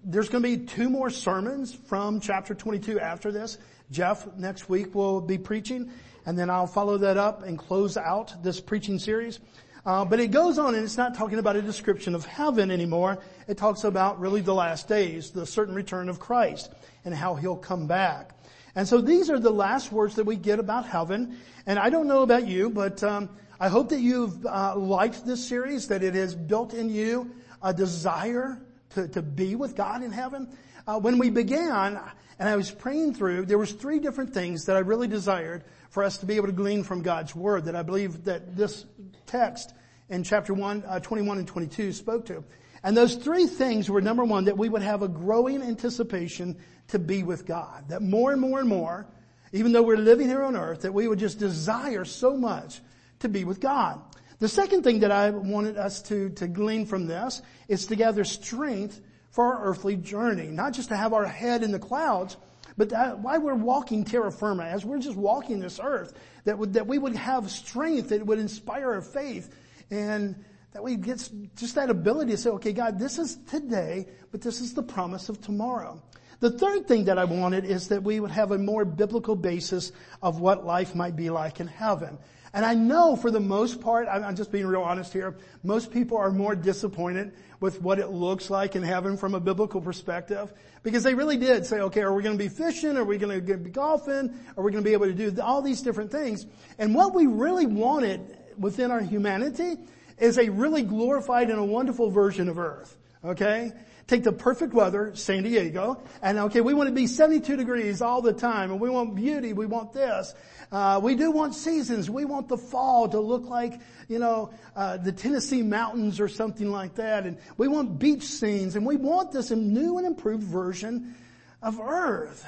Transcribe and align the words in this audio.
there's 0.09 0.29
going 0.29 0.43
to 0.43 0.49
be 0.49 0.65
two 0.65 0.89
more 0.89 1.11
sermons 1.11 1.75
from 1.75 2.21
chapter 2.21 2.55
22 2.55 3.01
after 3.01 3.33
this. 3.33 3.59
Jeff 3.91 4.25
next 4.37 4.69
week 4.69 4.95
will 4.95 5.21
be 5.21 5.37
preaching 5.37 5.91
and 6.25 6.39
then 6.39 6.49
I'll 6.49 6.69
follow 6.69 6.97
that 6.99 7.17
up 7.17 7.43
and 7.43 7.59
close 7.59 7.97
out 7.97 8.41
this 8.43 8.61
preaching 8.61 9.01
series. 9.01 9.41
Uh, 9.85 10.05
but 10.05 10.21
it 10.21 10.29
goes 10.29 10.59
on 10.59 10.77
and 10.77 10.85
it's 10.85 10.97
not 10.97 11.17
talking 11.17 11.41
about 11.41 11.57
a 11.57 11.63
description 11.63 12.15
of 12.15 12.25
heaven 12.25 12.71
anymore. 12.71 13.19
It 13.49 13.57
talks 13.57 13.83
about 13.83 14.21
really 14.21 14.41
the 14.41 14.55
last 14.55 14.87
days, 14.87 15.33
the 15.33 15.45
certain 15.45 15.75
return 15.75 16.09
of 16.09 16.21
Christ 16.21 16.73
and 17.05 17.13
how 17.13 17.35
he'll 17.35 17.57
come 17.57 17.89
back. 17.89 18.31
And 18.77 18.87
so 18.87 19.01
these 19.01 19.29
are 19.29 19.41
the 19.41 19.51
last 19.51 19.91
words 19.91 20.15
that 20.17 20.25
we 20.25 20.37
get 20.37 20.61
about 20.61 20.87
heaven. 20.87 21.39
And 21.67 21.81
I 21.81 21.91
don't 21.91 22.07
know 22.07 22.23
about 22.23 22.47
you, 22.47 22.71
but 22.71 23.03
um, 23.03 23.29
I 23.59 23.69
hope 23.69 23.89
that 23.89 24.01
you've 24.01 24.47
uh, 24.47 24.77
liked 24.77 25.27
this 25.27 25.47
series, 25.47 25.89
that 25.89 26.05
it 26.05 26.15
has 26.15 26.35
built 26.35 26.75
in 26.75 26.91
you 26.91 27.33
a 27.63 27.75
desire 27.75 28.61
to, 28.91 29.09
to 29.09 29.23
be 29.23 29.55
with 29.55 29.77
God 29.77 30.03
in 30.03 30.13
heaven. 30.13 30.57
Uh, 30.87 30.99
when 30.99 31.19
we 31.19 31.31
began, 31.31 32.01
and 32.39 32.49
I 32.49 32.57
was 32.57 32.71
praying 32.71 33.15
through, 33.15 33.47
there 33.47 33.59
was 33.59 33.73
three 33.73 33.99
different 33.99 34.33
things 34.33 34.67
that 34.67 34.77
I 34.77 34.81
really 34.81 35.09
desired 35.09 35.65
for 35.91 36.05
us 36.05 36.19
to 36.19 36.27
be 36.27 36.37
able 36.37 36.47
to 36.47 36.53
glean 36.53 36.85
from 36.85 37.03
God's 37.03 37.35
Word 37.35 37.65
that 37.65 37.77
I 37.77 37.83
believe 37.83 38.25
that 38.25 38.57
this 38.57 38.85
text 39.27 39.73
in 40.09 40.23
chapter 40.23 40.55
1, 40.55 40.85
uh, 40.87 41.01
21 41.01 41.39
and 41.39 41.49
22 41.49 41.93
spoke 41.93 42.27
to. 42.27 42.45
And 42.83 42.97
those 42.97 43.17
three 43.17 43.47
things 43.47 43.91
were 43.91 44.01
number 44.01 44.25
one, 44.25 44.45
that 44.45 44.57
we 44.57 44.69
would 44.69 44.83
have 44.83 45.03
a 45.03 45.09
growing 45.09 45.63
anticipation 45.63 46.57
to 46.89 46.99
be 46.99 47.23
with 47.25 47.47
God. 47.47 47.89
That 47.89 48.03
more 48.03 48.31
and 48.31 48.41
more 48.41 48.61
and 48.61 48.69
more, 48.69 49.09
even 49.53 49.73
though 49.73 49.83
we're 49.83 49.97
living 49.97 50.29
here 50.29 50.43
on 50.43 50.55
earth, 50.57 50.83
that 50.83 50.95
we 50.95 51.09
would 51.09 51.19
just 51.19 51.39
desire 51.39 52.05
so 52.05 52.37
much 52.37 52.81
to 53.21 53.29
be 53.29 53.45
with 53.45 53.61
God. 53.61 54.01
The 54.39 54.49
second 54.49 54.83
thing 54.83 55.01
that 55.01 55.11
I 55.11 55.31
wanted 55.31 55.79
us 55.79 56.03
to, 56.03 56.29
to 56.31 56.47
glean 56.47 56.85
from 56.85 57.07
this 57.07 57.41
is 57.69 57.87
to 57.87 57.97
gather 57.97 58.25
strength 58.25 59.01
for 59.31 59.45
our 59.55 59.65
earthly 59.65 59.97
journey. 59.97 60.49
Not 60.49 60.75
just 60.75 60.91
to 60.91 60.97
have 60.97 61.13
our 61.13 61.27
head 61.27 61.63
in 61.63 61.73
the 61.73 61.79
clouds, 61.79 62.37
but 62.77 62.91
that, 62.91 63.21
while 63.21 63.41
we're 63.41 63.55
walking 63.55 64.05
terra 64.05 64.31
firma, 64.31 64.65
as 64.65 64.85
we're 64.85 64.99
just 64.99 65.17
walking 65.17 65.61
this 65.61 65.81
earth, 65.83 66.13
that, 66.45 66.59
would, 66.59 66.75
that 66.75 66.87
we 66.87 66.99
would 66.99 67.17
have 67.17 67.51
strength 67.51 68.11
that 68.11 68.27
would 68.27 68.39
inspire 68.39 68.93
our 68.93 69.01
faith 69.01 69.55
and 69.91 70.45
that 70.73 70.83
we 70.83 70.97
get 70.97 71.31
just 71.57 71.75
that 71.77 71.89
ability 71.89 72.33
to 72.33 72.37
say, 72.37 72.51
okay, 72.51 72.73
God, 72.73 72.99
this 72.99 73.19
is 73.19 73.39
today, 73.49 74.07
but 74.31 74.43
this 74.43 74.61
is 74.61 74.75
the 74.75 74.83
promise 74.83 75.31
of 75.31 75.41
tomorrow. 75.41 76.03
The 76.41 76.51
third 76.51 76.87
thing 76.87 77.07
that 77.07 77.19
I 77.19 77.25
wanted 77.25 77.65
is 77.65 77.89
that 77.89 78.03
we 78.03 78.21
would 78.21 78.31
have 78.31 78.53
a 78.53 78.59
more 78.59 78.85
biblical 78.85 79.37
basis 79.37 79.93
of 80.23 80.39
what 80.41 80.67
life 80.67 80.95
might 80.95 81.17
be 81.17 81.31
like 81.31 81.61
in 81.61 81.67
heaven. 81.67 82.19
And 82.57 82.65
I 82.65 82.73
know 82.73 83.17
for 83.17 83.31
the 83.31 83.39
most 83.39 83.83
part, 83.83 84.09
I'm 84.09 84.35
just 84.35 84.51
being 84.51 84.67
real 84.67 84.81
honest 84.81 85.13
here, 85.13 85.37
most 85.63 85.91
people 85.91 86.17
are 86.17 86.31
more 86.31 86.57
disappointed 86.57 87.35
with 87.61 87.83
what 87.83 87.99
it 87.99 88.09
looks 88.09 88.49
like 88.49 88.75
in 88.75 88.83
heaven 88.83 89.19
from 89.19 89.35
a 89.35 89.41
biblical 89.41 89.83
perspective 89.83 90.55
because 90.83 91.03
they 91.03 91.13
really 91.13 91.37
did 91.37 91.67
say, 91.67 91.81
okay, 91.81 92.01
are 92.01 92.15
we 92.15 92.23
going 92.23 92.39
to 92.39 92.43
be 92.43 92.49
fishing? 92.49 92.97
Are 92.97 93.05
we 93.05 93.19
going 93.19 93.45
to 93.45 93.57
be 93.59 93.69
golfing? 93.69 94.35
Are 94.57 94.65
we 94.65 94.73
going 94.73 94.83
to 94.83 94.89
be 94.89 94.95
able 94.95 95.05
to 95.05 95.13
do 95.13 95.39
all 95.43 95.61
these 95.61 95.83
different 95.83 96.11
things? 96.11 96.47
And 96.79 96.95
what 96.95 97.15
we 97.15 97.27
really 97.27 97.67
wanted 97.67 98.39
within 98.59 98.91
our 98.91 99.03
humanity 99.03 99.77
is 100.17 100.39
a 100.39 100.49
really 100.49 100.81
glorified 100.81 101.51
and 101.51 101.59
a 101.59 101.65
wonderful 101.65 102.09
version 102.11 102.49
of 102.49 102.59
earth. 102.59 102.97
Okay? 103.23 103.71
take 104.07 104.23
the 104.23 104.33
perfect 104.33 104.73
weather, 104.73 105.13
San 105.15 105.43
Diego, 105.43 106.01
and 106.23 106.39
okay, 106.39 106.61
we 106.61 106.75
want 106.75 106.89
to 106.89 106.95
be 106.95 107.07
72 107.07 107.57
degrees 107.57 108.01
all 108.01 108.23
the 108.23 108.33
time, 108.33 108.71
and 108.71 108.81
we 108.81 108.89
want 108.89 109.15
beauty, 109.15 109.53
we 109.53 109.67
want 109.67 109.93
this. 109.93 110.35
Uh, 110.73 111.01
we 111.03 111.15
do 111.15 111.31
want 111.31 111.55
seasons. 111.55 112.11
We 112.11 112.25
want 112.25 112.49
the 112.49 112.59
fall 112.59 113.09
to 113.09 113.21
look 113.21 113.47
like, 113.47 113.81
you 114.09 114.19
know, 114.19 114.53
uh, 114.75 114.97
the 114.97 115.13
Tennessee 115.13 115.63
mountains 115.63 116.19
or 116.21 116.29
something 116.29 116.71
like 116.71 116.97
that, 116.97 117.27
and 117.27 117.39
we 117.57 117.69
want 117.69 117.99
beach 117.99 118.25
scenes, 118.25 118.77
and 118.77 118.85
we 118.85 118.97
want 118.97 119.33
this 119.33 119.51
new 119.51 119.99
and 119.99 120.07
improved 120.07 120.43
version 120.43 121.15
of 121.63 121.81
earth. 121.81 122.47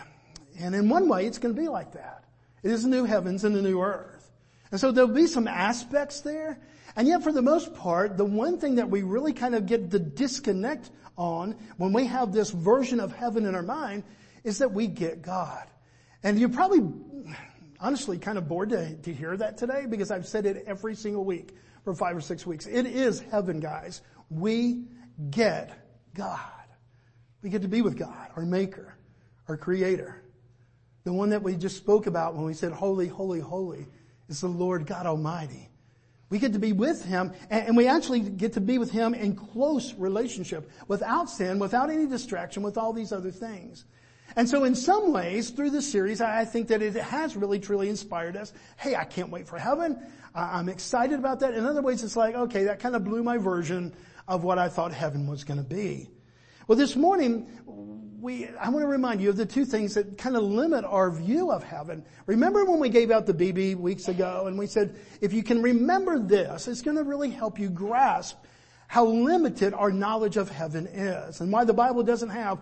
And 0.59 0.75
in 0.75 0.89
one 0.89 1.09
way, 1.09 1.27
it's 1.27 1.39
going 1.39 1.55
to 1.55 1.61
be 1.61 1.69
like 1.69 1.93
that. 1.93 2.25
It 2.63 2.73
is 2.73 2.83
the 2.83 2.89
new 2.89 3.05
heavens 3.05 3.45
and 3.45 3.55
the 3.55 3.63
new 3.63 3.81
earth. 3.81 4.31
And 4.71 4.81
so 4.81 4.93
there'll 4.93 5.11
be 5.11 5.27
some 5.27 5.49
aspects 5.49 6.21
there. 6.21 6.59
And 6.97 7.07
yet 7.07 7.23
for 7.23 7.33
the 7.33 7.43
most 7.43 7.75
part, 7.75 8.17
the 8.17 8.25
one 8.25 8.59
thing 8.59 8.75
that 8.77 8.91
we 8.91 9.03
really 9.03 9.33
kind 9.33 9.55
of 9.55 9.67
get 9.67 9.91
the 9.91 10.01
disconnect 10.01 10.91
on 11.17 11.57
when 11.77 11.93
we 11.93 12.07
have 12.07 12.33
this 12.33 12.51
version 12.51 13.01
of 13.01 13.15
heaven 13.15 13.47
in 13.47 13.55
our 13.55 13.63
mind 13.63 14.03
is 14.45 14.59
that 14.59 14.73
we 14.73 14.87
get 14.87 15.23
God. 15.23 15.67
And 16.23 16.39
you're 16.39 16.49
probably 16.49 16.81
honestly 17.81 18.19
kind 18.19 18.39
of 18.39 18.49
bored 18.49 18.71
to, 18.71 18.95
to 18.97 19.13
hear 19.13 19.37
that 19.37 19.57
today 19.57 19.87
because 19.89 20.11
I've 20.11 20.27
said 20.27 20.47
it 20.47 20.65
every 20.67 20.95
single 20.95 21.25
week 21.25 21.55
for 21.85 21.95
five 21.95 22.17
or 22.17 22.21
six 22.21 22.47
weeks. 22.47 22.67
It 22.67 22.87
is 22.87 23.21
heaven, 23.21 23.61
guys. 23.61 24.03
We 24.31 24.85
get 25.31 25.71
God. 26.15 26.41
We 27.43 27.51
get 27.51 27.63
to 27.63 27.69
be 27.69 27.83
with 27.83 27.97
God, 27.97 28.31
our 28.37 28.45
maker, 28.45 28.95
our 29.47 29.57
creator. 29.57 30.23
The 31.05 31.13
one 31.13 31.31
that 31.31 31.43
we 31.43 31.57
just 31.57 31.77
spoke 31.77 32.07
about 32.07 32.35
when 32.35 32.45
we 32.45 32.55
said 32.55 32.73
holy, 32.73 33.09
holy, 33.09 33.41
holy 33.41 33.87
is 34.29 34.41
the 34.41 34.49
Lord 34.49 34.87
God 34.87 35.07
Almighty. 35.07 35.71
We 36.31 36.39
get 36.39 36.53
to 36.53 36.59
be 36.59 36.73
with 36.73 37.05
Him 37.05 37.33
and 37.49 37.77
we 37.77 37.89
actually 37.89 38.21
get 38.21 38.53
to 38.55 38.61
be 38.61 38.77
with 38.79 38.91
Him 38.91 39.15
in 39.15 39.35
close 39.35 39.95
relationship 39.95 40.71
without 40.87 41.31
sin, 41.31 41.59
without 41.59 41.91
any 41.91 42.07
distraction, 42.07 42.63
with 42.63 42.77
all 42.77 42.93
these 42.93 43.13
other 43.13 43.31
things. 43.31 43.87
And 44.39 44.49
so 44.49 44.63
in 44.63 44.77
some 44.77 45.13
ways, 45.13 45.51
through 45.51 45.71
this 45.71 45.91
series, 45.91 46.21
I 46.21 46.45
think 46.45 46.69
that 46.69 46.81
it 46.81 46.95
has 46.95 47.35
really 47.35 47.59
truly 47.59 47.89
inspired 47.89 48.37
us. 48.37 48.53
Hey, 48.77 48.95
I 48.95 49.03
can't 49.03 49.31
wait 49.31 49.49
for 49.49 49.59
heaven. 49.59 49.99
I'm 50.33 50.69
excited 50.69 51.19
about 51.19 51.41
that. 51.41 51.55
In 51.55 51.67
other 51.67 51.83
ways, 51.83 52.05
it's 52.05 52.15
like, 52.15 52.37
okay, 52.37 52.63
that 52.63 52.79
kind 52.79 52.95
of 52.95 53.03
blew 53.03 53.25
my 53.25 53.37
version 53.37 53.93
of 54.29 54.45
what 54.45 54.57
I 54.57 54.69
thought 54.69 54.93
heaven 54.93 55.27
was 55.27 55.43
going 55.43 55.59
to 55.59 55.69
be. 55.69 56.09
Well, 56.69 56.79
this 56.79 56.95
morning, 56.95 57.49
we, 58.21 58.47
I 58.61 58.69
want 58.69 58.85
to 58.85 58.87
remind 58.87 59.21
you 59.21 59.31
of 59.31 59.37
the 59.37 59.45
two 59.45 59.65
things 59.65 59.95
that 59.95 60.17
kind 60.19 60.37
of 60.37 60.45
limit 60.45 60.85
our 60.85 61.11
view 61.11 61.51
of 61.51 61.65
heaven. 61.65 62.05
Remember 62.27 62.65
when 62.65 62.79
we 62.79 62.91
gave 62.91 63.11
out 63.11 63.27
the 63.27 63.35
BB 63.35 63.75
weeks 63.75 64.07
ago 64.07 64.45
and 64.47 64.57
we 64.57 64.69
said, 64.69 64.95
if 65.21 65.33
you 65.33 65.43
can 65.43 65.63
remember 65.63 66.17
this, 66.17 66.69
it's 66.69 66.83
going 66.83 66.97
to 66.97 67.03
really 67.03 67.31
help 67.31 67.59
you 67.59 67.69
grasp 67.71 68.39
how 68.87 69.05
limited 69.05 69.75
our 69.75 69.91
knowledge 69.93 70.37
of 70.37 70.49
heaven 70.49 70.87
is 70.87 71.41
and 71.41 71.53
why 71.53 71.65
the 71.65 71.75
Bible 71.75 72.03
doesn't 72.03 72.31
have 72.31 72.59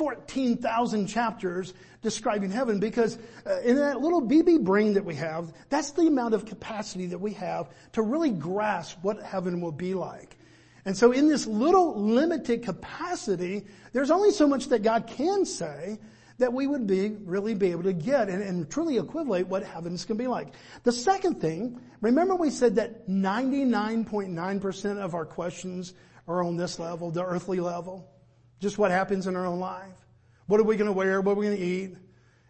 14,000 0.00 1.08
chapters 1.08 1.74
describing 2.00 2.50
heaven 2.50 2.80
because 2.80 3.18
uh, 3.46 3.60
in 3.60 3.76
that 3.76 4.00
little 4.00 4.22
BB 4.22 4.64
brain 4.64 4.94
that 4.94 5.04
we 5.04 5.14
have, 5.14 5.52
that's 5.68 5.90
the 5.90 6.06
amount 6.06 6.32
of 6.32 6.46
capacity 6.46 7.04
that 7.04 7.18
we 7.18 7.34
have 7.34 7.68
to 7.92 8.00
really 8.00 8.30
grasp 8.30 8.96
what 9.02 9.22
heaven 9.22 9.60
will 9.60 9.72
be 9.72 9.92
like. 9.92 10.38
And 10.86 10.96
so 10.96 11.12
in 11.12 11.28
this 11.28 11.46
little 11.46 12.00
limited 12.00 12.62
capacity, 12.62 13.66
there's 13.92 14.10
only 14.10 14.30
so 14.30 14.48
much 14.48 14.68
that 14.68 14.82
God 14.82 15.06
can 15.06 15.44
say 15.44 15.98
that 16.38 16.50
we 16.50 16.66
would 16.66 16.86
be, 16.86 17.10
really 17.26 17.52
be 17.52 17.70
able 17.70 17.82
to 17.82 17.92
get 17.92 18.30
and, 18.30 18.42
and 18.42 18.70
truly 18.70 18.96
equivalent 18.96 19.48
what 19.48 19.64
heaven's 19.64 20.06
going 20.06 20.16
to 20.16 20.24
be 20.24 20.28
like. 20.28 20.54
The 20.82 20.92
second 20.92 21.42
thing, 21.42 21.78
remember 22.00 22.36
we 22.36 22.48
said 22.48 22.76
that 22.76 23.06
99.9% 23.06 24.96
of 24.96 25.14
our 25.14 25.26
questions 25.26 25.92
are 26.26 26.42
on 26.42 26.56
this 26.56 26.78
level, 26.78 27.10
the 27.10 27.22
earthly 27.22 27.60
level? 27.60 28.08
Just 28.60 28.78
what 28.78 28.90
happens 28.90 29.26
in 29.26 29.36
our 29.36 29.46
own 29.46 29.58
life? 29.58 29.96
What 30.46 30.60
are 30.60 30.64
we 30.64 30.76
going 30.76 30.86
to 30.86 30.92
wear? 30.92 31.20
What 31.20 31.32
are 31.32 31.40
we 31.40 31.46
going 31.46 31.58
to 31.58 31.64
eat? 31.64 31.96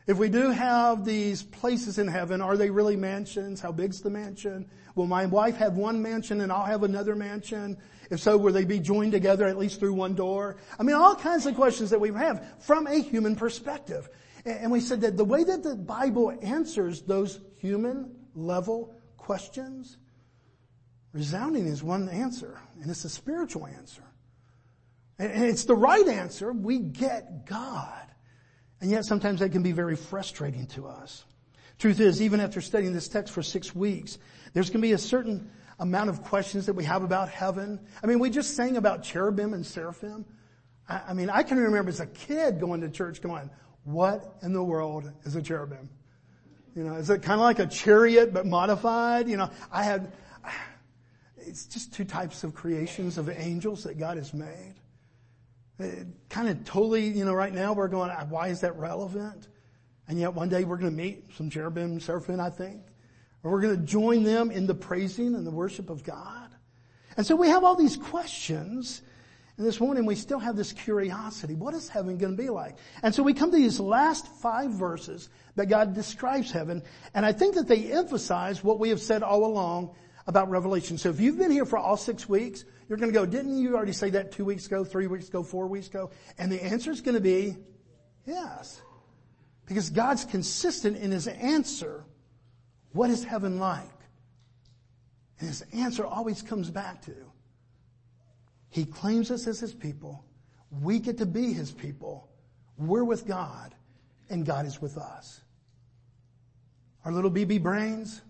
If 0.07 0.19
we 0.19 0.29
do 0.29 0.51
have 0.51 1.05
these 1.05 1.43
places 1.43 1.99
in 1.99 2.09
heaven, 2.09 2.41
are 2.41 2.57
they 2.57 2.71
really 2.71 2.97
mansions? 2.97 3.61
How 3.61 3.71
big's 3.71 4.01
the 4.01 4.11
mansion? 4.11 4.69
Will 4.97 5.07
my 5.07 5.27
wife 5.27 5.57
have 5.59 5.77
one 5.77 6.03
mansion 6.03 6.41
and 6.41 6.51
I'll 6.51 6.65
have 6.65 6.83
another 6.83 7.15
mansion? 7.15 7.77
If 8.11 8.19
so, 8.19 8.37
will 8.37 8.53
they 8.53 8.65
be 8.65 8.81
joined 8.81 9.13
together 9.13 9.47
at 9.47 9.57
least 9.57 9.79
through 9.79 9.93
one 9.93 10.15
door? 10.15 10.57
I 10.79 10.83
mean, 10.83 10.97
all 10.97 11.15
kinds 11.15 11.47
of 11.47 11.55
questions 11.55 11.91
that 11.91 12.01
we 12.01 12.09
have 12.09 12.45
from 12.59 12.89
a 12.89 12.97
human 12.97 13.37
perspective. 13.37 14.09
And 14.45 14.73
we 14.73 14.81
said 14.81 15.03
that 15.03 15.17
the 15.17 15.25
way 15.25 15.45
that 15.45 15.63
the 15.63 15.77
Bible 15.77 16.37
answers 16.43 17.03
those 17.03 17.39
human 17.59 18.17
level 18.35 18.95
questions, 19.17 19.99
resounding 21.13 21.67
is 21.67 21.85
one 21.85 22.09
answer, 22.09 22.59
and 22.81 22.91
it's 22.91 23.05
a 23.05 23.09
spiritual 23.11 23.67
answer. 23.67 24.03
And 25.21 25.45
it's 25.45 25.65
the 25.65 25.75
right 25.75 26.09
answer. 26.09 26.51
We 26.51 26.79
get 26.79 27.45
God. 27.45 28.07
And 28.81 28.91
yet 28.91 29.05
sometimes 29.05 29.41
that 29.41 29.53
can 29.53 29.63
be 29.63 29.73
very 29.73 29.95
frustrating 29.95 30.67
to 30.69 30.87
us. 30.87 31.27
Truth 31.79 32.01
is, 32.01 32.23
even 32.23 32.41
after 32.41 32.63
studying 32.63 32.95
this 32.95 33.07
text 33.07 33.35
for 33.35 33.43
six 33.43 33.75
weeks, 33.75 34.17
there's 34.55 34.71
going 34.71 34.81
to 34.81 34.89
be 34.89 34.93
a 34.93 34.99
certain 34.99 35.51
amount 35.79 36.09
of 36.09 36.23
questions 36.23 36.65
that 36.67 36.73
we 36.73 36.85
have 36.85 37.03
about 37.03 37.29
heaven. 37.29 37.81
I 38.03 38.07
mean, 38.07 38.19
we 38.19 38.31
just 38.31 38.57
sang 38.57 38.79
about 38.79 39.03
cherubim 39.03 39.53
and 39.53 39.65
seraphim. 39.65 40.25
I, 40.89 41.03
I 41.09 41.13
mean, 41.13 41.29
I 41.29 41.43
can 41.43 41.59
remember 41.59 41.91
as 41.91 42.01
a 42.01 42.07
kid 42.07 42.59
going 42.59 42.81
to 42.81 42.89
church 42.89 43.21
going, 43.21 43.51
what 43.85 44.39
in 44.43 44.55
the 44.55 44.65
world 44.65 45.11
is 45.25 45.37
a 45.37 45.43
cherubim? 45.43 45.91
You 46.75 46.85
know, 46.85 46.95
is 46.95 47.11
it 47.11 47.21
kind 47.23 47.39
of 47.39 47.45
like 47.45 47.59
a 47.59 47.67
chariot 47.67 48.33
but 48.33 48.47
modified? 48.47 49.29
You 49.29 49.37
know, 49.37 49.51
I 49.71 49.85
had, 49.85 50.13
it's 51.37 51.67
just 51.67 51.93
two 51.93 52.05
types 52.05 52.43
of 52.43 52.55
creations 52.55 53.19
of 53.19 53.29
angels 53.29 53.85
that 53.85 53.99
God 53.99 54.17
has 54.17 54.33
made. 54.33 54.77
It 55.83 56.07
kind 56.29 56.49
of 56.49 56.65
totally, 56.65 57.07
you 57.07 57.25
know, 57.25 57.33
right 57.33 57.53
now 57.53 57.73
we're 57.73 57.89
going, 57.89 58.11
why 58.29 58.49
is 58.49 58.61
that 58.61 58.77
relevant? 58.77 59.49
And 60.09 60.19
yet 60.19 60.35
one 60.35 60.49
day 60.49 60.65
we're 60.65 60.77
going 60.77 60.91
to 60.91 61.03
meet 61.03 61.31
some 61.37 61.51
cherubim, 61.51 62.01
seraphim, 62.01 62.41
I 62.41 62.51
think. 62.51 62.83
Or 63.43 63.53
we're 63.53 63.61
going 63.61 63.77
to 63.77 63.87
join 63.87 64.23
them 64.23 64.51
in 64.51 64.67
the 64.67 64.75
praising 64.75 65.35
and 65.35 65.47
the 65.47 65.51
worship 65.51 65.89
of 65.89 66.05
God. 66.05 66.49
And 67.17 67.25
so 67.25 67.37
we 67.37 67.49
have 67.49 67.65
all 67.65 67.77
these 67.77 67.97
questions. 67.97 69.03
And 69.57 69.67
this 69.67 69.81
morning 69.81 70.07
we 70.07 70.15
still 70.15 70.39
have 70.39 70.57
this 70.57 70.73
curiosity. 70.73 71.55
What 71.55 71.75
is 71.75 71.89
heaven 71.89 72.19
going 72.19 72.37
to 72.37 72.43
be 72.43 72.51
like? 72.51 72.77
And 73.03 73.15
so 73.15 73.23
we 73.23 73.35
come 73.35 73.51
to 73.51 73.57
these 73.57 73.79
last 73.79 74.27
five 74.27 74.71
verses 74.71 75.29
that 75.57 75.67
God 75.67 75.95
describes 75.95 76.51
heaven. 76.51 76.83
And 77.15 77.25
I 77.25 77.33
think 77.33 77.55
that 77.55 77.69
they 77.69 77.93
emphasize 77.93 78.65
what 78.65 78.79
we 78.79 78.89
have 78.91 79.01
said 79.01 79.23
all 79.23 79.45
along 79.45 79.95
about 80.31 80.49
Revelation. 80.49 80.97
So 80.97 81.11
if 81.11 81.19
you've 81.19 81.37
been 81.37 81.51
here 81.51 81.67
for 81.67 81.77
all 81.77 81.97
six 81.97 82.29
weeks, 82.29 82.65
you're 82.89 82.97
going 82.97 83.13
to 83.13 83.19
go, 83.19 83.27
didn't 83.27 83.59
you 83.59 83.75
already 83.75 83.93
say 83.93 84.11
that 84.11 84.31
two 84.31 84.45
weeks 84.45 84.67
ago, 84.67 84.85
three 84.85 85.09
weeks 85.09 85.29
ago, 85.29 85.43
four 85.43 85.67
weeks 85.67 85.89
ago? 85.89 86.13
And 86.39 86.53
the 86.53 86.63
answer 86.63 86.93
is 86.93 87.01
going 87.01 87.17
to 87.17 87.21
be 87.21 87.57
yes. 88.25 88.81
Because 89.67 89.91
God's 89.91 90.25
consistent 90.25 90.97
in 90.99 91.11
His 91.11 91.27
answer. 91.27 92.05
What 92.93 93.11
is 93.11 93.25
heaven 93.25 93.59
like? 93.59 93.91
And 95.41 95.49
His 95.49 95.63
answer 95.73 96.07
always 96.07 96.43
comes 96.43 96.71
back 96.71 97.03
to, 97.03 97.15
He 98.69 98.85
claims 98.85 99.33
us 99.33 99.49
as 99.49 99.59
His 99.59 99.75
people. 99.75 100.25
We 100.81 101.01
get 101.01 101.19
to 101.19 101.27
be 101.27 101.53
His 101.53 101.73
people. 101.73 102.29
We're 102.79 103.05
with 103.05 103.27
God 103.27 103.75
and 104.29 104.47
God 104.47 104.65
is 104.65 104.81
with 104.81 104.97
us. 104.97 105.41
Our 107.05 107.11
little 107.11 107.33
BB 107.33 107.65
brains. 107.65 108.23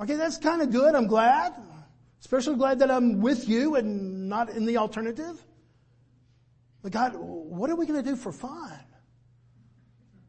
Okay, 0.00 0.16
that's 0.16 0.38
kind 0.38 0.62
of 0.62 0.70
good. 0.70 0.94
I'm 0.94 1.06
glad. 1.06 1.54
Especially 2.20 2.56
glad 2.56 2.78
that 2.78 2.90
I'm 2.90 3.20
with 3.20 3.48
you 3.48 3.76
and 3.76 4.28
not 4.28 4.50
in 4.50 4.64
the 4.64 4.78
alternative. 4.78 5.40
But 6.82 6.92
God, 6.92 7.12
what 7.16 7.70
are 7.70 7.76
we 7.76 7.86
going 7.86 8.02
to 8.02 8.08
do 8.08 8.16
for 8.16 8.32
fun? 8.32 8.78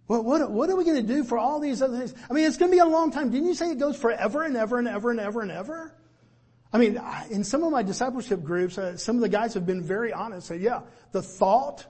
What, 0.08 0.24
what, 0.24 0.52
what 0.52 0.70
are 0.70 0.76
we 0.76 0.84
going 0.84 1.06
to 1.06 1.14
do 1.14 1.24
for 1.24 1.38
all 1.38 1.60
these 1.60 1.82
other 1.82 1.98
things? 1.98 2.14
I 2.30 2.34
mean, 2.34 2.46
it's 2.46 2.58
going 2.58 2.70
to 2.70 2.76
be 2.76 2.80
a 2.80 2.86
long 2.86 3.12
time. 3.12 3.32
Didn't 3.32 3.48
you 3.48 3.56
say 3.56 3.72
it 3.72 3.80
goes 3.80 3.98
forever 3.98 4.44
and 4.44 4.56
ever 4.56 4.78
and 4.78 4.88
ever 4.88 5.10
and 5.10 5.20
ever 5.20 5.42
and 5.42 5.52
ever? 5.52 5.96
I 6.72 6.78
mean, 6.78 7.02
in 7.32 7.44
some 7.44 7.64
of 7.64 7.72
my 7.72 7.82
discipleship 7.82 8.44
groups, 8.44 8.78
uh, 8.78 8.98
some 8.98 9.16
of 9.16 9.22
the 9.22 9.30
guys 9.30 9.54
have 9.54 9.66
been 9.66 9.82
very 9.82 10.12
honest. 10.14 10.48
Say, 10.48 10.58
yeah, 10.58 10.82
the 11.12 11.22
thought 11.22 11.86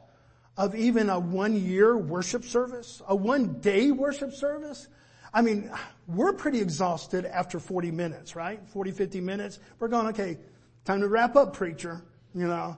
of 0.57 0.75
even 0.75 1.09
a 1.09 1.19
one 1.19 1.55
year 1.55 1.97
worship 1.97 2.43
service, 2.45 3.01
a 3.07 3.15
one 3.15 3.59
day 3.59 3.91
worship 3.91 4.33
service. 4.33 4.87
I 5.35 5.41
mean, 5.41 5.69
we're 6.07 6.31
pretty 6.31 6.61
exhausted 6.61 7.25
after 7.25 7.59
40 7.59 7.91
minutes, 7.91 8.37
right? 8.37 8.65
40, 8.69 8.91
50 8.91 9.19
minutes. 9.19 9.59
We're 9.79 9.89
going, 9.89 10.07
okay, 10.07 10.37
time 10.85 11.01
to 11.01 11.09
wrap 11.09 11.35
up, 11.35 11.53
preacher. 11.53 12.01
You 12.33 12.47
know, 12.47 12.77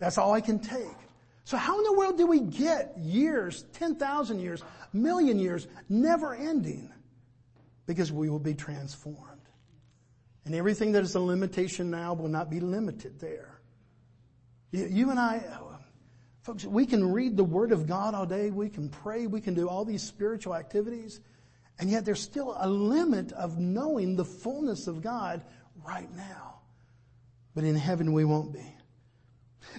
that's 0.00 0.18
all 0.18 0.32
I 0.32 0.40
can 0.40 0.58
take. 0.58 0.96
So 1.44 1.56
how 1.56 1.78
in 1.78 1.84
the 1.84 1.92
world 1.92 2.18
do 2.18 2.26
we 2.26 2.40
get 2.40 2.98
years, 2.98 3.64
10,000 3.74 4.40
years, 4.40 4.64
million 4.92 5.38
years, 5.38 5.68
never 5.88 6.34
ending? 6.34 6.92
Because 7.86 8.10
we 8.10 8.28
will 8.28 8.40
be 8.40 8.54
transformed. 8.54 9.18
And 10.44 10.56
everything 10.56 10.92
that 10.92 11.04
is 11.04 11.14
a 11.14 11.20
limitation 11.20 11.88
now 11.88 12.14
will 12.14 12.28
not 12.28 12.50
be 12.50 12.58
limited 12.58 13.20
there. 13.20 13.60
You 14.72 15.10
and 15.10 15.20
I, 15.20 15.44
folks, 16.42 16.64
we 16.64 16.84
can 16.84 17.12
read 17.12 17.36
the 17.36 17.44
Word 17.44 17.70
of 17.70 17.86
God 17.86 18.14
all 18.14 18.26
day, 18.26 18.50
we 18.50 18.68
can 18.68 18.88
pray, 18.88 19.28
we 19.28 19.40
can 19.40 19.54
do 19.54 19.68
all 19.68 19.84
these 19.84 20.02
spiritual 20.02 20.56
activities, 20.56 21.20
and 21.78 21.90
yet 21.90 22.04
there's 22.04 22.20
still 22.20 22.56
a 22.58 22.68
limit 22.68 23.32
of 23.32 23.58
knowing 23.58 24.16
the 24.16 24.24
fullness 24.24 24.86
of 24.86 25.02
God 25.02 25.42
right 25.86 26.14
now. 26.16 26.60
But 27.54 27.64
in 27.64 27.76
heaven 27.76 28.12
we 28.12 28.24
won't 28.24 28.52
be. 28.52 28.64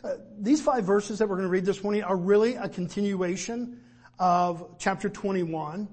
Uh, 0.03 0.15
these 0.37 0.61
five 0.61 0.85
verses 0.85 1.19
that 1.19 1.27
we're 1.27 1.35
going 1.35 1.47
to 1.47 1.51
read 1.51 1.65
this 1.65 1.83
morning 1.83 2.03
are 2.03 2.15
really 2.15 2.55
a 2.55 2.69
continuation 2.69 3.79
of 4.19 4.75
chapter 4.79 5.09
21. 5.09 5.87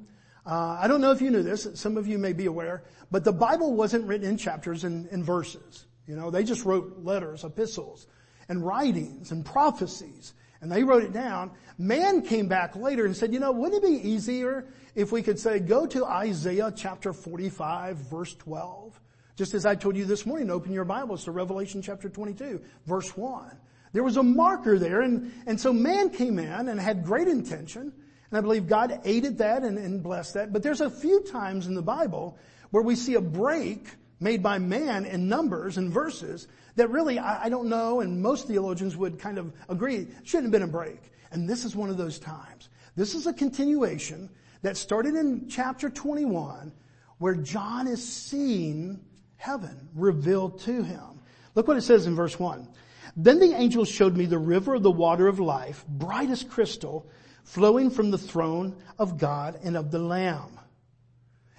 Uh, 0.46 0.78
I 0.80 0.88
don't 0.88 1.00
know 1.00 1.12
if 1.12 1.20
you 1.20 1.30
knew 1.30 1.42
this. 1.42 1.66
Some 1.74 1.96
of 1.96 2.06
you 2.06 2.18
may 2.18 2.32
be 2.32 2.46
aware, 2.46 2.84
but 3.10 3.24
the 3.24 3.32
Bible 3.32 3.74
wasn't 3.74 4.06
written 4.06 4.28
in 4.28 4.36
chapters 4.36 4.84
and, 4.84 5.06
and 5.08 5.24
verses. 5.24 5.86
You 6.06 6.16
know, 6.16 6.30
they 6.30 6.44
just 6.44 6.64
wrote 6.64 6.98
letters, 7.02 7.44
epistles, 7.44 8.06
and 8.48 8.64
writings 8.64 9.30
and 9.32 9.44
prophecies, 9.44 10.34
and 10.60 10.70
they 10.70 10.82
wrote 10.82 11.04
it 11.04 11.12
down. 11.12 11.52
Man 11.78 12.22
came 12.22 12.48
back 12.48 12.74
later 12.74 13.04
and 13.04 13.16
said, 13.16 13.32
you 13.32 13.38
know, 13.38 13.52
wouldn't 13.52 13.84
it 13.84 13.86
be 13.86 14.08
easier 14.08 14.66
if 14.94 15.12
we 15.12 15.22
could 15.22 15.38
say, 15.38 15.58
go 15.58 15.86
to 15.86 16.04
Isaiah 16.04 16.72
chapter 16.74 17.12
45, 17.12 17.96
verse 17.96 18.34
12? 18.34 19.00
Just 19.36 19.54
as 19.54 19.64
I 19.64 19.74
told 19.74 19.96
you 19.96 20.04
this 20.04 20.26
morning, 20.26 20.50
open 20.50 20.72
your 20.72 20.84
Bibles 20.84 21.24
to 21.24 21.30
Revelation 21.30 21.80
chapter 21.80 22.08
22, 22.08 22.60
verse 22.86 23.16
1. 23.16 23.50
There 23.92 24.02
was 24.02 24.16
a 24.16 24.22
marker 24.22 24.78
there, 24.78 25.00
and, 25.00 25.32
and 25.46 25.60
so 25.60 25.72
man 25.72 26.10
came 26.10 26.38
in 26.38 26.68
and 26.68 26.78
had 26.78 27.04
great 27.04 27.26
intention, 27.26 27.92
and 28.30 28.38
I 28.38 28.40
believe 28.40 28.68
God 28.68 29.00
aided 29.04 29.38
that 29.38 29.62
and, 29.62 29.78
and 29.78 30.02
blessed 30.02 30.34
that. 30.34 30.52
But 30.52 30.62
there's 30.62 30.80
a 30.80 30.90
few 30.90 31.22
times 31.22 31.66
in 31.66 31.74
the 31.74 31.82
Bible 31.82 32.38
where 32.70 32.82
we 32.82 32.94
see 32.94 33.14
a 33.14 33.20
break 33.20 33.88
made 34.20 34.42
by 34.42 34.58
man 34.58 35.06
in 35.06 35.28
numbers 35.28 35.78
and 35.78 35.90
verses 35.90 36.46
that 36.76 36.90
really, 36.90 37.18
I, 37.18 37.44
I 37.44 37.48
don't 37.48 37.68
know, 37.68 38.00
and 38.00 38.22
most 38.22 38.46
theologians 38.46 38.96
would 38.96 39.18
kind 39.18 39.38
of 39.38 39.52
agree, 39.68 40.06
shouldn't 40.22 40.44
have 40.44 40.52
been 40.52 40.68
a 40.68 40.72
break. 40.72 41.00
And 41.32 41.48
this 41.48 41.64
is 41.64 41.74
one 41.74 41.90
of 41.90 41.96
those 41.96 42.18
times. 42.18 42.68
This 42.96 43.14
is 43.14 43.26
a 43.26 43.32
continuation 43.32 44.28
that 44.62 44.76
started 44.76 45.14
in 45.14 45.48
chapter 45.48 45.88
21 45.88 46.72
where 47.18 47.34
John 47.34 47.86
is 47.86 48.06
seeing 48.06 49.00
heaven 49.36 49.88
revealed 49.94 50.60
to 50.60 50.82
him. 50.82 51.20
Look 51.54 51.68
what 51.68 51.76
it 51.76 51.82
says 51.82 52.06
in 52.06 52.14
verse 52.14 52.38
1. 52.38 52.68
Then 53.16 53.38
the 53.38 53.52
angel 53.54 53.84
showed 53.84 54.16
me 54.16 54.26
the 54.26 54.38
river 54.38 54.74
of 54.74 54.82
the 54.82 54.90
water 54.90 55.26
of 55.26 55.40
life, 55.40 55.84
bright 55.86 56.30
as 56.30 56.44
crystal, 56.44 57.08
flowing 57.44 57.90
from 57.90 58.10
the 58.10 58.18
throne 58.18 58.76
of 58.98 59.18
God 59.18 59.58
and 59.64 59.76
of 59.76 59.90
the 59.90 59.98
Lamb. 59.98 60.58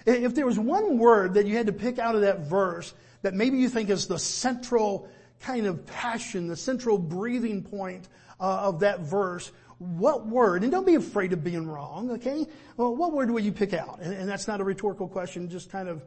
If 0.06 0.34
there 0.34 0.46
was 0.46 0.58
one 0.58 0.98
word 0.98 1.34
that 1.34 1.46
you 1.46 1.56
had 1.56 1.66
to 1.66 1.72
pick 1.72 1.98
out 1.98 2.14
of 2.14 2.22
that 2.22 2.40
verse 2.40 2.92
that 3.22 3.34
maybe 3.34 3.58
you 3.58 3.68
think 3.68 3.88
is 3.88 4.06
the 4.06 4.18
central 4.18 5.08
kind 5.40 5.66
of 5.66 5.86
passion, 5.86 6.48
the 6.48 6.56
central 6.56 6.98
breathing 6.98 7.62
point 7.62 8.08
uh, 8.40 8.62
of 8.62 8.80
that 8.80 9.00
verse, 9.00 9.52
what 9.82 10.26
word, 10.26 10.62
and 10.62 10.70
don't 10.70 10.86
be 10.86 10.94
afraid 10.94 11.32
of 11.32 11.42
being 11.42 11.66
wrong, 11.66 12.12
okay? 12.12 12.46
Well, 12.76 12.94
what 12.94 13.12
word 13.12 13.30
would 13.30 13.44
you 13.44 13.52
pick 13.52 13.72
out? 13.72 13.98
And, 14.00 14.14
and 14.14 14.28
that's 14.28 14.46
not 14.46 14.60
a 14.60 14.64
rhetorical 14.64 15.08
question, 15.08 15.48
just 15.48 15.70
kind 15.70 15.88
of. 15.88 16.04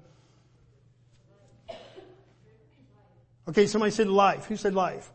Okay, 3.48 3.67
somebody 3.67 3.91
said 3.91 4.08
life. 4.08 4.46
Who 4.46 4.55
said 4.55 4.74
life? 4.74 5.12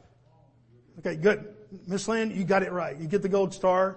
Okay, 0.98 1.16
good. 1.16 1.54
Miss 1.86 2.06
Lynn, 2.06 2.30
you 2.30 2.44
got 2.44 2.62
it 2.62 2.72
right. 2.72 2.96
You 2.96 3.08
get 3.08 3.22
the 3.22 3.28
gold 3.28 3.54
star. 3.54 3.96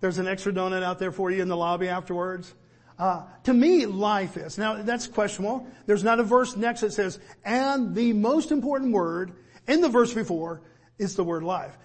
There's 0.00 0.18
an 0.18 0.28
extra 0.28 0.52
donut 0.52 0.82
out 0.82 0.98
there 0.98 1.12
for 1.12 1.30
you 1.30 1.42
in 1.42 1.48
the 1.48 1.56
lobby 1.56 1.88
afterwards. 1.88 2.54
Uh, 2.98 3.24
to 3.44 3.52
me, 3.52 3.86
life 3.86 4.36
is. 4.36 4.58
Now, 4.58 4.82
that's 4.82 5.06
questionable. 5.06 5.66
There's 5.86 6.04
not 6.04 6.20
a 6.20 6.22
verse 6.22 6.56
next 6.56 6.82
that 6.82 6.92
says, 6.92 7.18
and 7.44 7.94
the 7.94 8.12
most 8.12 8.52
important 8.52 8.92
word 8.92 9.32
in 9.66 9.80
the 9.80 9.88
verse 9.88 10.12
before 10.12 10.62
is 10.98 11.16
the 11.16 11.24
word 11.24 11.42
life. 11.42 11.76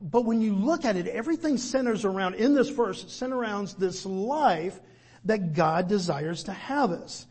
But 0.00 0.24
when 0.24 0.40
you 0.40 0.54
look 0.54 0.84
at 0.84 0.96
it, 0.96 1.06
everything 1.06 1.56
centers 1.56 2.04
around, 2.04 2.34
in 2.34 2.54
this 2.54 2.68
verse, 2.68 3.10
centers 3.12 3.38
around 3.38 3.74
this 3.78 4.04
life 4.04 4.78
that 5.24 5.54
God 5.54 5.88
desires 5.88 6.44
to 6.44 6.52
have 6.52 6.90
us. 6.90 7.26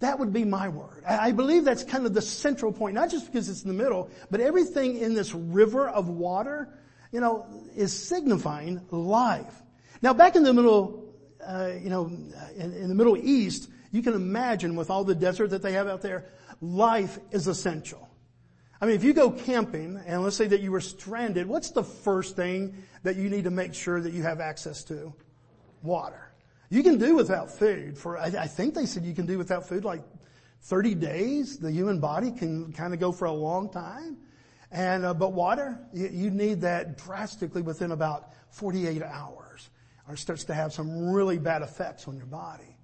That 0.00 0.18
would 0.18 0.32
be 0.32 0.44
my 0.44 0.68
word. 0.68 1.04
I 1.06 1.30
believe 1.30 1.64
that's 1.64 1.84
kind 1.84 2.04
of 2.06 2.12
the 2.12 2.22
central 2.22 2.72
point, 2.72 2.96
not 2.96 3.10
just 3.10 3.26
because 3.26 3.48
it's 3.48 3.62
in 3.62 3.68
the 3.68 3.82
middle, 3.82 4.10
but 4.30 4.40
everything 4.40 4.98
in 4.98 5.14
this 5.14 5.32
river 5.32 5.88
of 5.88 6.08
water, 6.08 6.68
you 7.12 7.20
know, 7.20 7.46
is 7.76 7.92
signifying 7.92 8.84
life. 8.90 9.54
Now 10.02 10.12
back 10.12 10.34
in 10.34 10.42
the 10.42 10.52
middle, 10.52 11.14
uh, 11.46 11.70
you 11.80 11.88
know, 11.88 12.06
in, 12.56 12.72
in 12.72 12.88
the 12.88 12.94
Middle 12.94 13.16
East, 13.16 13.70
you 13.92 14.02
can 14.02 14.14
imagine 14.14 14.74
with 14.74 14.90
all 14.90 15.04
the 15.04 15.14
desert 15.14 15.50
that 15.50 15.62
they 15.62 15.72
have 15.72 15.86
out 15.86 16.02
there, 16.02 16.26
life 16.60 17.18
is 17.30 17.46
essential. 17.46 18.08
I 18.82 18.86
mean, 18.86 18.96
if 18.96 19.04
you 19.04 19.12
go 19.12 19.30
camping 19.30 20.02
and 20.06 20.24
let's 20.24 20.34
say 20.34 20.48
that 20.48 20.60
you 20.60 20.72
were 20.72 20.80
stranded, 20.80 21.46
what's 21.46 21.70
the 21.70 21.84
first 21.84 22.34
thing 22.34 22.74
that 23.04 23.14
you 23.14 23.30
need 23.30 23.44
to 23.44 23.50
make 23.52 23.74
sure 23.74 24.00
that 24.00 24.12
you 24.12 24.24
have 24.24 24.40
access 24.40 24.82
to? 24.84 25.14
Water. 25.82 26.32
You 26.68 26.82
can 26.82 26.98
do 26.98 27.14
without 27.14 27.48
food 27.48 27.96
for, 27.96 28.18
I, 28.18 28.24
I 28.26 28.46
think 28.48 28.74
they 28.74 28.86
said 28.86 29.04
you 29.04 29.14
can 29.14 29.24
do 29.24 29.38
without 29.38 29.68
food 29.68 29.84
like 29.84 30.02
30 30.62 30.96
days. 30.96 31.58
The 31.58 31.70
human 31.70 32.00
body 32.00 32.32
can 32.32 32.72
kind 32.72 32.92
of 32.92 32.98
go 32.98 33.12
for 33.12 33.26
a 33.26 33.32
long 33.32 33.70
time. 33.70 34.16
And, 34.72 35.04
uh, 35.04 35.14
but 35.14 35.32
water, 35.32 35.78
you, 35.92 36.08
you 36.12 36.30
need 36.30 36.62
that 36.62 36.98
drastically 36.98 37.62
within 37.62 37.92
about 37.92 38.32
48 38.50 39.00
hours 39.00 39.70
or 40.08 40.14
it 40.14 40.18
starts 40.18 40.42
to 40.44 40.54
have 40.54 40.72
some 40.72 41.08
really 41.12 41.38
bad 41.38 41.62
effects 41.62 42.08
on 42.08 42.16
your 42.16 42.26
body. 42.26 42.76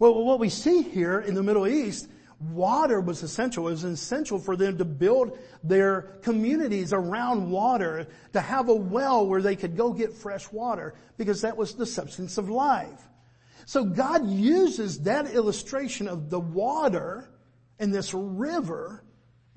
Well, 0.00 0.24
what 0.24 0.40
we 0.40 0.48
see 0.48 0.82
here 0.82 1.20
in 1.20 1.34
the 1.34 1.42
Middle 1.42 1.68
East, 1.68 2.08
water 2.40 3.00
was 3.00 3.22
essential. 3.22 3.68
It 3.68 3.72
was 3.72 3.84
essential 3.84 4.38
for 4.38 4.56
them 4.56 4.78
to 4.78 4.84
build 4.84 5.38
their 5.62 6.02
communities 6.22 6.92
around 6.92 7.50
water, 7.50 8.08
to 8.32 8.40
have 8.40 8.68
a 8.68 8.74
well 8.74 9.26
where 9.26 9.42
they 9.42 9.56
could 9.56 9.76
go 9.76 9.92
get 9.92 10.14
fresh 10.14 10.50
water, 10.50 10.94
because 11.18 11.42
that 11.42 11.56
was 11.56 11.74
the 11.74 11.86
substance 11.86 12.38
of 12.38 12.48
life. 12.48 13.00
So 13.66 13.84
God 13.84 14.28
uses 14.28 15.00
that 15.00 15.32
illustration 15.32 16.08
of 16.08 16.30
the 16.30 16.40
water 16.40 17.28
and 17.78 17.94
this 17.94 18.14
river 18.14 19.04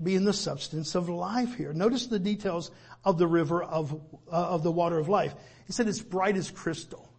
being 0.01 0.25
the 0.25 0.33
substance 0.33 0.95
of 0.95 1.07
life 1.07 1.55
here. 1.55 1.73
Notice 1.73 2.07
the 2.07 2.19
details 2.19 2.71
of 3.05 3.17
the 3.17 3.27
river 3.27 3.63
of, 3.63 3.93
uh, 4.31 4.35
of 4.35 4.63
the 4.63 4.71
water 4.71 4.97
of 4.97 5.07
life. 5.07 5.33
He 5.65 5.73
said 5.73 5.87
it's 5.87 6.01
bright 6.01 6.35
as 6.35 6.51
crystal. 6.51 7.12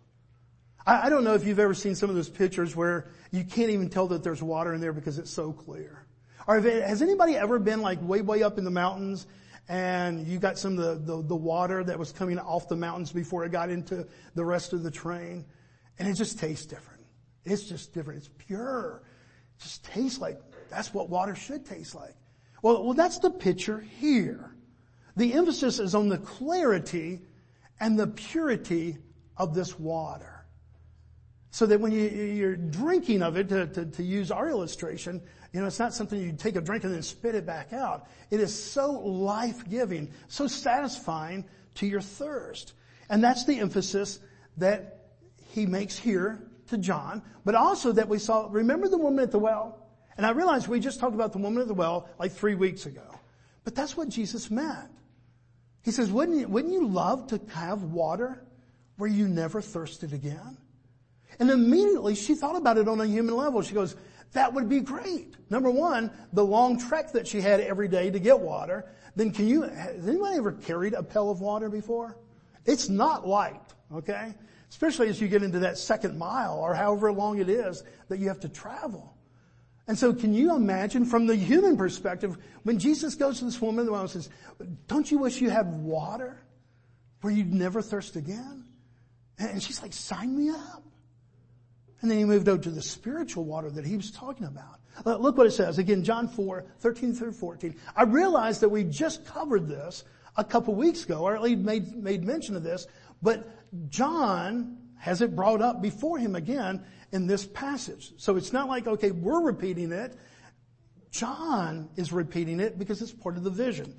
I, 0.87 1.07
I 1.07 1.11
don't 1.11 1.25
know 1.25 1.35
if 1.35 1.47
you've 1.47 1.59
ever 1.59 1.75
seen 1.75 1.95
some 1.95 2.11
of 2.11 2.17
those 2.17 2.29
pictures 2.29 2.75
where 2.77 3.09
you 3.31 3.45
can't 3.45 3.71
even 3.71 3.89
tell 3.89 4.07
that 4.09 4.23
there's 4.23 4.43
water 4.43 4.75
in 4.75 4.81
there 4.81 4.93
because 4.93 5.19
it's 5.19 5.31
so 5.31 5.53
clear. 5.53 6.07
Or 6.47 6.61
has 6.61 7.01
anybody 7.01 7.37
ever 7.37 7.59
been 7.59 7.81
like 7.81 8.01
way, 8.03 8.21
way 8.21 8.43
up 8.43 8.59
in 8.59 8.65
the 8.65 8.71
mountains 8.71 9.27
and 9.69 10.27
you 10.27 10.39
got 10.39 10.59
some 10.59 10.79
of 10.79 11.07
the, 11.07 11.15
the, 11.17 11.23
the 11.23 11.37
water 11.37 11.83
that 11.83 11.99
was 11.99 12.13
coming 12.13 12.39
off 12.39 12.69
the 12.69 12.77
mountains 12.77 13.13
before 13.13 13.45
it 13.45 13.53
got 13.53 13.71
into 13.71 14.07
the 14.35 14.45
rest 14.45 14.73
of 14.73 14.83
the 14.83 14.91
train? 14.91 15.47
And 15.99 16.07
it 16.07 16.15
just 16.15 16.39
tastes 16.39 16.67
different. 16.67 17.03
It's 17.45 17.65
just 17.65 17.95
different. 17.95 18.19
It's 18.19 18.31
pure. 18.47 19.03
It 19.59 19.63
just 19.63 19.85
tastes 19.85 20.19
like, 20.19 20.39
that's 20.71 20.93
what 20.93 21.09
water 21.09 21.35
should 21.35 21.65
taste 21.65 21.95
like. 21.95 22.15
Well, 22.63 22.85
well, 22.85 22.95
that's 22.95 23.19
the 23.19 23.31
picture 23.31 23.81
here. 24.01 24.55
The 25.17 25.33
emphasis 25.35 25.79
is 25.79 25.95
on 25.95 26.09
the 26.09 26.19
clarity 26.19 27.23
and 27.81 27.99
the 27.99 28.07
purity 28.07 28.99
of 29.37 29.55
this 29.55 29.79
water. 29.79 30.34
So 31.55 31.67
that 31.67 31.79
when 31.79 31.93
you, 31.93 32.49
are 32.49 32.57
drinking 32.57 33.23
of 33.23 33.37
it, 33.37 33.49
to, 33.51 33.69
to, 33.69 33.87
to, 33.87 34.03
use 34.03 34.33
our 34.33 34.49
illustration, 34.49 35.23
you 35.53 35.61
know, 35.61 35.69
it's 35.69 35.79
not 35.79 35.95
something 35.95 36.21
you 36.21 36.33
take 36.33 36.57
a 36.57 36.61
drink 36.61 36.83
and 36.83 36.93
then 36.93 37.03
spit 37.03 37.37
it 37.37 37.47
back 37.47 37.73
out. 37.73 38.09
It 38.29 38.41
is 38.41 38.53
so 38.53 38.91
life-giving, 38.91 40.11
so 40.27 40.49
satisfying 40.49 41.45
to 41.77 41.87
your 41.87 42.01
thirst. 42.01 42.73
And 43.09 43.23
that's 43.23 43.45
the 43.45 43.61
emphasis 43.61 44.19
that 44.57 45.13
he 45.53 45.65
makes 45.65 45.97
here 45.97 46.43
to 46.71 46.77
John, 46.77 47.23
but 47.45 47.55
also 47.55 47.93
that 47.93 48.09
we 48.09 48.19
saw, 48.19 48.49
remember 48.51 48.89
the 48.89 48.99
woman 48.99 49.23
at 49.23 49.31
the 49.31 49.39
well? 49.39 49.87
And 50.17 50.27
I 50.27 50.31
realized 50.31 50.67
we 50.67 50.81
just 50.81 50.99
talked 50.99 51.15
about 51.15 51.31
the 51.31 51.39
woman 51.39 51.63
at 51.63 51.69
the 51.69 51.75
well 51.75 52.09
like 52.19 52.33
three 52.33 52.57
weeks 52.57 52.87
ago. 52.87 53.15
But 53.63 53.77
that's 53.77 53.97
what 53.97 54.09
Jesus 54.09 54.51
meant. 54.51 54.91
He 55.85 55.93
says, 55.93 56.11
wouldn't 56.11 56.37
you, 56.37 56.49
wouldn't 56.49 56.75
you 56.75 56.89
love 56.89 57.29
to 57.29 57.41
have 57.53 57.85
water 57.85 58.43
where 58.97 59.09
you 59.09 59.29
never 59.29 59.63
thirsted 59.63 60.13
again? 60.13 60.59
And 61.39 61.51
immediately 61.51 62.15
she 62.15 62.35
thought 62.35 62.57
about 62.57 62.79
it 62.79 62.89
on 62.89 63.01
a 63.01 63.07
human 63.07 63.37
level. 63.37 63.63
She 63.63 63.75
goes, 63.75 63.97
that 64.33 64.53
would 64.53 64.69
be 64.69 64.81
great. 64.81 65.35
Number 65.51 65.71
one, 65.71 66.11
the 66.33 66.45
long 66.45 66.79
trek 66.79 67.13
that 67.13 67.27
she 67.27 67.41
had 67.41 67.61
every 67.61 67.89
day 67.89 68.11
to 68.11 68.19
get 68.19 68.39
water. 68.39 68.85
Then 69.17 69.31
can 69.31 69.47
you, 69.47 69.63
has 69.63 70.07
anybody 70.09 70.37
ever 70.37 70.53
carried 70.53 70.93
a 70.93 71.03
pail 71.03 71.31
of 71.31 71.41
water 71.41 71.69
before? 71.69 72.17
It's 72.67 72.89
not 72.89 73.27
light, 73.27 73.61
okay? 73.95 74.35
Especially 74.71 75.09
as 75.09 75.21
you 75.21 75.29
get 75.29 75.43
into 75.43 75.61
that 75.61 75.79
second 75.79 76.19
mile 76.19 76.59
or 76.59 76.75
however 76.75 77.13
long 77.13 77.39
it 77.39 77.49
is 77.49 77.85
that 78.09 78.19
you 78.19 78.29
have 78.29 78.41
to 78.41 78.49
travel. 78.49 79.17
And 79.87 79.99
so 79.99 80.15
can 80.15 80.33
you 80.33 80.55
imagine 80.55 81.05
from 81.05 81.27
the 81.27 81.37
human 81.37 81.77
perspective, 81.77 82.39
when 82.63 82.79
Jesus 82.79 83.15
goes 83.15 83.39
to 83.39 83.45
this 83.45 83.61
woman 83.61 83.87
the 83.87 83.93
and 83.93 84.11
says, 84.11 84.31
don't 84.89 85.11
you 85.11 85.19
wish 85.19 85.41
you 85.41 85.51
had 85.51 85.71
water 85.73 86.41
where 87.21 87.33
you'd 87.33 87.53
never 87.53 87.83
thirst 87.83 88.17
again? 88.17 88.65
And 89.39 89.63
she's 89.63 89.83
like, 89.83 89.93
sign 89.93 90.37
me 90.37 90.51
up. 90.51 90.84
And 92.05 92.11
then 92.11 92.19
he 92.19 92.27
moved 92.27 92.51
over 92.51 92.63
to 92.65 92.71
the 92.71 92.83
spiritual 92.83 93.47
water 93.47 93.71
that 93.71 93.87
he 93.87 93.97
was 93.97 94.11
talking 94.11 94.47
about. 94.47 94.79
Look 95.23 95.39
what 95.39 95.47
it 95.47 95.53
says. 95.53 95.79
Again, 95.79 96.05
John 96.05 96.29
4, 96.29 96.67
13 96.81 97.15
through 97.15 97.33
14. 97.33 97.75
I 97.97 98.03
realize 98.03 98.61
that 98.61 98.69
we 98.69 98.85
just 98.85 99.25
covered 99.25 99.67
this 99.67 100.05
a 100.37 100.45
couple 100.45 100.75
weeks 100.75 101.03
ago, 101.07 101.21
or 101.21 101.35
at 101.35 101.41
least 101.41 101.63
made, 101.63 101.97
made 101.97 102.23
mention 102.23 102.57
of 102.57 102.63
this, 102.63 102.87
but 103.23 103.49
John 103.89 104.77
has 104.99 105.23
it 105.23 105.35
brought 105.35 105.63
up 105.63 105.81
before 105.81 106.19
him 106.19 106.37
again 106.37 106.85
in 107.13 107.27
this 107.27 107.47
passage. 107.47 108.13
So 108.19 108.37
it's 108.37 108.53
not 108.53 108.69
like, 108.69 108.87
okay, 108.87 109.11
we're 109.11 109.41
repeating 109.41 109.91
it. 109.91 110.15
John 111.11 111.89
is 111.97 112.13
repeating 112.13 112.61
it 112.61 112.79
because 112.79 113.01
it's 113.01 113.13
part 113.13 113.39
of 113.39 113.45
the 113.45 113.51
vision. 113.51 113.95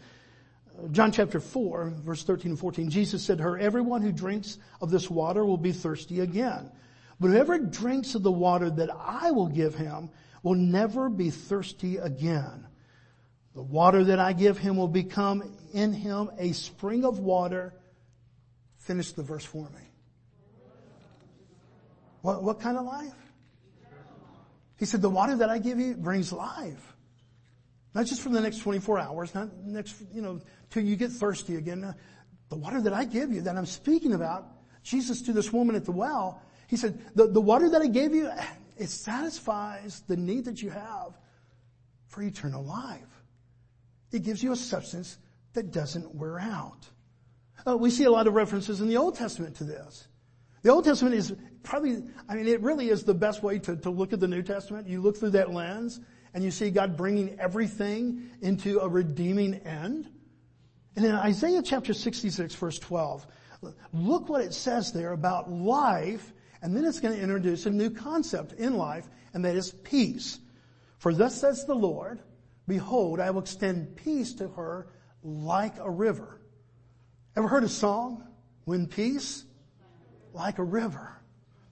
John 0.92 1.12
chapter 1.12 1.40
4, 1.40 1.96
verse 2.04 2.24
13 2.24 2.52
and 2.52 2.60
14, 2.60 2.88
Jesus 2.88 3.24
said 3.24 3.40
to 3.40 3.44
her, 3.46 3.58
everyone 3.58 4.04
who 4.04 4.12
drinks 4.12 4.60
of 4.80 4.92
this 4.92 5.10
water 5.10 5.44
will 5.44 5.58
be 5.58 5.72
thirsty 5.72 6.20
again. 6.20 6.70
But 7.20 7.30
whoever 7.30 7.58
drinks 7.60 8.16
of 8.16 8.24
the 8.24 8.32
water 8.32 8.70
that 8.70 8.90
I 8.92 9.32
will 9.32 9.48
give 9.48 9.76
him 9.76 10.10
will 10.44 10.56
never 10.56 11.10
be 11.10 11.30
thirsty 11.30 11.98
again. 11.98 12.68
The 13.56 13.64
water 13.64 14.04
that 14.04 14.20
I 14.20 14.34
give 14.34 14.58
him 14.58 14.76
will 14.76 14.90
become 14.90 15.44
in 15.74 15.94
him 15.94 16.30
a 16.38 16.52
spring 16.52 17.06
of 17.06 17.20
water. 17.20 17.74
Finish 18.80 19.14
the 19.14 19.24
verse 19.24 19.46
for 19.46 19.70
me. 19.70 19.82
What, 22.22 22.44
what 22.44 22.60
kind 22.60 22.78
of 22.78 22.86
life? 22.86 23.14
He 24.78 24.86
said, 24.86 25.02
the 25.02 25.10
water 25.10 25.38
that 25.38 25.50
I 25.50 25.58
give 25.58 25.80
you 25.80 25.96
brings 25.96 26.34
life. 26.34 26.96
Not 27.94 28.08
just 28.08 28.22
for 28.22 28.30
the 28.30 28.42
next 28.42 28.58
24 28.58 29.00
hours, 29.00 29.34
not 29.34 29.56
next, 29.64 29.96
you 30.14 30.22
know, 30.22 30.42
till 30.70 30.84
you 30.84 30.98
get 30.98 31.12
thirsty 31.12 31.56
again. 31.56 31.96
The 32.50 32.56
water 32.56 32.82
that 32.82 32.92
I 32.92 33.06
give 33.06 33.32
you, 33.32 33.42
that 33.42 33.56
I'm 33.56 33.66
speaking 33.66 34.14
about, 34.14 34.48
Jesus 34.84 35.22
to 35.24 35.34
this 35.34 35.54
woman 35.54 35.76
at 35.76 35.86
the 35.86 35.94
well, 35.94 36.42
he 36.68 36.78
said, 36.78 37.00
the, 37.16 37.28
the 37.28 37.42
water 37.42 37.70
that 37.70 37.82
I 37.82 37.88
gave 37.88 38.14
you, 38.14 38.30
it 38.78 38.90
satisfies 38.90 40.02
the 40.08 40.18
need 40.18 40.46
that 40.46 40.62
you 40.62 40.70
have 40.70 41.18
for 42.08 42.22
eternal 42.22 42.64
life. 42.64 43.24
It 44.12 44.24
gives 44.24 44.42
you 44.42 44.52
a 44.52 44.56
substance 44.56 45.18
that 45.54 45.72
doesn't 45.72 46.14
wear 46.16 46.40
out. 46.40 46.88
Uh, 47.68 47.78
we 47.78 47.90
see 47.90 48.04
a 48.04 48.12
lot 48.12 48.28
of 48.28 48.34
references 48.34 48.82
in 48.82 48.88
the 48.88 48.98
Old 48.98 49.16
Testament 49.16 49.56
to 49.58 49.64
this. 49.64 50.08
The 50.62 50.72
Old 50.72 50.86
Testament 50.86 51.16
is 51.16 51.34
probably, 51.64 52.04
I 52.30 52.36
mean, 52.36 52.48
it 52.48 52.62
really 52.62 52.90
is 52.90 53.04
the 53.04 53.14
best 53.14 53.44
way 53.44 53.60
to, 53.60 53.76
to 53.78 53.90
look 53.90 54.14
at 54.14 54.20
the 54.20 54.28
New 54.28 54.42
Testament. 54.42 54.88
You 54.88 55.02
look 55.02 55.18
through 55.18 55.32
that 55.32 55.52
lens 55.52 56.00
and 56.34 56.44
you 56.44 56.52
see 56.52 56.70
God 56.70 56.98
bringing 56.98 57.40
everything 57.40 58.30
into 58.42 58.80
a 58.80 58.88
redeeming 58.88 59.56
end. 59.56 60.10
And 60.96 61.06
in 61.06 61.12
Isaiah 61.12 61.62
chapter 61.62 61.94
66 61.94 62.56
verse 62.56 62.80
12, 62.80 63.26
look 63.94 64.30
what 64.30 64.42
it 64.42 64.54
says 64.54 64.92
there 64.92 65.12
about 65.12 65.52
life 65.52 66.34
and 66.66 66.76
then 66.76 66.84
it's 66.84 67.00
going 67.00 67.16
to 67.16 67.22
introduce 67.22 67.68
a 67.68 67.70
new 67.70 67.92
concept 67.92 68.54
in 68.54 68.76
life 68.76 69.08
and 69.36 69.46
that 69.46 69.56
is 69.56 69.70
peace. 69.70 70.40
For 70.98 71.14
thus 71.14 71.40
says 71.40 71.64
the 71.64 71.76
Lord, 71.76 72.20
behold, 72.68 73.20
I 73.20 73.30
will 73.30 73.42
extend 73.42 73.96
peace 73.96 74.34
to 74.34 74.48
her 74.48 74.88
like 75.22 75.78
a 75.78 75.92
river. 75.92 76.42
Ever 77.38 77.48
heard 77.48 77.66
a 77.66 77.70
song? 77.70 78.28
When 78.64 78.88
peace 78.88 79.46
like 80.34 80.58
a 80.58 80.64
river. 80.64 81.22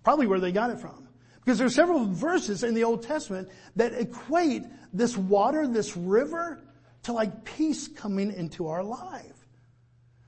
Probably 0.03 0.27
where 0.27 0.39
they 0.39 0.51
got 0.51 0.69
it 0.69 0.79
from. 0.79 1.07
Because 1.43 1.57
there 1.57 1.65
are 1.65 1.71
several 1.71 2.05
verses 2.05 2.63
in 2.63 2.75
the 2.75 2.83
Old 2.83 3.01
Testament 3.01 3.49
that 3.75 3.95
equate 3.95 4.61
this 4.93 5.17
water, 5.17 5.67
this 5.67 5.97
river, 5.97 6.63
to 7.01 7.13
like 7.13 7.45
peace 7.45 7.87
coming 7.87 8.31
into 8.31 8.67
our 8.67 8.83
life. 8.83 9.47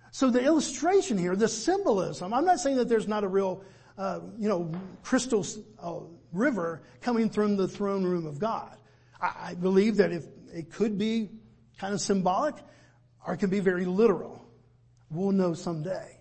So 0.10 0.32
the 0.32 0.44
illustration 0.44 1.20
here, 1.20 1.36
the 1.36 1.48
symbolism, 1.48 2.34
I'm 2.34 2.46
not 2.46 2.60
saying 2.60 2.78
that 2.78 2.90
there's 2.90 3.08
not 3.08 3.24
a 3.24 3.28
real, 3.28 3.64
uh, 3.98 4.20
you 4.38 4.50
know, 4.50 4.72
crystal 5.04 5.46
uh, 5.82 6.00
river 6.32 6.82
coming 7.02 7.30
from 7.30 7.56
the 7.56 7.68
throne 7.68 8.04
room 8.04 8.26
of 8.26 8.40
God. 8.40 8.78
I, 9.22 9.50
I 9.50 9.54
believe 9.56 9.98
that 9.98 10.12
if 10.12 10.26
it 10.54 10.72
could 10.72 10.98
be 10.98 11.30
kind 11.78 11.94
of 11.94 12.02
symbolic 12.02 12.56
or 13.26 13.34
it 13.34 13.38
can 13.38 13.50
be 13.50 13.60
very 13.60 13.86
literal. 13.86 14.46
We'll 15.10 15.32
know 15.32 15.54
someday. 15.54 16.20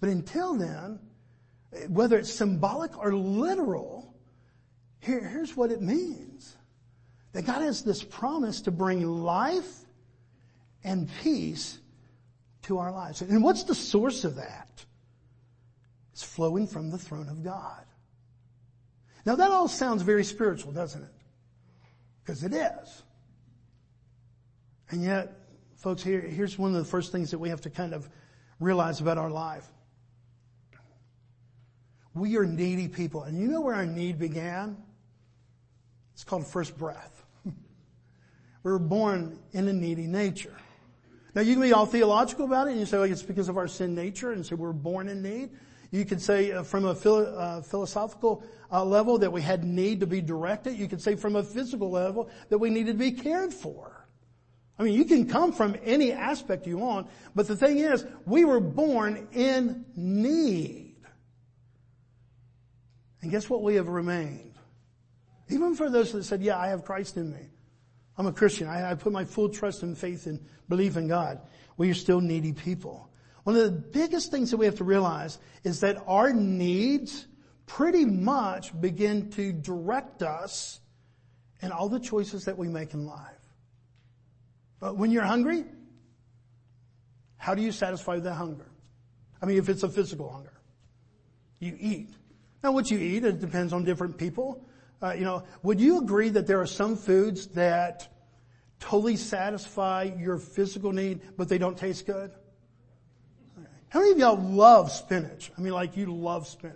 But 0.00 0.08
until 0.08 0.54
then, 0.54 1.00
whether 1.88 2.18
it's 2.18 2.32
symbolic 2.32 2.96
or 2.98 3.14
literal, 3.14 4.14
here, 5.00 5.26
here's 5.26 5.56
what 5.56 5.70
it 5.70 5.82
means. 5.82 6.56
That 7.32 7.46
God 7.46 7.62
has 7.62 7.82
this 7.82 8.02
promise 8.02 8.60
to 8.62 8.70
bring 8.70 9.04
life 9.06 9.80
and 10.84 11.10
peace 11.22 11.78
to 12.62 12.78
our 12.78 12.92
lives. 12.92 13.22
And 13.22 13.42
what's 13.42 13.64
the 13.64 13.74
source 13.74 14.24
of 14.24 14.36
that? 14.36 14.84
It's 16.14 16.22
flowing 16.22 16.68
from 16.68 16.90
the 16.90 16.96
throne 16.96 17.28
of 17.28 17.42
God. 17.42 17.84
Now 19.26 19.34
that 19.34 19.50
all 19.50 19.66
sounds 19.66 20.02
very 20.02 20.22
spiritual, 20.22 20.70
doesn't 20.70 21.02
it? 21.02 21.10
Because 22.22 22.44
it 22.44 22.52
is. 22.52 23.02
And 24.90 25.02
yet, 25.02 25.32
folks, 25.76 26.04
here, 26.04 26.20
here's 26.20 26.56
one 26.56 26.72
of 26.72 26.78
the 26.78 26.88
first 26.88 27.10
things 27.10 27.32
that 27.32 27.40
we 27.40 27.48
have 27.48 27.62
to 27.62 27.70
kind 27.70 27.92
of 27.92 28.08
realize 28.60 29.00
about 29.00 29.18
our 29.18 29.28
life. 29.28 29.66
We 32.14 32.36
are 32.36 32.46
needy 32.46 32.86
people. 32.86 33.24
And 33.24 33.36
you 33.36 33.48
know 33.48 33.60
where 33.60 33.74
our 33.74 33.84
need 33.84 34.16
began? 34.16 34.76
It's 36.12 36.22
called 36.22 36.46
first 36.46 36.78
breath. 36.78 37.24
we 37.44 37.52
were 38.62 38.78
born 38.78 39.40
in 39.50 39.66
a 39.66 39.72
needy 39.72 40.06
nature. 40.06 40.54
Now 41.34 41.40
you 41.40 41.54
can 41.54 41.62
be 41.62 41.72
all 41.72 41.86
theological 41.86 42.44
about 42.44 42.68
it 42.68 42.70
and 42.70 42.78
you 42.78 42.86
say, 42.86 42.98
well, 42.98 43.10
it's 43.10 43.24
because 43.24 43.48
of 43.48 43.56
our 43.56 43.66
sin 43.66 43.96
nature 43.96 44.30
and 44.30 44.46
so 44.46 44.54
we're 44.54 44.72
born 44.72 45.08
in 45.08 45.20
need. 45.20 45.50
You 45.94 46.04
could 46.04 46.20
say 46.20 46.50
uh, 46.50 46.64
from 46.64 46.86
a 46.86 46.90
uh, 46.90 47.62
philosophical 47.62 48.42
uh, 48.72 48.84
level 48.84 49.16
that 49.18 49.30
we 49.30 49.40
had 49.40 49.62
need 49.62 50.00
to 50.00 50.08
be 50.08 50.20
directed. 50.20 50.76
You 50.76 50.88
could 50.88 51.00
say 51.00 51.14
from 51.14 51.36
a 51.36 51.42
physical 51.44 51.88
level 51.88 52.28
that 52.48 52.58
we 52.58 52.68
needed 52.68 52.98
to 52.98 52.98
be 52.98 53.12
cared 53.12 53.54
for. 53.54 54.04
I 54.76 54.82
mean, 54.82 54.94
you 54.94 55.04
can 55.04 55.28
come 55.28 55.52
from 55.52 55.76
any 55.84 56.10
aspect 56.10 56.66
you 56.66 56.78
want, 56.78 57.06
but 57.36 57.46
the 57.46 57.54
thing 57.54 57.78
is, 57.78 58.04
we 58.26 58.44
were 58.44 58.58
born 58.58 59.28
in 59.34 59.84
need. 59.94 60.96
And 63.22 63.30
guess 63.30 63.48
what 63.48 63.62
we 63.62 63.76
have 63.76 63.86
remained? 63.86 64.56
Even 65.48 65.76
for 65.76 65.88
those 65.88 66.10
that 66.10 66.24
said, 66.24 66.42
yeah, 66.42 66.58
I 66.58 66.66
have 66.70 66.84
Christ 66.84 67.16
in 67.18 67.30
me. 67.30 67.50
I'm 68.18 68.26
a 68.26 68.32
Christian. 68.32 68.66
I, 68.66 68.90
I 68.90 68.94
put 68.96 69.12
my 69.12 69.24
full 69.24 69.48
trust 69.48 69.84
and 69.84 69.96
faith 69.96 70.26
and 70.26 70.44
belief 70.68 70.96
in 70.96 71.06
God. 71.06 71.40
We 71.76 71.88
are 71.88 71.94
still 71.94 72.20
needy 72.20 72.52
people. 72.52 73.08
One 73.44 73.56
of 73.56 73.62
the 73.62 73.70
biggest 73.70 74.30
things 74.30 74.50
that 74.50 74.56
we 74.56 74.66
have 74.66 74.76
to 74.76 74.84
realize 74.84 75.38
is 75.62 75.80
that 75.80 76.02
our 76.06 76.32
needs 76.32 77.26
pretty 77.66 78.04
much 78.04 78.78
begin 78.80 79.30
to 79.32 79.52
direct 79.52 80.22
us 80.22 80.80
in 81.60 81.70
all 81.70 81.88
the 81.88 82.00
choices 82.00 82.44
that 82.46 82.58
we 82.58 82.68
make 82.68 82.94
in 82.94 83.06
life. 83.06 83.20
But 84.80 84.96
when 84.96 85.10
you're 85.10 85.24
hungry, 85.24 85.64
how 87.36 87.54
do 87.54 87.62
you 87.62 87.72
satisfy 87.72 88.18
that 88.18 88.34
hunger? 88.34 88.66
I 89.40 89.46
mean, 89.46 89.58
if 89.58 89.68
it's 89.68 89.82
a 89.82 89.88
physical 89.88 90.30
hunger, 90.30 90.52
you 91.58 91.76
eat. 91.78 92.10
Now 92.62 92.72
what 92.72 92.90
you 92.90 92.98
eat, 92.98 93.24
it 93.24 93.40
depends 93.40 93.74
on 93.74 93.84
different 93.84 94.16
people. 94.16 94.66
Uh, 95.02 95.12
you 95.12 95.24
know, 95.24 95.44
would 95.62 95.80
you 95.80 95.98
agree 95.98 96.30
that 96.30 96.46
there 96.46 96.60
are 96.60 96.66
some 96.66 96.96
foods 96.96 97.48
that 97.48 98.08
totally 98.80 99.16
satisfy 99.16 100.10
your 100.18 100.38
physical 100.38 100.92
need, 100.92 101.20
but 101.36 101.48
they 101.48 101.58
don't 101.58 101.76
taste 101.76 102.06
good? 102.06 102.30
How 103.94 104.00
many 104.00 104.10
of 104.10 104.18
y'all 104.18 104.36
love 104.36 104.90
spinach? 104.90 105.52
I 105.56 105.60
mean, 105.60 105.72
like 105.72 105.96
you 105.96 106.12
love 106.12 106.48
spinach. 106.48 106.74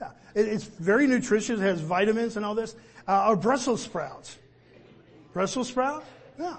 Yeah. 0.00 0.10
It, 0.32 0.46
it's 0.46 0.62
very 0.62 1.08
nutritious. 1.08 1.58
It 1.58 1.62
has 1.64 1.80
vitamins 1.80 2.36
and 2.36 2.46
all 2.46 2.54
this. 2.54 2.76
Uh, 3.08 3.30
or 3.30 3.36
Brussels 3.36 3.82
sprouts. 3.82 4.38
Brussels 5.32 5.66
sprouts? 5.66 6.06
Yeah. 6.38 6.58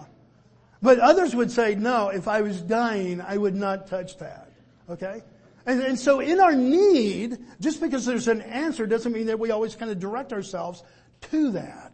But 0.82 1.00
others 1.00 1.34
would 1.34 1.52
say, 1.52 1.76
no, 1.76 2.10
if 2.10 2.28
I 2.28 2.42
was 2.42 2.60
dying, 2.60 3.22
I 3.22 3.38
would 3.38 3.56
not 3.56 3.88
touch 3.88 4.18
that. 4.18 4.52
Okay? 4.90 5.24
And, 5.66 5.82
and 5.82 5.98
so 5.98 6.20
in 6.20 6.42
our 6.42 6.54
need, 6.54 7.38
just 7.62 7.80
because 7.80 8.06
there's 8.06 8.28
an 8.28 8.42
answer 8.42 8.86
doesn't 8.86 9.14
mean 9.14 9.28
that 9.28 9.40
we 9.40 9.52
always 9.52 9.74
kind 9.74 9.90
of 9.90 10.02
direct 10.02 10.34
ourselves 10.34 10.84
to 11.32 11.52
that. 11.52 11.94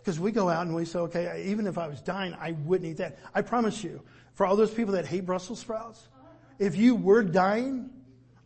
Because 0.00 0.20
we 0.20 0.32
go 0.32 0.50
out 0.50 0.66
and 0.66 0.76
we 0.76 0.84
say, 0.84 0.98
okay, 0.98 1.44
even 1.46 1.66
if 1.66 1.78
I 1.78 1.88
was 1.88 2.02
dying, 2.02 2.34
I 2.38 2.52
wouldn't 2.52 2.90
eat 2.90 2.98
that. 2.98 3.18
I 3.34 3.40
promise 3.40 3.82
you, 3.82 4.02
for 4.38 4.46
all 4.46 4.54
those 4.54 4.72
people 4.72 4.94
that 4.94 5.04
hate 5.04 5.26
Brussels 5.26 5.58
sprouts, 5.58 6.06
if 6.60 6.76
you 6.76 6.94
were 6.94 7.24
dying 7.24 7.90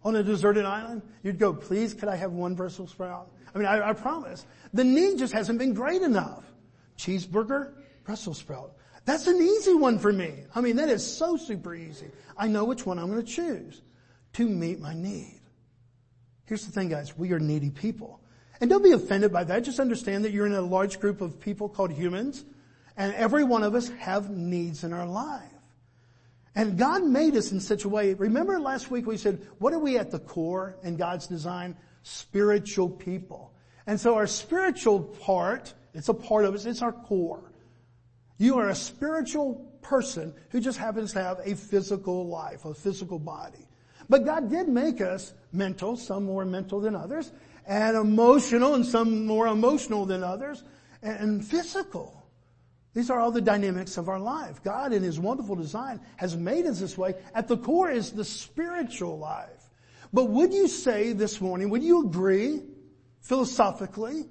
on 0.02 0.16
a 0.16 0.22
deserted 0.22 0.64
island, 0.64 1.02
you'd 1.22 1.38
go, 1.38 1.52
please, 1.52 1.92
could 1.92 2.08
I 2.08 2.16
have 2.16 2.32
one 2.32 2.54
Brussels 2.54 2.92
sprout? 2.92 3.30
I 3.54 3.58
mean, 3.58 3.66
I, 3.66 3.90
I 3.90 3.92
promise. 3.92 4.46
The 4.72 4.84
need 4.84 5.18
just 5.18 5.34
hasn't 5.34 5.58
been 5.58 5.74
great 5.74 6.00
enough. 6.00 6.44
Cheeseburger, 6.96 7.74
Brussels 8.04 8.38
sprout. 8.38 8.72
That's 9.04 9.26
an 9.26 9.36
easy 9.36 9.74
one 9.74 9.98
for 9.98 10.10
me. 10.14 10.44
I 10.54 10.62
mean, 10.62 10.76
that 10.76 10.88
is 10.88 11.06
so 11.06 11.36
super 11.36 11.74
easy. 11.74 12.10
I 12.38 12.48
know 12.48 12.64
which 12.64 12.86
one 12.86 12.98
I'm 12.98 13.10
going 13.10 13.22
to 13.22 13.30
choose 13.30 13.82
to 14.32 14.48
meet 14.48 14.80
my 14.80 14.94
need. 14.94 15.42
Here's 16.46 16.64
the 16.64 16.72
thing, 16.72 16.88
guys. 16.88 17.18
We 17.18 17.32
are 17.32 17.38
needy 17.38 17.68
people. 17.68 18.18
And 18.62 18.70
don't 18.70 18.82
be 18.82 18.92
offended 18.92 19.30
by 19.30 19.44
that. 19.44 19.62
Just 19.62 19.78
understand 19.78 20.24
that 20.24 20.32
you're 20.32 20.46
in 20.46 20.54
a 20.54 20.62
large 20.62 21.00
group 21.00 21.20
of 21.20 21.38
people 21.38 21.68
called 21.68 21.92
humans, 21.92 22.46
and 22.96 23.12
every 23.12 23.44
one 23.44 23.62
of 23.62 23.74
us 23.74 23.90
have 23.98 24.30
needs 24.30 24.84
in 24.84 24.94
our 24.94 25.06
life. 25.06 25.51
And 26.54 26.76
God 26.76 27.02
made 27.02 27.36
us 27.36 27.52
in 27.52 27.60
such 27.60 27.84
a 27.84 27.88
way. 27.88 28.14
Remember 28.14 28.60
last 28.60 28.90
week 28.90 29.06
we 29.06 29.16
said, 29.16 29.46
what 29.58 29.72
are 29.72 29.78
we 29.78 29.96
at 29.96 30.10
the 30.10 30.18
core 30.18 30.76
in 30.82 30.96
God's 30.96 31.26
design? 31.26 31.76
Spiritual 32.02 32.90
people. 32.90 33.54
And 33.86 33.98
so 33.98 34.14
our 34.14 34.26
spiritual 34.26 35.00
part, 35.00 35.72
it's 35.94 36.08
a 36.08 36.14
part 36.14 36.44
of 36.44 36.54
us, 36.54 36.66
it's 36.66 36.82
our 36.82 36.92
core. 36.92 37.52
You 38.38 38.58
are 38.58 38.68
a 38.68 38.74
spiritual 38.74 39.66
person 39.82 40.34
who 40.50 40.60
just 40.60 40.78
happens 40.78 41.12
to 41.12 41.22
have 41.22 41.40
a 41.44 41.56
physical 41.56 42.26
life, 42.26 42.64
a 42.64 42.74
physical 42.74 43.18
body. 43.18 43.66
But 44.08 44.24
God 44.24 44.50
did 44.50 44.68
make 44.68 45.00
us 45.00 45.32
mental, 45.52 45.96
some 45.96 46.24
more 46.24 46.44
mental 46.44 46.80
than 46.80 46.94
others, 46.94 47.32
and 47.66 47.96
emotional 47.96 48.74
and 48.74 48.84
some 48.84 49.26
more 49.26 49.46
emotional 49.46 50.04
than 50.04 50.22
others, 50.22 50.64
and 51.02 51.44
physical. 51.44 52.21
These 52.94 53.08
are 53.08 53.18
all 53.18 53.30
the 53.30 53.40
dynamics 53.40 53.96
of 53.96 54.08
our 54.08 54.18
life. 54.18 54.62
God 54.62 54.92
in 54.92 55.02
His 55.02 55.18
wonderful 55.18 55.56
design 55.56 56.00
has 56.16 56.36
made 56.36 56.66
us 56.66 56.80
this 56.80 56.98
way. 56.98 57.14
At 57.34 57.48
the 57.48 57.56
core 57.56 57.90
is 57.90 58.12
the 58.12 58.24
spiritual 58.24 59.18
life. 59.18 59.70
But 60.12 60.26
would 60.26 60.52
you 60.52 60.68
say 60.68 61.12
this 61.12 61.40
morning, 61.40 61.70
would 61.70 61.82
you 61.82 62.04
agree 62.04 62.60
philosophically 63.20 64.26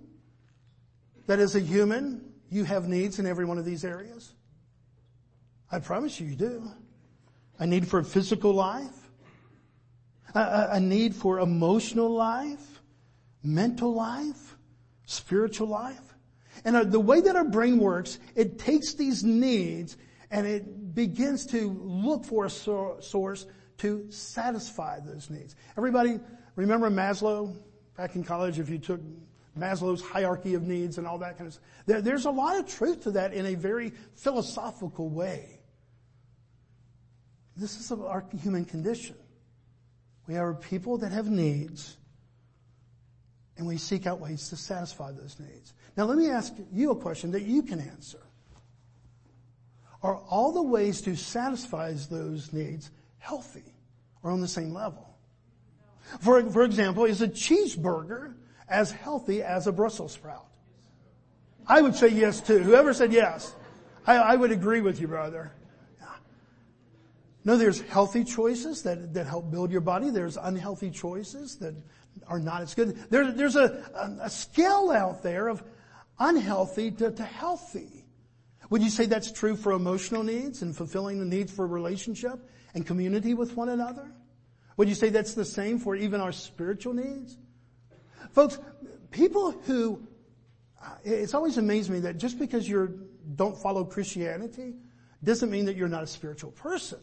that 1.25 1.39
as 1.39 1.55
a 1.55 1.59
human, 1.59 2.33
you 2.49 2.63
have 2.65 2.87
needs 2.87 3.17
in 3.17 3.25
every 3.25 3.45
one 3.45 3.57
of 3.57 3.65
these 3.65 3.83
areas? 3.83 4.33
I 5.71 5.79
promise 5.79 6.19
you, 6.19 6.27
you 6.27 6.35
do. 6.35 6.69
A 7.57 7.65
need 7.65 7.87
for 7.87 7.99
a 7.99 8.03
physical 8.03 8.53
life, 8.53 9.09
a, 10.35 10.69
a 10.73 10.79
need 10.79 11.15
for 11.15 11.39
emotional 11.39 12.09
life, 12.09 12.81
mental 13.43 13.93
life, 13.93 14.57
spiritual 15.05 15.67
life. 15.67 16.10
And 16.63 16.75
uh, 16.75 16.83
the 16.83 16.99
way 16.99 17.21
that 17.21 17.35
our 17.35 17.43
brain 17.43 17.79
works, 17.79 18.19
it 18.35 18.59
takes 18.59 18.93
these 18.93 19.23
needs 19.23 19.97
and 20.29 20.47
it 20.47 20.93
begins 20.95 21.45
to 21.47 21.69
look 21.83 22.25
for 22.25 22.45
a 22.45 22.49
source 22.49 23.45
to 23.79 24.11
satisfy 24.11 24.99
those 24.99 25.29
needs. 25.29 25.55
Everybody 25.77 26.19
remember 26.55 26.89
Maslow 26.89 27.55
back 27.97 28.15
in 28.15 28.23
college 28.23 28.59
if 28.59 28.69
you 28.69 28.77
took 28.77 29.01
Maslow's 29.57 30.01
hierarchy 30.01 30.53
of 30.53 30.63
needs 30.63 30.97
and 30.97 31.05
all 31.05 31.17
that 31.17 31.37
kind 31.37 31.47
of 31.47 31.53
stuff. 31.53 31.65
There, 31.85 32.01
there's 32.01 32.25
a 32.25 32.31
lot 32.31 32.57
of 32.57 32.67
truth 32.67 33.03
to 33.03 33.11
that 33.11 33.33
in 33.33 33.45
a 33.47 33.55
very 33.55 33.91
philosophical 34.15 35.09
way. 35.09 35.59
This 37.57 37.77
is 37.79 37.91
our 37.91 38.25
human 38.41 38.65
condition. 38.65 39.17
We 40.27 40.37
are 40.37 40.53
people 40.53 40.99
that 40.99 41.11
have 41.11 41.29
needs 41.29 41.97
and 43.57 43.67
we 43.67 43.77
seek 43.77 44.07
out 44.07 44.19
ways 44.19 44.49
to 44.49 44.55
satisfy 44.55 45.11
those 45.11 45.39
needs. 45.39 45.73
Now 45.97 46.05
let 46.05 46.17
me 46.17 46.29
ask 46.29 46.53
you 46.71 46.91
a 46.91 46.95
question 46.95 47.31
that 47.31 47.43
you 47.43 47.61
can 47.61 47.79
answer. 47.79 48.19
Are 50.03 50.15
all 50.29 50.51
the 50.51 50.63
ways 50.63 51.01
to 51.01 51.15
satisfy 51.15 51.93
those 52.09 52.51
needs 52.53 52.89
healthy 53.19 53.75
or 54.23 54.31
on 54.31 54.41
the 54.41 54.47
same 54.47 54.73
level? 54.73 55.07
For, 56.19 56.49
for 56.49 56.63
example, 56.63 57.05
is 57.05 57.21
a 57.21 57.27
cheeseburger 57.27 58.33
as 58.67 58.91
healthy 58.91 59.43
as 59.43 59.67
a 59.67 59.71
Brussels 59.71 60.13
sprout? 60.13 60.47
I 61.67 61.81
would 61.81 61.95
say 61.95 62.07
yes 62.07 62.41
too. 62.41 62.59
Whoever 62.59 62.93
said 62.93 63.13
yes, 63.13 63.53
I, 64.07 64.15
I 64.15 64.35
would 64.35 64.51
agree 64.51 64.81
with 64.81 64.99
you, 64.99 65.07
brother. 65.07 65.51
No, 67.43 67.57
there's 67.57 67.81
healthy 67.81 68.23
choices 68.23 68.83
that, 68.83 69.13
that 69.13 69.25
help 69.25 69.49
build 69.51 69.71
your 69.71 69.81
body. 69.81 70.09
There's 70.09 70.37
unhealthy 70.37 70.91
choices 70.91 71.57
that 71.57 71.73
are 72.27 72.39
not 72.39 72.61
as 72.61 72.75
good. 72.75 72.95
There, 73.09 73.31
there's 73.31 73.55
a, 73.55 73.83
a, 73.95 74.25
a 74.25 74.29
scale 74.29 74.91
out 74.91 75.23
there 75.23 75.47
of 75.47 75.63
unhealthy 76.19 76.91
to, 76.91 77.11
to 77.11 77.23
healthy. 77.23 78.05
Would 78.69 78.83
you 78.83 78.89
say 78.89 79.05
that's 79.05 79.31
true 79.31 79.55
for 79.55 79.73
emotional 79.73 80.23
needs 80.23 80.61
and 80.61 80.75
fulfilling 80.75 81.19
the 81.19 81.25
needs 81.25 81.51
for 81.51 81.67
relationship 81.67 82.39
and 82.73 82.85
community 82.85 83.33
with 83.33 83.57
one 83.57 83.69
another? 83.69 84.09
Would 84.77 84.87
you 84.87 84.95
say 84.95 85.09
that's 85.09 85.33
the 85.33 85.45
same 85.45 85.79
for 85.79 85.95
even 85.95 86.21
our 86.21 86.31
spiritual 86.31 86.93
needs? 86.93 87.37
Folks, 88.31 88.59
people 89.09 89.51
who, 89.51 90.07
uh, 90.81 90.91
it's 91.03 91.33
always 91.33 91.57
amazed 91.57 91.89
me 91.89 91.99
that 91.99 92.17
just 92.17 92.39
because 92.39 92.69
you 92.69 93.07
don't 93.35 93.57
follow 93.57 93.83
Christianity 93.83 94.75
doesn't 95.23 95.51
mean 95.51 95.65
that 95.65 95.75
you're 95.75 95.89
not 95.89 96.03
a 96.03 96.07
spiritual 96.07 96.51
person. 96.51 96.99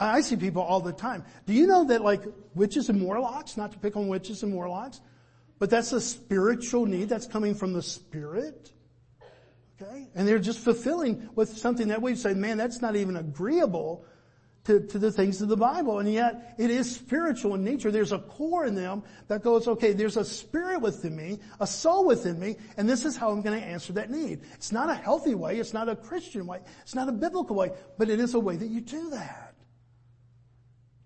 I 0.00 0.20
see 0.20 0.36
people 0.36 0.62
all 0.62 0.80
the 0.80 0.92
time. 0.92 1.24
Do 1.46 1.52
you 1.52 1.66
know 1.66 1.84
that 1.86 2.02
like 2.02 2.22
witches 2.54 2.88
and 2.88 3.02
warlocks, 3.02 3.56
not 3.56 3.72
to 3.72 3.78
pick 3.78 3.96
on 3.96 4.08
witches 4.08 4.42
and 4.42 4.52
warlocks, 4.52 5.00
but 5.58 5.70
that's 5.70 5.92
a 5.92 6.00
spiritual 6.00 6.86
need 6.86 7.08
that's 7.08 7.26
coming 7.26 7.54
from 7.54 7.72
the 7.72 7.82
spirit? 7.82 8.72
Okay? 9.80 10.08
And 10.14 10.26
they're 10.26 10.38
just 10.38 10.60
fulfilling 10.60 11.28
with 11.34 11.56
something 11.56 11.88
that 11.88 12.02
we 12.02 12.14
say, 12.14 12.34
man, 12.34 12.56
that's 12.56 12.80
not 12.80 12.96
even 12.96 13.16
agreeable 13.16 14.04
to, 14.64 14.80
to 14.80 14.98
the 14.98 15.10
things 15.10 15.40
of 15.40 15.48
the 15.48 15.56
Bible. 15.56 15.98
And 15.98 16.12
yet 16.12 16.54
it 16.58 16.70
is 16.70 16.94
spiritual 16.94 17.54
in 17.54 17.64
nature. 17.64 17.90
There's 17.90 18.12
a 18.12 18.18
core 18.18 18.66
in 18.66 18.74
them 18.74 19.02
that 19.28 19.42
goes, 19.42 19.66
okay, 19.66 19.92
there's 19.92 20.16
a 20.16 20.24
spirit 20.24 20.80
within 20.80 21.16
me, 21.16 21.38
a 21.58 21.66
soul 21.66 22.06
within 22.06 22.38
me, 22.38 22.56
and 22.76 22.88
this 22.88 23.04
is 23.04 23.16
how 23.16 23.30
I'm 23.30 23.40
going 23.40 23.58
to 23.58 23.66
answer 23.66 23.94
that 23.94 24.10
need. 24.10 24.40
It's 24.54 24.70
not 24.70 24.90
a 24.90 24.94
healthy 24.94 25.34
way. 25.34 25.58
It's 25.58 25.72
not 25.72 25.88
a 25.88 25.96
Christian 25.96 26.46
way. 26.46 26.60
It's 26.82 26.94
not 26.94 27.08
a 27.08 27.12
biblical 27.12 27.56
way, 27.56 27.72
but 27.96 28.10
it 28.10 28.20
is 28.20 28.34
a 28.34 28.40
way 28.40 28.56
that 28.56 28.68
you 28.68 28.80
do 28.80 29.10
that. 29.10 29.47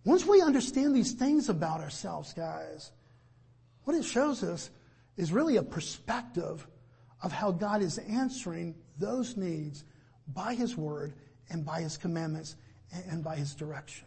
Once 0.04 0.26
we 0.26 0.42
understand 0.42 0.94
these 0.94 1.12
things 1.12 1.48
about 1.48 1.80
ourselves, 1.80 2.32
guys, 2.32 2.90
what 3.84 3.96
it 3.96 4.04
shows 4.04 4.42
us 4.42 4.70
is 5.16 5.32
really 5.32 5.56
a 5.56 5.62
perspective 5.62 6.66
of 7.22 7.32
how 7.32 7.52
God 7.52 7.82
is 7.82 7.98
answering 7.98 8.74
those 8.98 9.36
needs 9.36 9.84
by 10.28 10.54
His 10.54 10.76
Word 10.76 11.14
and 11.50 11.64
by 11.64 11.80
His 11.80 11.96
commandments 11.96 12.56
and 13.10 13.22
by 13.22 13.36
His 13.36 13.54
direction. 13.54 14.06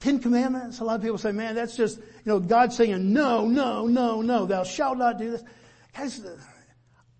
Ten 0.00 0.18
Commandments, 0.18 0.80
a 0.80 0.84
lot 0.84 0.96
of 0.96 1.02
people 1.02 1.18
say, 1.18 1.32
man, 1.32 1.54
that's 1.54 1.76
just, 1.76 1.98
you 1.98 2.04
know, 2.26 2.38
God 2.38 2.72
saying, 2.72 3.12
no, 3.12 3.46
no, 3.46 3.86
no, 3.86 4.20
no, 4.20 4.44
thou 4.44 4.62
shalt 4.62 4.98
not 4.98 5.18
do 5.18 5.30
this. 5.30 5.42
Guys, 5.96 6.20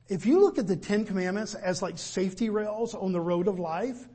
if 0.08 0.26
you 0.26 0.40
look 0.40 0.58
at 0.58 0.66
the 0.66 0.76
Ten 0.76 1.04
Commandments 1.04 1.54
as 1.54 1.80
like 1.80 1.96
safety 1.98 2.50
rails 2.50 2.94
on 2.94 3.12
the 3.12 3.20
road 3.20 3.48
of 3.48 3.58
life, 3.58 4.06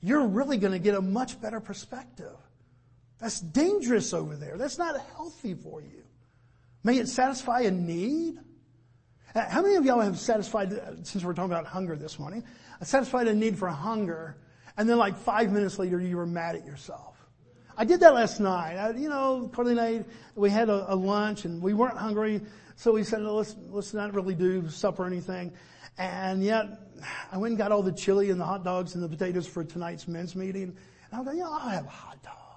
you're 0.00 0.26
really 0.26 0.56
going 0.56 0.72
to 0.72 0.78
get 0.78 0.94
a 0.94 1.02
much 1.02 1.40
better 1.40 1.60
perspective. 1.60 2.37
That's 3.20 3.40
dangerous 3.40 4.14
over 4.14 4.36
there. 4.36 4.56
That's 4.56 4.78
not 4.78 5.00
healthy 5.16 5.54
for 5.54 5.80
you. 5.80 6.02
May 6.84 6.98
it 6.98 7.08
satisfy 7.08 7.62
a 7.62 7.70
need? 7.70 8.38
Uh, 9.34 9.48
how 9.48 9.62
many 9.62 9.74
of 9.74 9.84
y'all 9.84 10.00
have 10.00 10.18
satisfied, 10.18 10.72
since 11.02 11.24
we're 11.24 11.34
talking 11.34 11.52
about 11.52 11.66
hunger 11.66 11.96
this 11.96 12.18
morning, 12.18 12.44
satisfied 12.82 13.28
a 13.28 13.34
need 13.34 13.58
for 13.58 13.68
hunger, 13.68 14.36
and 14.76 14.88
then 14.88 14.96
like 14.96 15.16
five 15.18 15.50
minutes 15.50 15.78
later 15.78 16.00
you 16.00 16.16
were 16.16 16.26
mad 16.26 16.54
at 16.54 16.64
yourself? 16.64 17.16
I 17.76 17.84
did 17.84 18.00
that 18.00 18.14
last 18.14 18.40
night. 18.40 18.76
I, 18.76 18.90
you 18.90 19.08
know, 19.08 19.50
Carly 19.52 19.72
and 19.72 19.80
I, 19.80 20.04
we 20.34 20.50
had 20.50 20.68
a, 20.68 20.92
a 20.92 20.96
lunch 20.96 21.44
and 21.44 21.60
we 21.60 21.74
weren't 21.74 21.96
hungry, 21.96 22.40
so 22.76 22.92
we 22.92 23.04
said, 23.04 23.22
let's, 23.22 23.54
let's 23.70 23.94
not 23.94 24.14
really 24.14 24.34
do 24.34 24.68
supper 24.68 25.02
or 25.02 25.06
anything. 25.06 25.52
And 25.96 26.42
yet, 26.42 26.66
I 27.32 27.38
went 27.38 27.52
and 27.52 27.58
got 27.58 27.72
all 27.72 27.82
the 27.82 27.92
chili 27.92 28.30
and 28.30 28.40
the 28.40 28.44
hot 28.44 28.64
dogs 28.64 28.94
and 28.94 29.02
the 29.02 29.08
potatoes 29.08 29.46
for 29.46 29.64
tonight's 29.64 30.08
men's 30.08 30.36
meeting. 30.36 30.62
And 30.62 30.74
I 31.12 31.18
was 31.18 31.26
like, 31.26 31.36
know, 31.36 31.52
I'll 31.52 31.68
have 31.68 31.86
a 31.86 31.90
hot 31.90 32.22
dog. 32.22 32.47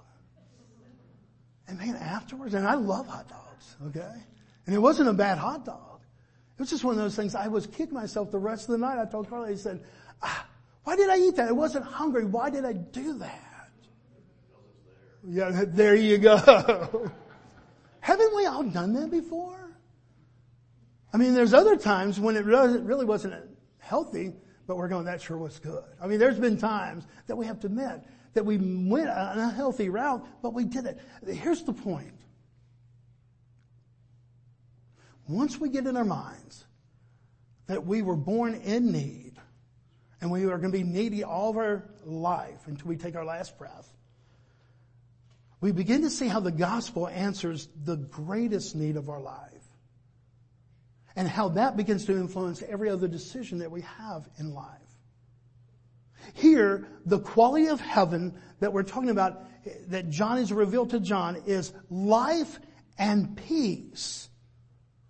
And 1.72 1.80
man, 1.80 1.96
afterwards, 1.96 2.52
and 2.52 2.68
I 2.68 2.74
love 2.74 3.06
hot 3.06 3.30
dogs, 3.30 3.76
okay? 3.86 4.22
And 4.66 4.74
it 4.74 4.78
wasn't 4.78 5.08
a 5.08 5.14
bad 5.14 5.38
hot 5.38 5.64
dog. 5.64 6.00
It 6.54 6.60
was 6.60 6.68
just 6.68 6.84
one 6.84 6.96
of 6.96 7.00
those 7.00 7.16
things. 7.16 7.34
I 7.34 7.48
was 7.48 7.66
kicking 7.66 7.94
myself 7.94 8.30
the 8.30 8.38
rest 8.38 8.64
of 8.68 8.72
the 8.72 8.78
night. 8.78 9.00
I 9.00 9.10
told 9.10 9.30
Carly, 9.30 9.52
I 9.52 9.56
said, 9.56 9.82
ah, 10.22 10.46
why 10.84 10.96
did 10.96 11.08
I 11.08 11.16
eat 11.16 11.36
that? 11.36 11.48
I 11.48 11.52
wasn't 11.52 11.86
hungry. 11.86 12.26
Why 12.26 12.50
did 12.50 12.66
I 12.66 12.74
do 12.74 13.14
that? 13.20 13.70
Yeah, 15.26 15.64
there 15.66 15.94
you 15.94 16.18
go. 16.18 16.36
Haven't 18.00 18.36
we 18.36 18.44
all 18.44 18.64
done 18.64 18.92
that 18.92 19.10
before? 19.10 19.74
I 21.14 21.16
mean, 21.16 21.32
there's 21.32 21.54
other 21.54 21.76
times 21.76 22.20
when 22.20 22.36
it 22.36 22.44
really 22.44 23.06
wasn't 23.06 23.32
healthy, 23.78 24.34
but 24.66 24.76
we're 24.76 24.88
going, 24.88 25.06
that 25.06 25.22
sure 25.22 25.38
was 25.38 25.58
good. 25.58 25.84
I 26.02 26.06
mean, 26.06 26.18
there's 26.18 26.38
been 26.38 26.58
times 26.58 27.06
that 27.28 27.36
we 27.36 27.46
have 27.46 27.60
to 27.60 27.68
admit 27.68 28.02
that 28.34 28.44
we 28.44 28.56
went 28.56 29.08
an 29.08 29.38
unhealthy 29.38 29.88
route, 29.88 30.26
but 30.42 30.54
we 30.54 30.64
did 30.64 30.86
it. 30.86 30.98
Here's 31.26 31.62
the 31.62 31.72
point. 31.72 32.14
Once 35.28 35.58
we 35.58 35.68
get 35.68 35.86
in 35.86 35.96
our 35.96 36.04
minds 36.04 36.64
that 37.66 37.86
we 37.86 38.02
were 38.02 38.16
born 38.16 38.54
in 38.54 38.92
need 38.92 39.34
and 40.20 40.30
we 40.30 40.44
are 40.44 40.58
going 40.58 40.72
to 40.72 40.78
be 40.78 40.84
needy 40.84 41.24
all 41.24 41.50
of 41.50 41.56
our 41.56 41.84
life 42.04 42.66
until 42.66 42.88
we 42.88 42.96
take 42.96 43.16
our 43.16 43.24
last 43.24 43.56
breath, 43.58 43.88
we 45.60 45.70
begin 45.70 46.02
to 46.02 46.10
see 46.10 46.26
how 46.26 46.40
the 46.40 46.50
gospel 46.50 47.06
answers 47.06 47.68
the 47.84 47.96
greatest 47.96 48.74
need 48.74 48.96
of 48.96 49.08
our 49.08 49.20
life 49.20 49.52
and 51.14 51.28
how 51.28 51.50
that 51.50 51.76
begins 51.76 52.04
to 52.06 52.12
influence 52.12 52.62
every 52.62 52.88
other 52.88 53.06
decision 53.06 53.58
that 53.58 53.70
we 53.70 53.82
have 53.82 54.28
in 54.38 54.54
life. 54.54 54.81
Here, 56.34 56.86
the 57.06 57.18
quality 57.18 57.66
of 57.66 57.80
heaven 57.80 58.34
that 58.60 58.72
we're 58.72 58.82
talking 58.82 59.10
about, 59.10 59.44
that 59.88 60.10
John 60.10 60.38
is 60.38 60.52
revealed 60.52 60.90
to 60.90 61.00
John, 61.00 61.42
is 61.46 61.72
life 61.90 62.58
and 62.98 63.36
peace. 63.36 64.28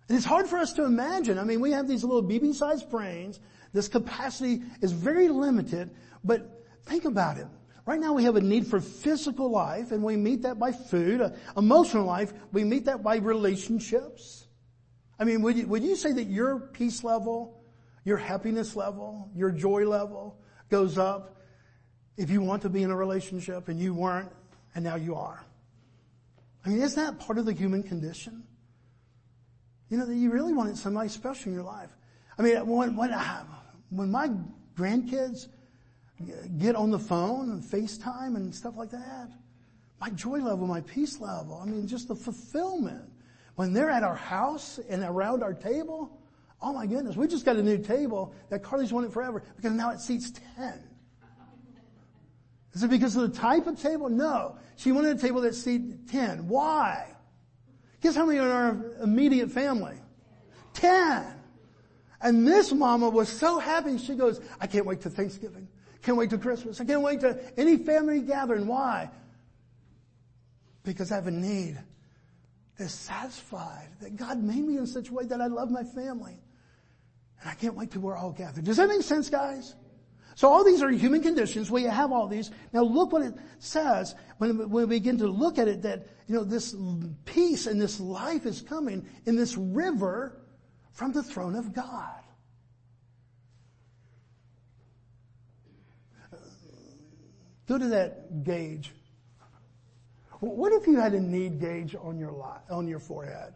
And 0.07 0.17
it's 0.17 0.25
hard 0.25 0.47
for 0.47 0.57
us 0.57 0.73
to 0.73 0.83
imagine. 0.83 1.39
I 1.39 1.43
mean, 1.43 1.61
we 1.61 1.71
have 1.71 1.87
these 1.87 2.03
little 2.03 2.23
BB-sized 2.23 2.89
brains. 2.89 3.39
This 3.71 3.87
capacity 3.87 4.61
is 4.81 4.91
very 4.91 5.27
limited, 5.27 5.91
but 6.23 6.65
think 6.85 7.05
about 7.05 7.37
it. 7.37 7.47
Right 7.85 7.99
now 7.99 8.13
we 8.13 8.23
have 8.23 8.37
a 8.37 8.41
need 8.41 8.67
for 8.67 8.79
physical 8.79 9.49
life 9.49 9.91
and 9.91 10.03
we 10.03 10.15
meet 10.15 10.43
that 10.43 10.57
by 10.57 10.71
food. 10.71 11.19
Uh, 11.19 11.31
emotional 11.57 12.05
life, 12.05 12.33
we 12.51 12.63
meet 12.63 12.85
that 12.85 13.03
by 13.03 13.17
relationships. 13.17 14.47
I 15.19 15.25
mean, 15.25 15.41
would 15.41 15.57
you, 15.57 15.67
would 15.67 15.83
you 15.83 15.95
say 15.95 16.13
that 16.13 16.25
your 16.25 16.59
peace 16.59 17.03
level, 17.03 17.61
your 18.05 18.17
happiness 18.17 18.75
level, 18.75 19.29
your 19.35 19.51
joy 19.51 19.85
level 19.87 20.39
goes 20.73 20.97
up 20.97 21.35
if 22.17 22.31
you 22.31 22.41
want 22.41 22.63
to 22.63 22.67
be 22.67 22.81
in 22.81 22.89
a 22.89 22.95
relationship 22.95 23.67
and 23.67 23.79
you 23.79 23.93
weren't 23.93 24.31
and 24.73 24.83
now 24.83 24.95
you 24.95 25.13
are? 25.13 25.45
I 26.65 26.69
mean, 26.69 26.81
isn't 26.81 26.99
that 27.05 27.23
part 27.23 27.37
of 27.37 27.45
the 27.45 27.53
human 27.53 27.83
condition? 27.83 28.43
You 29.89 29.97
know, 29.97 30.07
that 30.07 30.15
you 30.15 30.31
really 30.31 30.51
wanted 30.51 30.75
somebody 30.75 31.09
special 31.09 31.49
in 31.49 31.53
your 31.53 31.63
life. 31.63 31.91
I 32.39 32.41
mean, 32.41 32.65
when, 32.65 32.95
when, 32.95 33.11
when 33.91 34.09
my 34.09 34.31
grandkids 34.75 35.47
get 36.57 36.75
on 36.75 36.89
the 36.89 36.97
phone 36.97 37.51
and 37.51 37.61
FaceTime 37.61 38.35
and 38.35 38.55
stuff 38.55 38.75
like 38.75 38.89
that, 38.89 39.29
my 40.01 40.09
joy 40.09 40.39
level, 40.39 40.65
my 40.65 40.81
peace 40.81 41.19
level, 41.19 41.59
I 41.61 41.65
mean, 41.65 41.87
just 41.87 42.07
the 42.07 42.15
fulfillment. 42.15 43.03
When 43.55 43.73
they're 43.73 43.91
at 43.91 44.01
our 44.01 44.15
house 44.15 44.79
and 44.89 45.03
around 45.03 45.43
our 45.43 45.53
table, 45.53 46.19
oh 46.63 46.73
my 46.73 46.85
goodness, 46.85 47.15
we 47.15 47.27
just 47.27 47.45
got 47.45 47.57
a 47.57 47.63
new 47.63 47.77
table 47.77 48.33
that 48.49 48.63
Carly's 48.63 48.93
wanted 48.93 49.11
forever 49.11 49.43
because 49.55 49.73
now 49.73 49.91
it 49.91 49.99
seats 49.99 50.31
10. 50.55 50.81
Is 52.73 52.83
it 52.83 52.89
because 52.89 53.15
of 53.15 53.31
the 53.31 53.37
type 53.37 53.67
of 53.67 53.79
table? 53.79 54.09
No. 54.09 54.57
She 54.77 54.91
wanted 54.91 55.17
a 55.17 55.19
table 55.19 55.41
that 55.41 55.53
seats 55.53 55.95
10. 56.09 56.47
Why? 56.47 57.05
Guess 58.01 58.15
how 58.15 58.25
many 58.25 58.39
are 58.39 58.45
in 58.45 58.51
our 58.51 59.03
immediate 59.03 59.51
family? 59.51 59.97
10. 60.73 61.25
And 62.21 62.47
this 62.47 62.71
mama 62.71 63.09
was 63.09 63.29
so 63.29 63.59
happy. 63.59 63.97
She 63.97 64.15
goes, 64.15 64.39
I 64.59 64.65
can't 64.65 64.85
wait 64.85 65.01
to 65.01 65.09
Thanksgiving. 65.09 65.67
Can't 66.01 66.17
wait 66.17 66.29
to 66.31 66.37
Christmas. 66.37 66.81
I 66.81 66.85
can't 66.85 67.01
wait 67.01 67.19
to 67.21 67.39
any 67.57 67.77
family 67.77 68.21
gathering. 68.21 68.67
Why? 68.67 69.09
Because 70.83 71.11
I 71.11 71.15
have 71.15 71.27
a 71.27 71.31
need 71.31 71.77
that's 72.77 72.93
satisfied. 72.93 73.89
That 74.01 74.15
God 74.15 74.41
made 74.41 74.65
me 74.65 74.77
in 74.77 74.87
such 74.87 75.09
a 75.09 75.13
way 75.13 75.25
that 75.25 75.39
I 75.39 75.47
love 75.47 75.69
my 75.69 75.83
family. 75.83 76.39
And 77.43 77.51
I 77.51 77.53
can't 77.55 77.75
wait 77.75 77.91
till 77.91 78.01
we're 78.01 78.17
all 78.17 78.31
gathered. 78.31 78.63
Does 78.63 78.77
that 78.77 78.89
make 78.89 79.03
sense, 79.03 79.29
guys? 79.29 79.75
So 80.35 80.49
all 80.49 80.63
these 80.63 80.81
are 80.81 80.89
human 80.89 81.21
conditions. 81.21 81.69
We 81.69 81.83
have 81.83 82.11
all 82.11 82.27
these. 82.27 82.49
Now 82.71 82.81
look 82.81 83.11
what 83.11 83.21
it 83.21 83.35
says 83.59 84.15
when, 84.39 84.57
when 84.57 84.89
we 84.89 84.97
begin 84.97 85.19
to 85.19 85.27
look 85.27 85.59
at 85.59 85.67
it 85.67 85.83
that, 85.83 86.07
you 86.27 86.35
know, 86.35 86.43
this 86.43 86.75
peace 87.25 87.67
and 87.67 87.79
this 87.79 87.99
life 87.99 88.47
is 88.47 88.61
coming 88.61 89.05
in 89.25 89.35
this 89.35 89.55
river 89.55 90.41
from 90.91 91.11
the 91.11 91.21
throne 91.21 91.55
of 91.55 91.73
God. 91.73 92.19
Go 97.67 97.77
to 97.77 97.87
that 97.89 98.43
gauge 98.43 98.91
what 100.43 100.73
if 100.73 100.87
you 100.87 100.99
had 100.99 101.13
a 101.13 101.19
need 101.21 101.59
gauge 101.59 101.95
on 101.95 102.19
your 102.19 102.31
lot, 102.31 102.65
on 102.69 102.85
your 102.85 102.99
forehead? 102.99 103.53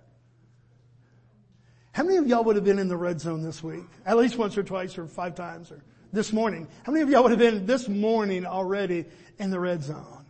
How 1.97 2.03
many 2.03 2.17
of 2.17 2.27
y'all 2.27 2.43
would 2.43 2.55
have 2.55 2.63
been 2.63 2.77
in 2.77 2.89
the 2.89 2.95
red 2.95 3.19
zone 3.19 3.41
this 3.41 3.63
week? 3.63 3.87
At 4.05 4.17
least 4.17 4.37
once 4.37 4.55
or 4.55 4.61
twice 4.61 4.99
or 4.99 5.07
five 5.07 5.33
times 5.33 5.71
or 5.71 5.81
this 6.13 6.31
morning. 6.31 6.67
How 6.83 6.91
many 6.91 7.01
of 7.01 7.09
y'all 7.09 7.23
would 7.23 7.31
have 7.31 7.39
been 7.39 7.65
this 7.65 7.89
morning 7.89 8.45
already 8.45 9.05
in 9.39 9.49
the 9.49 9.59
red 9.59 9.81
zone? 9.81 10.23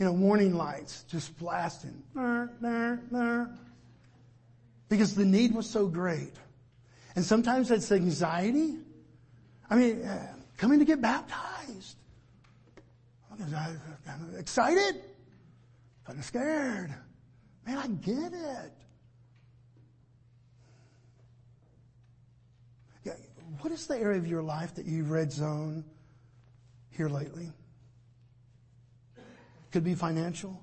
You 0.00 0.06
know, 0.06 0.12
warning 0.12 0.56
lights 0.56 1.04
just 1.04 1.38
blasting. 1.38 2.02
Because 4.88 5.14
the 5.14 5.24
need 5.24 5.54
was 5.54 5.70
so 5.70 5.86
great. 5.86 6.34
And 7.14 7.24
sometimes 7.24 7.70
it's 7.70 7.92
anxiety. 7.92 8.78
I 9.70 9.76
mean, 9.76 10.02
uh, 10.02 10.26
coming 10.56 10.80
to 10.80 10.84
get 10.84 11.00
baptized. 11.00 11.96
I'm 13.30 14.34
excited 14.36 15.02
kind 16.04 16.18
of 16.18 16.24
scared. 16.24 16.92
Man, 17.64 17.78
I 17.78 17.86
get 17.86 18.32
it. 18.32 18.72
Yeah, 23.04 23.12
what 23.60 23.72
is 23.72 23.86
the 23.86 23.96
area 23.96 24.18
of 24.18 24.26
your 24.26 24.42
life 24.42 24.74
that 24.74 24.86
you've 24.86 25.10
red 25.10 25.32
zone 25.32 25.84
here 26.90 27.08
lately? 27.08 27.50
Could 29.72 29.84
be 29.84 29.94
financial. 29.94 30.62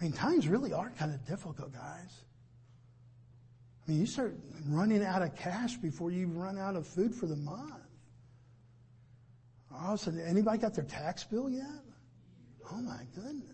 I 0.00 0.04
mean, 0.04 0.12
times 0.12 0.48
really 0.48 0.72
are 0.72 0.90
kind 0.98 1.12
of 1.12 1.26
difficult, 1.26 1.72
guys. 1.72 2.24
I 3.86 3.90
mean, 3.90 4.00
you 4.00 4.06
start 4.06 4.34
running 4.68 5.04
out 5.04 5.22
of 5.22 5.36
cash 5.36 5.76
before 5.76 6.10
you 6.10 6.26
run 6.26 6.58
out 6.58 6.76
of 6.76 6.86
food 6.86 7.14
for 7.14 7.26
the 7.26 7.36
month. 7.36 7.72
All 9.72 9.94
of 9.94 10.00
a 10.00 10.04
sudden, 10.04 10.20
anybody 10.20 10.58
got 10.58 10.74
their 10.74 10.84
tax 10.84 11.24
bill 11.24 11.50
yet? 11.50 11.64
Oh 12.72 12.80
my 12.80 13.02
goodness. 13.14 13.50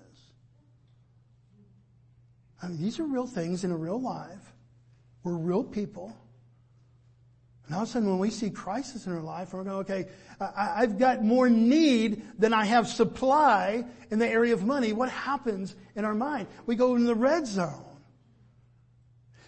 I 2.63 2.69
mean, 2.69 2.81
these 2.81 2.99
are 3.01 3.05
real 3.05 3.27
things 3.27 3.65
in 3.65 3.73
a 3.73 3.77
real 3.77 4.01
life. 4.01 4.55
We're 5.25 5.37
real 5.37 5.65
people. 5.65 6.17
And 7.73 7.79
all 7.79 7.85
of 7.85 7.89
a 7.89 7.93
sudden 7.93 8.11
when 8.11 8.19
we 8.19 8.29
see 8.29 8.51
crisis 8.51 9.07
in 9.07 9.15
our 9.15 9.23
life, 9.23 9.55
we're 9.55 9.65
going, 9.65 9.77
okay, 9.77 10.07
I, 10.39 10.81
have 10.81 10.99
got 10.99 11.25
more 11.25 11.49
need 11.49 12.23
than 12.39 12.53
I 12.53 12.67
have 12.67 12.87
supply 12.87 13.87
in 14.11 14.19
the 14.19 14.29
area 14.29 14.53
of 14.53 14.63
money. 14.63 14.93
What 14.93 15.09
happens 15.09 15.75
in 15.97 16.05
our 16.05 16.13
mind? 16.13 16.49
We 16.67 16.77
go 16.77 16.97
in 16.97 17.07
the 17.07 17.15
red 17.15 17.47
zone. 17.47 17.83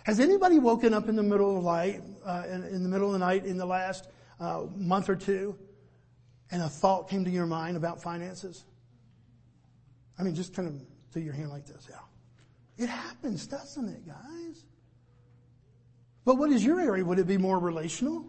Has 0.04 0.20
anybody 0.20 0.58
woken 0.58 0.94
up 0.94 1.10
in 1.10 1.16
the 1.16 1.22
middle 1.22 1.58
of 1.58 1.64
the 1.64 1.70
night, 1.70 2.02
uh, 2.24 2.44
in, 2.48 2.64
in, 2.64 2.82
the 2.82 2.88
middle 2.88 3.08
of 3.08 3.12
the 3.12 3.18
night 3.18 3.44
in 3.44 3.58
the 3.58 3.66
last 3.66 4.08
uh, 4.40 4.62
month 4.74 5.10
or 5.10 5.16
two, 5.16 5.58
and 6.50 6.62
a 6.62 6.68
thought 6.70 7.10
came 7.10 7.26
to 7.26 7.30
your 7.30 7.44
mind 7.44 7.76
about 7.76 8.00
finances? 8.00 8.64
I 10.18 10.22
mean, 10.22 10.34
just 10.34 10.54
kind 10.54 10.66
of 10.66 10.82
do 11.12 11.20
your 11.20 11.34
hand 11.34 11.50
like 11.50 11.66
this, 11.66 11.86
yeah. 11.90 11.98
It 12.82 12.88
happens, 12.88 13.46
doesn't 13.46 13.86
it, 13.86 14.06
guys? 14.06 14.64
But 16.24 16.36
what 16.36 16.50
is 16.50 16.64
your 16.64 16.80
area? 16.80 17.04
Would 17.04 17.18
it 17.18 17.26
be 17.26 17.36
more 17.36 17.58
relational? 17.58 18.26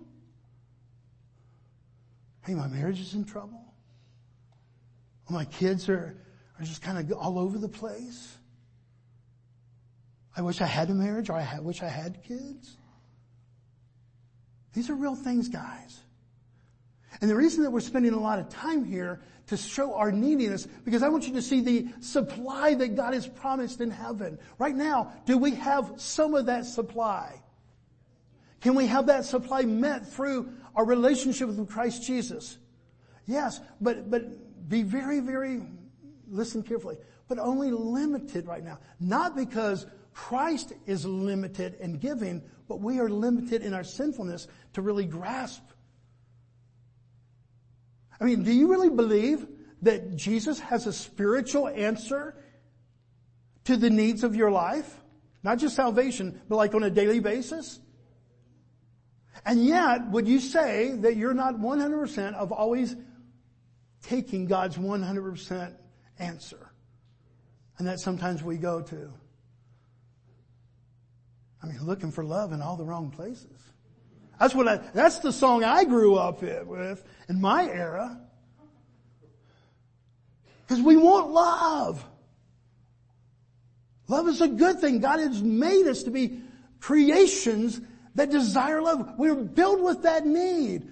Hey, 2.45 2.53
my 2.53 2.67
marriage 2.67 2.99
is 2.99 3.13
in 3.13 3.25
trouble. 3.25 3.61
My 5.29 5.45
kids 5.45 5.89
are, 5.89 6.15
are 6.59 6.65
just 6.65 6.81
kind 6.81 6.99
of 6.99 7.17
all 7.17 7.39
over 7.39 7.57
the 7.57 7.69
place. 7.69 8.37
I 10.37 10.41
wish 10.41 10.61
I 10.61 10.65
had 10.65 10.89
a 10.89 10.93
marriage 10.93 11.29
or 11.29 11.33
I 11.33 11.59
wish 11.59 11.81
I 11.81 11.87
had 11.87 12.23
kids. 12.23 12.77
These 14.73 14.89
are 14.89 14.95
real 14.95 15.15
things, 15.15 15.47
guys. 15.47 16.01
And 17.21 17.29
the 17.29 17.35
reason 17.35 17.63
that 17.63 17.71
we're 17.71 17.79
spending 17.79 18.13
a 18.13 18.19
lot 18.19 18.39
of 18.39 18.49
time 18.49 18.83
here 18.83 19.21
to 19.47 19.55
show 19.55 19.93
our 19.93 20.11
neediness, 20.11 20.67
because 20.83 21.01
I 21.01 21.07
want 21.09 21.27
you 21.27 21.33
to 21.35 21.41
see 21.41 21.61
the 21.61 21.87
supply 22.01 22.73
that 22.75 22.95
God 22.95 23.13
has 23.13 23.27
promised 23.27 23.79
in 23.79 23.89
heaven. 23.89 24.37
Right 24.59 24.75
now, 24.75 25.13
do 25.25 25.37
we 25.37 25.55
have 25.55 25.93
some 25.95 26.35
of 26.35 26.47
that 26.47 26.65
supply? 26.65 27.41
Can 28.65 28.73
we 28.73 28.87
have 28.87 29.05
that 29.05 29.25
supply 29.25 29.61
met 29.61 30.09
through 30.09 30.51
our 30.75 30.83
relationship 30.83 31.47
with 31.47 31.69
Christ 31.69 32.03
Jesus? 32.03 32.57
Yes, 33.27 33.61
but, 33.79 34.09
but 34.09 34.67
be 34.67 34.81
very, 34.81 35.19
very, 35.19 35.61
listen 36.27 36.63
carefully, 36.63 36.97
but 37.27 37.37
only 37.37 37.69
limited 37.69 38.47
right 38.47 38.63
now. 38.63 38.79
Not 38.99 39.35
because 39.35 39.85
Christ 40.13 40.73
is 40.87 41.05
limited 41.05 41.77
in 41.79 41.99
giving, 41.99 42.41
but 42.67 42.81
we 42.81 42.99
are 42.99 43.07
limited 43.07 43.61
in 43.61 43.75
our 43.75 43.83
sinfulness 43.83 44.47
to 44.73 44.81
really 44.81 45.05
grasp 45.05 45.61
I 48.19 48.23
mean, 48.23 48.43
do 48.43 48.51
you 48.51 48.67
really 48.67 48.89
believe 48.89 49.45
that 49.81 50.15
Jesus 50.15 50.59
has 50.59 50.87
a 50.87 50.93
spiritual 50.93 51.67
answer 51.67 52.35
to 53.65 53.75
the 53.75 53.89
needs 53.89 54.23
of 54.23 54.35
your 54.35 54.51
life? 54.51 55.01
Not 55.43 55.59
just 55.59 55.75
salvation, 55.75 56.41
but 56.47 56.55
like 56.55 56.73
on 56.73 56.83
a 56.83 56.89
daily 56.89 57.19
basis? 57.19 57.79
And 59.45 59.63
yet, 59.63 60.09
would 60.09 60.27
you 60.27 60.39
say 60.39 60.91
that 61.01 61.15
you're 61.15 61.35
not 61.35 61.55
100% 61.55 62.33
of 62.33 62.51
always 62.51 62.95
taking 64.01 64.47
God's 64.47 64.77
100% 64.77 65.73
answer? 66.17 66.71
And 67.77 67.87
that 67.87 67.99
sometimes 67.99 68.41
we 68.41 68.57
go 68.57 68.81
to, 68.81 69.13
I 71.61 71.67
mean, 71.67 71.77
looking 71.83 72.11
for 72.11 72.23
love 72.23 72.53
in 72.53 72.61
all 72.61 72.75
the 72.75 72.85
wrong 72.85 73.11
places. 73.11 73.51
That's 74.39 74.55
what 74.55 74.67
I, 74.67 74.77
that's 74.77 75.19
the 75.19 75.31
song 75.31 75.63
I 75.63 75.83
grew 75.83 76.15
up 76.15 76.41
with 76.41 77.03
in 77.29 77.39
my 77.39 77.69
era. 77.69 78.19
Because 80.67 80.83
we 80.83 80.97
want 80.97 81.29
love. 81.29 82.03
Love 84.07 84.27
is 84.27 84.41
a 84.41 84.47
good 84.47 84.79
thing. 84.79 84.99
God 84.99 85.19
has 85.19 85.41
made 85.41 85.87
us 85.87 86.03
to 86.03 86.11
be 86.11 86.41
creations 86.79 87.79
that 88.15 88.31
desire 88.31 88.81
love. 88.81 89.13
We're 89.17 89.35
built 89.35 89.81
with 89.81 90.03
that 90.03 90.25
need. 90.25 90.91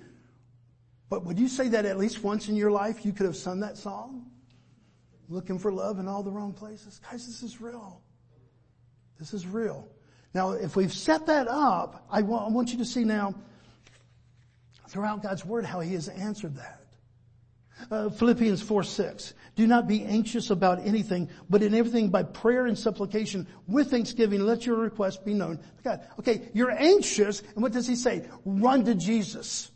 But 1.09 1.25
would 1.25 1.39
you 1.39 1.47
say 1.47 1.69
that 1.69 1.85
at 1.85 1.97
least 1.97 2.23
once 2.23 2.49
in 2.49 2.55
your 2.55 2.71
life 2.71 3.05
you 3.05 3.13
could 3.13 3.25
have 3.25 3.35
sung 3.35 3.59
that 3.61 3.77
song? 3.77 4.25
Looking 5.29 5.57
for 5.57 5.71
love 5.71 5.99
in 5.99 6.07
all 6.07 6.21
the 6.21 6.31
wrong 6.31 6.53
places? 6.53 6.99
Guys, 7.09 7.25
this 7.25 7.43
is 7.43 7.61
real. 7.61 8.01
This 9.19 9.33
is 9.33 9.47
real. 9.47 9.87
Now, 10.33 10.51
if 10.51 10.75
we've 10.75 10.93
set 10.93 11.25
that 11.27 11.47
up, 11.47 12.05
I 12.09 12.21
want, 12.21 12.47
I 12.47 12.49
want 12.49 12.71
you 12.71 12.77
to 12.79 12.85
see 12.85 13.03
now 13.03 13.35
throughout 14.89 15.23
God's 15.23 15.45
Word 15.45 15.65
how 15.65 15.79
He 15.79 15.93
has 15.93 16.09
answered 16.09 16.55
that. 16.57 16.82
Uh, 17.91 18.09
Philippians 18.09 18.61
4, 18.61 18.83
6. 18.83 19.33
Do 19.55 19.67
not 19.67 19.87
be 19.87 20.03
anxious 20.03 20.49
about 20.49 20.79
anything, 20.85 21.29
but 21.49 21.61
in 21.61 21.75
everything 21.75 22.09
by 22.09 22.23
prayer 22.23 22.65
and 22.65 22.77
supplication 22.77 23.47
with 23.67 23.91
thanksgiving, 23.91 24.41
let 24.41 24.65
your 24.65 24.77
request 24.77 25.25
be 25.25 25.33
known 25.33 25.57
to 25.57 25.83
God. 25.83 26.07
Okay, 26.19 26.49
you're 26.53 26.71
anxious, 26.71 27.41
and 27.53 27.61
what 27.61 27.71
does 27.71 27.87
he 27.87 27.95
say? 27.95 28.27
Run 28.45 28.85
to 28.85 28.95
Jesus. 28.95 29.69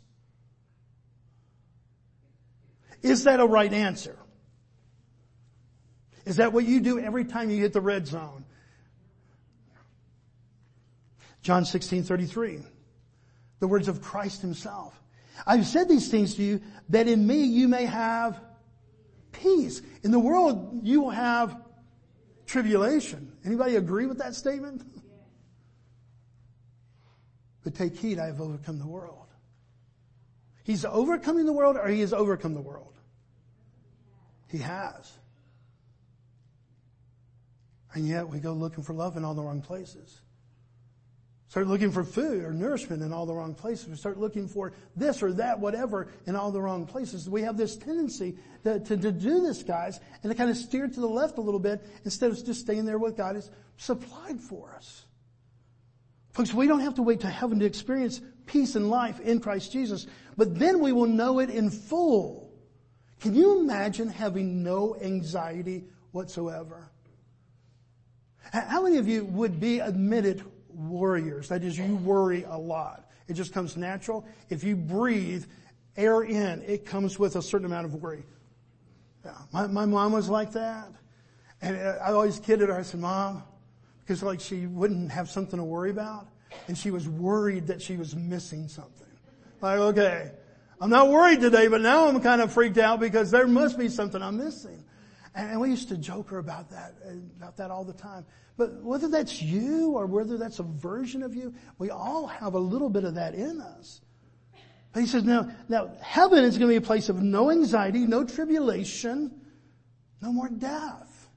Is 3.02 3.24
that 3.24 3.40
a 3.40 3.46
right 3.46 3.72
answer? 3.72 4.18
Is 6.24 6.36
that 6.36 6.52
what 6.52 6.64
you 6.64 6.80
do 6.80 6.98
every 6.98 7.24
time 7.24 7.50
you 7.50 7.58
hit 7.58 7.72
the 7.72 7.80
red 7.80 8.06
zone? 8.06 8.44
John 11.42 11.64
16, 11.64 12.02
33. 12.02 12.60
The 13.60 13.68
words 13.68 13.88
of 13.88 14.02
Christ 14.02 14.42
himself. 14.42 15.00
I've 15.46 15.66
said 15.66 15.88
these 15.88 16.10
things 16.10 16.34
to 16.34 16.42
you 16.42 16.60
that 16.88 17.08
in 17.08 17.26
me 17.26 17.44
you 17.44 17.68
may 17.68 17.84
have 17.84 18.40
peace. 19.32 19.82
In 20.02 20.10
the 20.10 20.18
world 20.18 20.80
you 20.82 21.00
will 21.02 21.10
have 21.10 21.60
tribulation. 22.46 23.32
Anybody 23.44 23.76
agree 23.76 24.06
with 24.06 24.18
that 24.18 24.34
statement? 24.34 24.82
But 27.64 27.74
take 27.74 27.98
heed, 27.98 28.18
I 28.18 28.26
have 28.26 28.40
overcome 28.40 28.78
the 28.78 28.86
world. 28.86 29.26
He's 30.64 30.84
overcoming 30.84 31.44
the 31.44 31.52
world 31.52 31.76
or 31.76 31.88
he 31.88 32.00
has 32.00 32.12
overcome 32.12 32.54
the 32.54 32.62
world? 32.62 32.94
He 34.48 34.58
has. 34.58 35.18
And 37.94 38.06
yet 38.06 38.28
we 38.28 38.38
go 38.38 38.52
looking 38.52 38.84
for 38.84 38.92
love 38.92 39.16
in 39.16 39.24
all 39.24 39.34
the 39.34 39.42
wrong 39.42 39.60
places. 39.60 40.20
Start 41.48 41.66
looking 41.66 41.90
for 41.90 42.04
food 42.04 42.44
or 42.44 42.52
nourishment 42.52 43.02
in 43.02 43.10
all 43.10 43.24
the 43.24 43.32
wrong 43.32 43.54
places. 43.54 43.88
We 43.88 43.96
start 43.96 44.18
looking 44.18 44.46
for 44.46 44.74
this 44.94 45.22
or 45.22 45.32
that, 45.32 45.58
whatever, 45.58 46.08
in 46.26 46.36
all 46.36 46.52
the 46.52 46.60
wrong 46.60 46.84
places. 46.84 47.28
We 47.28 47.40
have 47.42 47.56
this 47.56 47.74
tendency 47.74 48.36
to, 48.64 48.80
to, 48.80 48.96
to, 48.98 49.10
do 49.10 49.40
this, 49.40 49.62
guys, 49.62 49.98
and 50.22 50.30
to 50.30 50.36
kind 50.36 50.50
of 50.50 50.58
steer 50.58 50.86
to 50.86 51.00
the 51.00 51.08
left 51.08 51.38
a 51.38 51.40
little 51.40 51.60
bit 51.60 51.82
instead 52.04 52.30
of 52.30 52.44
just 52.44 52.60
staying 52.60 52.84
there 52.84 52.98
what 52.98 53.16
God 53.16 53.34
has 53.34 53.50
supplied 53.78 54.38
for 54.40 54.74
us. 54.74 55.06
Folks, 56.32 56.52
we 56.52 56.66
don't 56.66 56.80
have 56.80 56.96
to 56.96 57.02
wait 57.02 57.20
to 57.20 57.28
heaven 57.28 57.58
to 57.60 57.64
experience 57.64 58.20
peace 58.44 58.76
and 58.76 58.90
life 58.90 59.18
in 59.20 59.40
Christ 59.40 59.72
Jesus, 59.72 60.06
but 60.36 60.58
then 60.58 60.80
we 60.80 60.92
will 60.92 61.06
know 61.06 61.38
it 61.38 61.48
in 61.48 61.70
full. 61.70 62.52
Can 63.20 63.34
you 63.34 63.58
imagine 63.58 64.10
having 64.10 64.62
no 64.62 64.96
anxiety 65.00 65.84
whatsoever? 66.12 66.90
How 68.52 68.82
many 68.82 68.98
of 68.98 69.08
you 69.08 69.24
would 69.24 69.58
be 69.58 69.80
admitted 69.80 70.44
worriers. 70.78 71.48
That 71.48 71.62
is, 71.62 71.76
you 71.76 71.96
worry 71.96 72.44
a 72.48 72.56
lot. 72.56 73.10
It 73.26 73.34
just 73.34 73.52
comes 73.52 73.76
natural. 73.76 74.26
If 74.48 74.64
you 74.64 74.76
breathe 74.76 75.44
air 75.96 76.22
in, 76.22 76.62
it 76.62 76.86
comes 76.86 77.18
with 77.18 77.36
a 77.36 77.42
certain 77.42 77.66
amount 77.66 77.86
of 77.86 77.94
worry. 77.94 78.24
Yeah. 79.24 79.32
My, 79.52 79.66
my 79.66 79.84
mom 79.84 80.12
was 80.12 80.28
like 80.28 80.52
that. 80.52 80.88
And 81.60 81.76
I 81.76 82.12
always 82.12 82.38
kidded 82.38 82.68
her. 82.68 82.78
I 82.78 82.82
said, 82.82 83.00
mom, 83.00 83.42
because 84.00 84.22
like 84.22 84.40
she 84.40 84.66
wouldn't 84.66 85.10
have 85.10 85.28
something 85.28 85.58
to 85.58 85.64
worry 85.64 85.90
about. 85.90 86.28
And 86.68 86.78
she 86.78 86.90
was 86.90 87.08
worried 87.08 87.66
that 87.66 87.82
she 87.82 87.96
was 87.96 88.14
missing 88.14 88.68
something. 88.68 89.06
Like, 89.60 89.78
okay, 89.78 90.30
I'm 90.80 90.90
not 90.90 91.08
worried 91.08 91.40
today, 91.40 91.66
but 91.66 91.80
now 91.80 92.06
I'm 92.06 92.20
kind 92.20 92.40
of 92.40 92.52
freaked 92.52 92.78
out 92.78 93.00
because 93.00 93.30
there 93.30 93.46
must 93.46 93.76
be 93.76 93.88
something 93.88 94.22
I'm 94.22 94.38
missing. 94.38 94.84
And 95.34 95.60
we 95.60 95.70
used 95.70 95.88
to 95.88 95.96
joke 95.96 96.30
her 96.30 96.38
about 96.38 96.70
that, 96.70 96.94
about 97.36 97.56
that 97.58 97.70
all 97.70 97.84
the 97.84 97.92
time. 97.92 98.24
But 98.56 98.82
whether 98.82 99.08
that's 99.08 99.40
you 99.40 99.92
or 99.92 100.06
whether 100.06 100.36
that's 100.36 100.58
a 100.58 100.64
version 100.64 101.22
of 101.22 101.34
you, 101.34 101.54
we 101.78 101.90
all 101.90 102.26
have 102.26 102.54
a 102.54 102.58
little 102.58 102.90
bit 102.90 103.04
of 103.04 103.14
that 103.14 103.34
in 103.34 103.60
us. 103.60 104.00
But 104.92 105.00
he 105.00 105.06
says, 105.06 105.24
now, 105.24 105.50
now 105.68 105.90
heaven 106.00 106.44
is 106.44 106.58
going 106.58 106.68
to 106.68 106.80
be 106.80 106.84
a 106.84 106.86
place 106.86 107.08
of 107.08 107.22
no 107.22 107.50
anxiety, 107.50 108.06
no 108.06 108.24
tribulation, 108.24 109.40
no 110.20 110.32
more 110.32 110.48
death. 110.48 111.28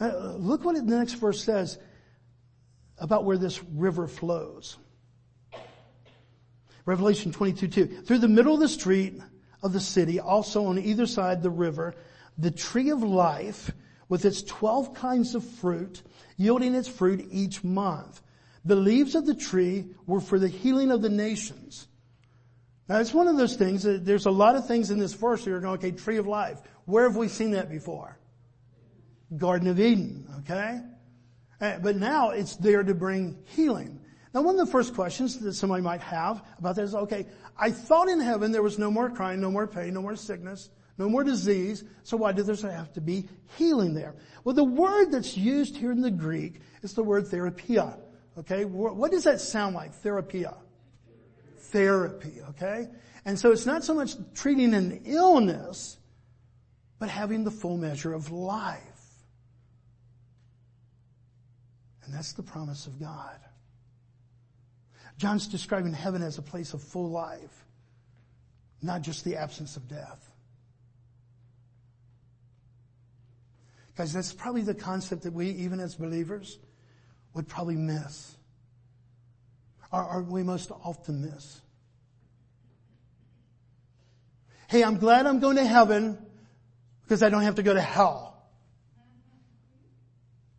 Uh, 0.00 0.34
look 0.38 0.64
what 0.64 0.74
the 0.74 0.82
next 0.82 1.14
verse 1.14 1.44
says 1.44 1.78
about 2.98 3.24
where 3.24 3.36
this 3.36 3.62
river 3.62 4.08
flows. 4.08 4.78
Revelation 6.86 7.32
22, 7.32 7.68
2. 7.68 7.86
Through 8.02 8.18
the 8.18 8.28
middle 8.28 8.54
of 8.54 8.60
the 8.60 8.68
street 8.68 9.20
of 9.62 9.72
the 9.72 9.80
city, 9.80 10.18
also 10.18 10.66
on 10.66 10.78
either 10.78 11.06
side 11.06 11.42
the 11.42 11.50
river, 11.50 11.94
the 12.40 12.50
tree 12.50 12.90
of 12.90 13.02
life 13.02 13.70
with 14.08 14.24
its 14.24 14.42
12 14.42 14.94
kinds 14.94 15.34
of 15.34 15.44
fruit, 15.44 16.02
yielding 16.36 16.74
its 16.74 16.88
fruit 16.88 17.26
each 17.30 17.62
month. 17.62 18.20
The 18.64 18.76
leaves 18.76 19.14
of 19.14 19.26
the 19.26 19.34
tree 19.34 19.86
were 20.06 20.20
for 20.20 20.38
the 20.38 20.48
healing 20.48 20.90
of 20.90 21.02
the 21.02 21.08
nations. 21.08 21.86
Now 22.88 22.98
it's 22.98 23.14
one 23.14 23.28
of 23.28 23.36
those 23.36 23.56
things 23.56 23.84
that 23.84 24.04
there's 24.04 24.26
a 24.26 24.30
lot 24.30 24.56
of 24.56 24.66
things 24.66 24.90
in 24.90 24.98
this 24.98 25.12
verse 25.12 25.44
that 25.44 25.52
are 25.52 25.60
going, 25.60 25.74
okay, 25.74 25.92
tree 25.92 26.16
of 26.16 26.26
life. 26.26 26.60
Where 26.86 27.04
have 27.04 27.16
we 27.16 27.28
seen 27.28 27.52
that 27.52 27.70
before? 27.70 28.18
Garden 29.36 29.68
of 29.68 29.78
Eden, 29.78 30.26
okay? 30.40 30.80
Uh, 31.60 31.78
but 31.78 31.96
now 31.96 32.30
it's 32.30 32.56
there 32.56 32.82
to 32.82 32.94
bring 32.94 33.38
healing. 33.54 34.00
Now 34.34 34.42
one 34.42 34.58
of 34.58 34.66
the 34.66 34.72
first 34.72 34.94
questions 34.94 35.38
that 35.38 35.52
somebody 35.52 35.82
might 35.82 36.00
have 36.00 36.42
about 36.58 36.76
that 36.76 36.82
is, 36.82 36.94
okay, 36.94 37.26
I 37.56 37.70
thought 37.70 38.08
in 38.08 38.18
heaven 38.18 38.50
there 38.50 38.62
was 38.62 38.78
no 38.78 38.90
more 38.90 39.10
crying, 39.10 39.40
no 39.40 39.50
more 39.50 39.66
pain, 39.66 39.94
no 39.94 40.02
more 40.02 40.16
sickness, 40.16 40.70
no 41.00 41.08
more 41.08 41.24
disease. 41.24 41.82
So 42.02 42.18
why 42.18 42.32
does 42.32 42.46
there 42.60 42.70
have 42.70 42.92
to 42.92 43.00
be 43.00 43.26
healing 43.56 43.94
there? 43.94 44.14
Well, 44.44 44.54
the 44.54 44.62
word 44.62 45.10
that's 45.10 45.34
used 45.34 45.74
here 45.74 45.90
in 45.90 46.02
the 46.02 46.10
Greek 46.10 46.60
is 46.82 46.92
the 46.92 47.02
word 47.02 47.26
therapia. 47.26 47.96
Okay, 48.38 48.66
what 48.66 49.10
does 49.10 49.24
that 49.24 49.40
sound 49.40 49.74
like? 49.74 49.94
Therapia. 49.94 50.54
Therapy, 51.56 52.42
okay? 52.50 52.88
And 53.24 53.38
so 53.38 53.50
it's 53.50 53.64
not 53.64 53.82
so 53.82 53.94
much 53.94 54.14
treating 54.34 54.74
an 54.74 55.00
illness, 55.06 55.96
but 56.98 57.08
having 57.08 57.44
the 57.44 57.50
full 57.50 57.78
measure 57.78 58.12
of 58.12 58.30
life. 58.30 58.82
And 62.04 62.12
that's 62.12 62.34
the 62.34 62.42
promise 62.42 62.86
of 62.86 63.00
God. 63.00 63.38
John's 65.16 65.48
describing 65.48 65.94
heaven 65.94 66.22
as 66.22 66.36
a 66.36 66.42
place 66.42 66.74
of 66.74 66.82
full 66.82 67.08
life, 67.08 67.64
not 68.82 69.00
just 69.00 69.24
the 69.24 69.36
absence 69.36 69.78
of 69.78 69.88
death. 69.88 70.29
Guys, 74.00 74.14
that's 74.14 74.32
probably 74.32 74.62
the 74.62 74.72
concept 74.72 75.24
that 75.24 75.34
we, 75.34 75.50
even 75.50 75.78
as 75.78 75.94
believers, 75.94 76.58
would 77.34 77.46
probably 77.46 77.76
miss. 77.76 78.34
Or, 79.92 80.02
or 80.02 80.22
we 80.22 80.42
most 80.42 80.70
often 80.70 81.20
miss. 81.20 81.60
Hey, 84.68 84.82
I'm 84.82 84.96
glad 84.96 85.26
I'm 85.26 85.38
going 85.38 85.56
to 85.56 85.66
heaven 85.66 86.16
because 87.02 87.22
I 87.22 87.28
don't 87.28 87.42
have 87.42 87.56
to 87.56 87.62
go 87.62 87.74
to 87.74 87.80
hell. 87.82 88.42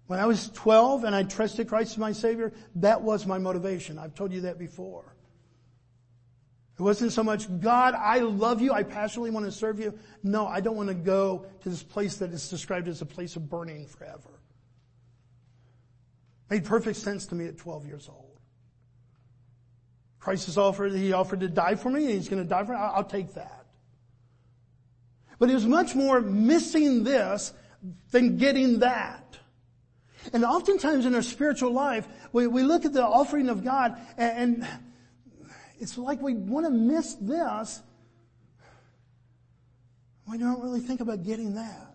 When 0.05 0.19
I 0.19 0.27
was 0.27 0.51
12 0.53 1.03
and 1.03 1.15
I 1.15 1.23
trusted 1.23 1.67
Christ 1.67 1.93
as 1.93 1.97
my 1.97 2.11
Savior, 2.11 2.53
that 2.75 3.01
was 3.01 3.25
my 3.25 3.39
motivation. 3.39 3.97
I've 3.97 4.13
told 4.13 4.31
you 4.33 4.41
that 4.41 4.59
before. 4.59 5.10
It 6.81 6.83
wasn't 6.83 7.11
so 7.11 7.23
much, 7.23 7.45
God, 7.59 7.93
I 7.93 8.17
love 8.21 8.59
you, 8.59 8.73
I 8.73 8.81
passionately 8.81 9.29
want 9.29 9.45
to 9.45 9.51
serve 9.51 9.79
you. 9.79 9.93
No, 10.23 10.47
I 10.47 10.61
don't 10.61 10.75
want 10.75 10.89
to 10.89 10.95
go 10.95 11.45
to 11.61 11.69
this 11.69 11.83
place 11.83 12.15
that 12.15 12.31
is 12.31 12.49
described 12.49 12.87
as 12.87 13.03
a 13.03 13.05
place 13.05 13.35
of 13.35 13.47
burning 13.47 13.85
forever. 13.85 14.39
Made 16.49 16.65
perfect 16.65 16.97
sense 16.97 17.27
to 17.27 17.35
me 17.35 17.45
at 17.45 17.59
12 17.59 17.85
years 17.85 18.09
old. 18.09 18.39
Christ 20.19 20.47
has 20.47 20.57
offered, 20.57 20.93
He 20.93 21.13
offered 21.13 21.41
to 21.41 21.49
die 21.49 21.75
for 21.75 21.91
me 21.91 22.05
and 22.05 22.13
He's 22.15 22.27
going 22.27 22.41
to 22.41 22.49
die 22.49 22.65
for 22.65 22.71
me. 22.71 22.79
I'll 22.79 23.03
take 23.03 23.35
that. 23.35 23.67
But 25.37 25.51
it 25.51 25.53
was 25.53 25.67
much 25.67 25.93
more 25.93 26.19
missing 26.19 27.03
this 27.03 27.53
than 28.09 28.37
getting 28.37 28.79
that. 28.79 29.37
And 30.33 30.43
oftentimes 30.43 31.05
in 31.05 31.13
our 31.13 31.21
spiritual 31.21 31.73
life, 31.73 32.07
we, 32.33 32.47
we 32.47 32.63
look 32.63 32.85
at 32.85 32.93
the 32.93 33.05
offering 33.05 33.49
of 33.49 33.63
God 33.63 34.01
and, 34.17 34.63
and 34.63 34.67
it's 35.81 35.97
like 35.97 36.21
we 36.21 36.35
want 36.35 36.65
to 36.67 36.69
miss 36.69 37.15
this. 37.15 37.81
We 40.29 40.37
don't 40.37 40.61
really 40.61 40.79
think 40.79 41.01
about 41.01 41.23
getting 41.23 41.55
that. 41.55 41.87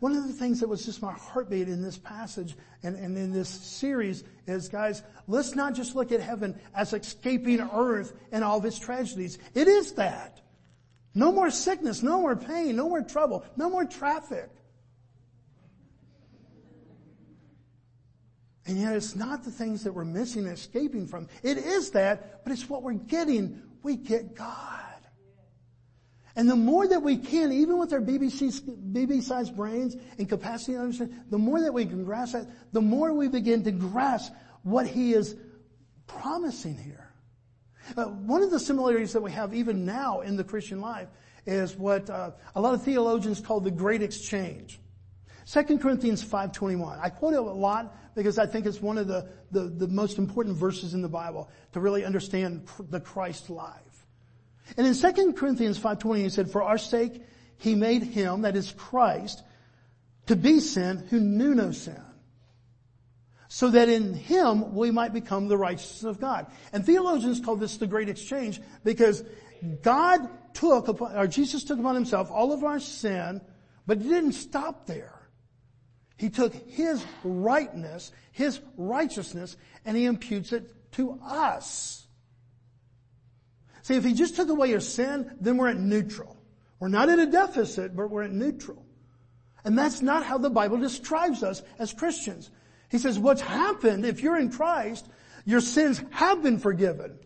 One 0.00 0.16
of 0.16 0.26
the 0.26 0.32
things 0.32 0.58
that 0.60 0.68
was 0.68 0.84
just 0.84 1.02
my 1.02 1.12
heartbeat 1.12 1.68
in 1.68 1.82
this 1.82 1.98
passage 1.98 2.56
and, 2.82 2.96
and 2.96 3.16
in 3.16 3.30
this 3.30 3.48
series 3.48 4.24
is, 4.46 4.68
guys, 4.68 5.02
let's 5.28 5.54
not 5.54 5.74
just 5.74 5.94
look 5.94 6.10
at 6.10 6.20
heaven 6.20 6.58
as 6.74 6.92
escaping 6.94 7.60
earth 7.60 8.14
and 8.32 8.42
all 8.42 8.58
of 8.58 8.64
its 8.64 8.78
tragedies. 8.78 9.38
It 9.54 9.68
is 9.68 9.92
that. 9.92 10.40
No 11.14 11.30
more 11.30 11.50
sickness, 11.50 12.02
no 12.02 12.20
more 12.20 12.34
pain, 12.34 12.74
no 12.74 12.88
more 12.88 13.02
trouble, 13.02 13.44
no 13.56 13.70
more 13.70 13.84
traffic. 13.84 14.50
And 18.66 18.78
yet 18.78 18.94
it's 18.94 19.14
not 19.14 19.44
the 19.44 19.50
things 19.50 19.84
that 19.84 19.92
we're 19.92 20.04
missing 20.04 20.44
and 20.44 20.54
escaping 20.54 21.06
from. 21.06 21.28
It 21.42 21.58
is 21.58 21.90
that, 21.90 22.44
but 22.44 22.52
it's 22.52 22.68
what 22.68 22.82
we're 22.82 22.94
getting. 22.94 23.62
We 23.82 23.96
get 23.96 24.34
God. 24.34 24.80
And 26.36 26.50
the 26.50 26.56
more 26.56 26.88
that 26.88 27.00
we 27.00 27.16
can, 27.16 27.52
even 27.52 27.78
with 27.78 27.92
our 27.92 28.00
BBC, 28.00 28.60
BB-sized 28.92 29.54
brains 29.54 29.96
and 30.18 30.28
capacity 30.28 30.72
to 30.72 30.80
understand, 30.80 31.24
the 31.30 31.38
more 31.38 31.60
that 31.60 31.72
we 31.72 31.84
can 31.84 32.04
grasp 32.04 32.32
that, 32.32 32.48
the 32.72 32.80
more 32.80 33.12
we 33.12 33.28
begin 33.28 33.62
to 33.64 33.70
grasp 33.70 34.32
what 34.62 34.86
He 34.86 35.12
is 35.12 35.36
promising 36.06 36.76
here. 36.76 37.12
Uh, 37.96 38.04
one 38.04 38.42
of 38.42 38.50
the 38.50 38.58
similarities 38.58 39.12
that 39.12 39.22
we 39.22 39.30
have 39.30 39.54
even 39.54 39.84
now 39.84 40.22
in 40.22 40.36
the 40.36 40.44
Christian 40.44 40.80
life 40.80 41.08
is 41.46 41.76
what 41.76 42.08
uh, 42.08 42.30
a 42.54 42.60
lot 42.60 42.74
of 42.74 42.82
theologians 42.82 43.40
call 43.40 43.60
the 43.60 43.70
Great 43.70 44.02
Exchange. 44.02 44.80
2 45.46 45.78
Corinthians 45.78 46.24
5.21. 46.24 46.98
I 47.00 47.10
quote 47.10 47.34
it 47.34 47.38
a 47.38 47.42
lot 47.42 47.94
because 48.14 48.38
I 48.38 48.46
think 48.46 48.66
it's 48.66 48.80
one 48.80 48.98
of 48.98 49.08
the, 49.08 49.28
the, 49.50 49.62
the 49.62 49.88
most 49.88 50.18
important 50.18 50.56
verses 50.56 50.94
in 50.94 51.02
the 51.02 51.08
Bible 51.08 51.50
to 51.72 51.80
really 51.80 52.04
understand 52.04 52.68
the 52.90 53.00
Christ 53.00 53.50
life. 53.50 54.06
And 54.76 54.86
in 54.86 54.94
2 54.94 55.32
Corinthians 55.34 55.78
5.20 55.78 56.18
he 56.18 56.28
said, 56.28 56.50
for 56.50 56.62
our 56.62 56.78
sake 56.78 57.22
he 57.58 57.74
made 57.74 58.02
him, 58.02 58.42
that 58.42 58.56
is 58.56 58.72
Christ, 58.72 59.42
to 60.26 60.36
be 60.36 60.60
sin 60.60 61.06
who 61.10 61.20
knew 61.20 61.54
no 61.54 61.72
sin. 61.72 62.00
So 63.48 63.70
that 63.70 63.88
in 63.88 64.14
him 64.14 64.74
we 64.74 64.90
might 64.90 65.12
become 65.12 65.48
the 65.48 65.56
righteousness 65.56 66.04
of 66.04 66.20
God. 66.20 66.46
And 66.72 66.84
theologians 66.84 67.40
call 67.40 67.56
this 67.56 67.76
the 67.76 67.86
great 67.86 68.08
exchange 68.08 68.60
because 68.82 69.22
God 69.82 70.28
took 70.54 70.88
upon, 70.88 71.16
or 71.16 71.26
Jesus 71.26 71.64
took 71.64 71.78
upon 71.78 71.94
himself 71.94 72.30
all 72.30 72.52
of 72.52 72.64
our 72.64 72.80
sin, 72.80 73.40
but 73.86 73.98
he 73.98 74.08
didn't 74.08 74.32
stop 74.32 74.86
there. 74.86 75.23
He 76.16 76.30
took 76.30 76.54
His 76.54 77.04
rightness, 77.22 78.12
His 78.32 78.60
righteousness, 78.76 79.56
and 79.84 79.96
He 79.96 80.04
imputes 80.04 80.52
it 80.52 80.70
to 80.92 81.18
us. 81.22 82.06
See, 83.82 83.96
if 83.96 84.04
He 84.04 84.14
just 84.14 84.36
took 84.36 84.48
away 84.48 84.70
your 84.70 84.80
sin, 84.80 85.36
then 85.40 85.56
we're 85.56 85.68
at 85.68 85.78
neutral. 85.78 86.36
We're 86.78 86.88
not 86.88 87.08
at 87.08 87.18
a 87.18 87.26
deficit, 87.26 87.96
but 87.96 88.10
we're 88.10 88.24
at 88.24 88.32
neutral. 88.32 88.84
And 89.64 89.78
that's 89.78 90.02
not 90.02 90.24
how 90.24 90.38
the 90.38 90.50
Bible 90.50 90.76
describes 90.78 91.42
us 91.42 91.62
as 91.78 91.92
Christians. 91.92 92.50
He 92.90 92.98
says, 92.98 93.18
what's 93.18 93.40
happened, 93.40 94.04
if 94.04 94.22
you're 94.22 94.38
in 94.38 94.50
Christ, 94.50 95.08
your 95.44 95.60
sins 95.60 96.02
have 96.10 96.42
been 96.42 96.58
forgiven. 96.58 97.18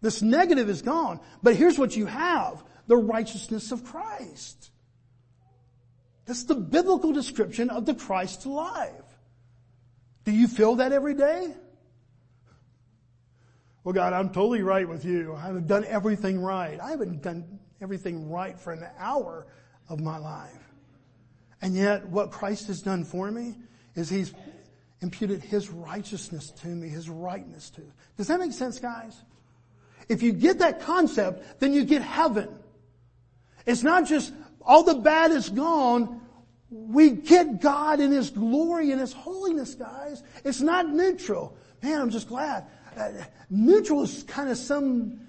This 0.00 0.22
negative 0.22 0.68
is 0.68 0.82
gone. 0.82 1.20
But 1.42 1.56
here's 1.56 1.78
what 1.78 1.96
you 1.96 2.06
have. 2.06 2.62
The 2.86 2.96
righteousness 2.96 3.72
of 3.72 3.84
Christ. 3.84 4.70
That's 6.26 6.44
the 6.44 6.56
biblical 6.56 7.12
description 7.12 7.70
of 7.70 7.86
the 7.86 7.94
Christ 7.94 8.46
life. 8.46 8.90
Do 10.24 10.32
you 10.32 10.48
feel 10.48 10.76
that 10.76 10.92
every 10.92 11.14
day? 11.14 11.54
Well, 13.84 13.92
God, 13.92 14.12
I'm 14.12 14.30
totally 14.30 14.62
right 14.62 14.88
with 14.88 15.04
you. 15.04 15.36
I've 15.36 15.68
done 15.68 15.84
everything 15.84 16.40
right. 16.40 16.80
I 16.80 16.90
haven't 16.90 17.22
done 17.22 17.60
everything 17.80 18.28
right 18.28 18.58
for 18.58 18.72
an 18.72 18.84
hour 18.98 19.46
of 19.88 20.00
my 20.00 20.18
life. 20.18 20.50
And 21.62 21.74
yet, 21.74 22.08
what 22.08 22.32
Christ 22.32 22.66
has 22.66 22.82
done 22.82 23.04
for 23.04 23.30
me 23.30 23.54
is 23.94 24.10
He's 24.10 24.34
imputed 25.00 25.42
His 25.42 25.70
righteousness 25.70 26.50
to 26.62 26.66
me, 26.66 26.88
His 26.88 27.08
rightness 27.08 27.70
to 27.70 27.82
me. 27.82 27.92
Does 28.16 28.26
that 28.26 28.40
make 28.40 28.52
sense, 28.52 28.80
guys? 28.80 29.16
If 30.08 30.22
you 30.22 30.32
get 30.32 30.58
that 30.58 30.80
concept, 30.80 31.60
then 31.60 31.72
you 31.72 31.84
get 31.84 32.02
heaven. 32.02 32.48
It's 33.66 33.84
not 33.84 34.06
just 34.06 34.32
all 34.66 34.82
the 34.82 34.96
bad 34.96 35.30
is 35.30 35.48
gone. 35.48 36.20
We 36.70 37.10
get 37.10 37.60
God 37.60 38.00
in 38.00 38.10
His 38.10 38.30
glory 38.30 38.90
and 38.90 39.00
His 39.00 39.12
holiness, 39.12 39.74
guys. 39.74 40.22
It's 40.44 40.60
not 40.60 40.88
neutral. 40.88 41.56
Man, 41.82 42.00
I'm 42.00 42.10
just 42.10 42.28
glad. 42.28 42.66
Uh, 42.96 43.10
neutral 43.50 44.02
is 44.02 44.24
kind 44.24 44.50
of 44.50 44.56
some, 44.56 45.20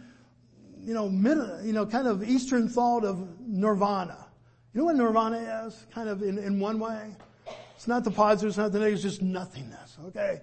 you 0.81 0.93
know, 0.93 1.09
mid, 1.09 1.37
you 1.63 1.73
know, 1.73 1.85
kind 1.85 2.07
of 2.07 2.27
Eastern 2.27 2.67
thought 2.67 3.03
of 3.05 3.39
nirvana. 3.41 4.25
You 4.73 4.79
know 4.79 4.85
what 4.85 4.95
nirvana 4.95 5.65
is? 5.67 5.85
Kind 5.93 6.09
of 6.09 6.23
in, 6.23 6.37
in 6.37 6.59
one 6.59 6.79
way. 6.79 7.15
It's 7.75 7.87
not 7.87 8.03
the 8.03 8.11
positive, 8.11 8.49
it's 8.49 8.57
not 8.57 8.71
the 8.71 8.79
negative, 8.79 8.95
it's 8.95 9.03
just 9.03 9.21
nothingness, 9.21 9.97
okay? 10.05 10.41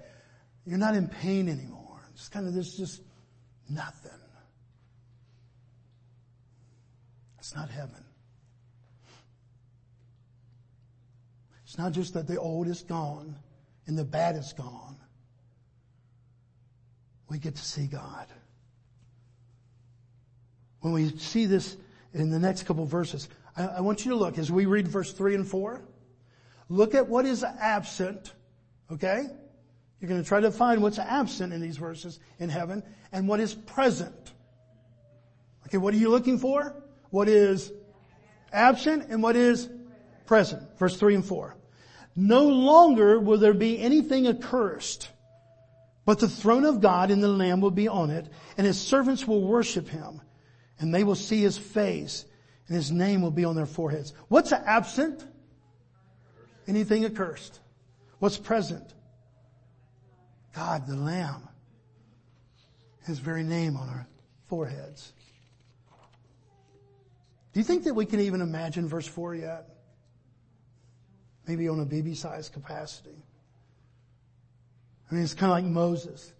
You're 0.64 0.78
not 0.78 0.94
in 0.94 1.08
pain 1.08 1.48
anymore. 1.48 2.00
It's 2.14 2.28
kind 2.28 2.46
of 2.46 2.54
this 2.54 2.76
just 2.76 3.02
nothing. 3.68 4.12
It's 7.44 7.54
not 7.54 7.68
heaven. 7.68 8.03
It's 11.74 11.78
not 11.80 11.90
just 11.90 12.14
that 12.14 12.28
the 12.28 12.38
old 12.38 12.68
is 12.68 12.82
gone 12.82 13.34
and 13.88 13.98
the 13.98 14.04
bad 14.04 14.36
is 14.36 14.52
gone. 14.52 14.96
We 17.28 17.40
get 17.40 17.56
to 17.56 17.62
see 17.64 17.88
God. 17.88 18.28
When 20.82 20.92
we 20.92 21.08
see 21.18 21.46
this 21.46 21.76
in 22.12 22.30
the 22.30 22.38
next 22.38 22.62
couple 22.62 22.86
verses, 22.86 23.28
I, 23.56 23.64
I 23.64 23.80
want 23.80 24.04
you 24.04 24.12
to 24.12 24.16
look 24.16 24.38
as 24.38 24.52
we 24.52 24.66
read 24.66 24.86
verse 24.86 25.12
three 25.12 25.34
and 25.34 25.44
four. 25.44 25.82
Look 26.68 26.94
at 26.94 27.08
what 27.08 27.26
is 27.26 27.42
absent, 27.42 28.32
okay? 28.92 29.26
You're 29.98 30.08
going 30.08 30.22
to 30.22 30.28
try 30.28 30.38
to 30.38 30.52
find 30.52 30.80
what's 30.80 31.00
absent 31.00 31.52
in 31.52 31.60
these 31.60 31.76
verses 31.76 32.20
in 32.38 32.50
heaven 32.50 32.84
and 33.10 33.26
what 33.26 33.40
is 33.40 33.52
present. 33.52 34.32
Okay, 35.66 35.78
what 35.78 35.92
are 35.92 35.96
you 35.96 36.10
looking 36.10 36.38
for? 36.38 36.84
What 37.10 37.28
is 37.28 37.72
absent 38.52 39.06
and 39.08 39.24
what 39.24 39.34
is 39.34 39.68
present? 40.24 40.78
Verse 40.78 40.96
three 40.96 41.16
and 41.16 41.24
four. 41.24 41.56
No 42.16 42.44
longer 42.44 43.18
will 43.18 43.38
there 43.38 43.54
be 43.54 43.78
anything 43.80 44.26
accursed, 44.26 45.10
but 46.04 46.20
the 46.20 46.28
throne 46.28 46.64
of 46.64 46.80
God 46.80 47.10
and 47.10 47.22
the 47.22 47.28
Lamb 47.28 47.60
will 47.60 47.70
be 47.70 47.88
on 47.88 48.10
it, 48.10 48.28
and 48.56 48.66
his 48.66 48.80
servants 48.80 49.26
will 49.26 49.42
worship 49.42 49.88
him, 49.88 50.20
and 50.78 50.94
they 50.94 51.02
will 51.02 51.16
see 51.16 51.40
his 51.40 51.58
face, 51.58 52.24
and 52.68 52.76
his 52.76 52.92
name 52.92 53.20
will 53.20 53.30
be 53.30 53.44
on 53.44 53.56
their 53.56 53.66
foreheads. 53.66 54.12
What's 54.28 54.52
absent? 54.52 55.24
Anything 56.68 57.04
accursed. 57.04 57.60
What's 58.20 58.38
present? 58.38 58.94
God, 60.54 60.86
the 60.86 60.96
Lamb. 60.96 61.48
His 63.06 63.18
very 63.18 63.42
name 63.42 63.76
on 63.76 63.88
our 63.88 64.06
foreheads. 64.46 65.12
Do 67.52 67.60
you 67.60 67.64
think 67.64 67.84
that 67.84 67.94
we 67.94 68.06
can 68.06 68.20
even 68.20 68.40
imagine 68.40 68.88
verse 68.88 69.06
4 69.06 69.34
yet? 69.34 69.73
Maybe 71.46 71.68
on 71.68 71.80
a 71.80 71.84
baby 71.84 72.14
sized 72.14 72.52
capacity. 72.52 73.22
I 75.10 75.14
mean, 75.14 75.24
it's 75.24 75.34
kind 75.34 75.52
of 75.52 75.58
like 75.58 75.64
Moses. 75.64 76.32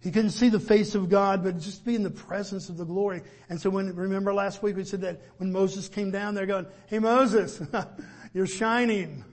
He 0.00 0.10
couldn't 0.10 0.30
see 0.30 0.48
the 0.48 0.60
face 0.60 0.94
of 0.94 1.10
God, 1.10 1.44
but 1.44 1.58
just 1.58 1.84
be 1.84 1.94
in 1.94 2.02
the 2.02 2.10
presence 2.10 2.68
of 2.70 2.78
the 2.78 2.84
glory. 2.84 3.22
And 3.50 3.60
so 3.60 3.68
when, 3.68 3.94
remember 3.94 4.32
last 4.32 4.62
week 4.62 4.76
we 4.76 4.84
said 4.84 5.02
that 5.02 5.20
when 5.36 5.52
Moses 5.52 5.88
came 5.88 6.10
down 6.10 6.34
there 6.34 6.46
going, 6.46 6.66
hey 6.86 6.98
Moses, 6.98 7.60
you're 8.32 8.46
shining. 8.46 9.24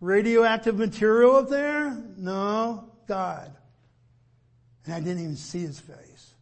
Radioactive 0.00 0.76
material 0.76 1.36
up 1.36 1.48
there? 1.48 1.96
No, 2.18 2.90
God. 3.08 3.54
And 4.84 4.94
I 4.94 5.00
didn't 5.00 5.22
even 5.22 5.36
see 5.36 5.60
his 5.60 5.80
face. 5.80 6.34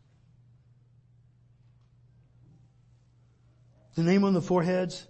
The 3.94 4.02
name 4.02 4.24
on 4.24 4.32
the 4.32 4.42
foreheads 4.42 5.06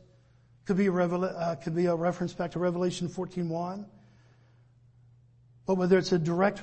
could 0.64 0.76
be 0.76 0.86
a, 0.86 0.92
uh, 0.92 1.54
could 1.56 1.74
be 1.74 1.86
a 1.86 1.94
reference 1.94 2.32
back 2.32 2.52
to 2.52 2.58
Revelation 2.58 3.08
14.1. 3.08 3.84
But 5.66 5.76
whether 5.76 5.98
it's 5.98 6.12
a 6.12 6.18
direct 6.18 6.62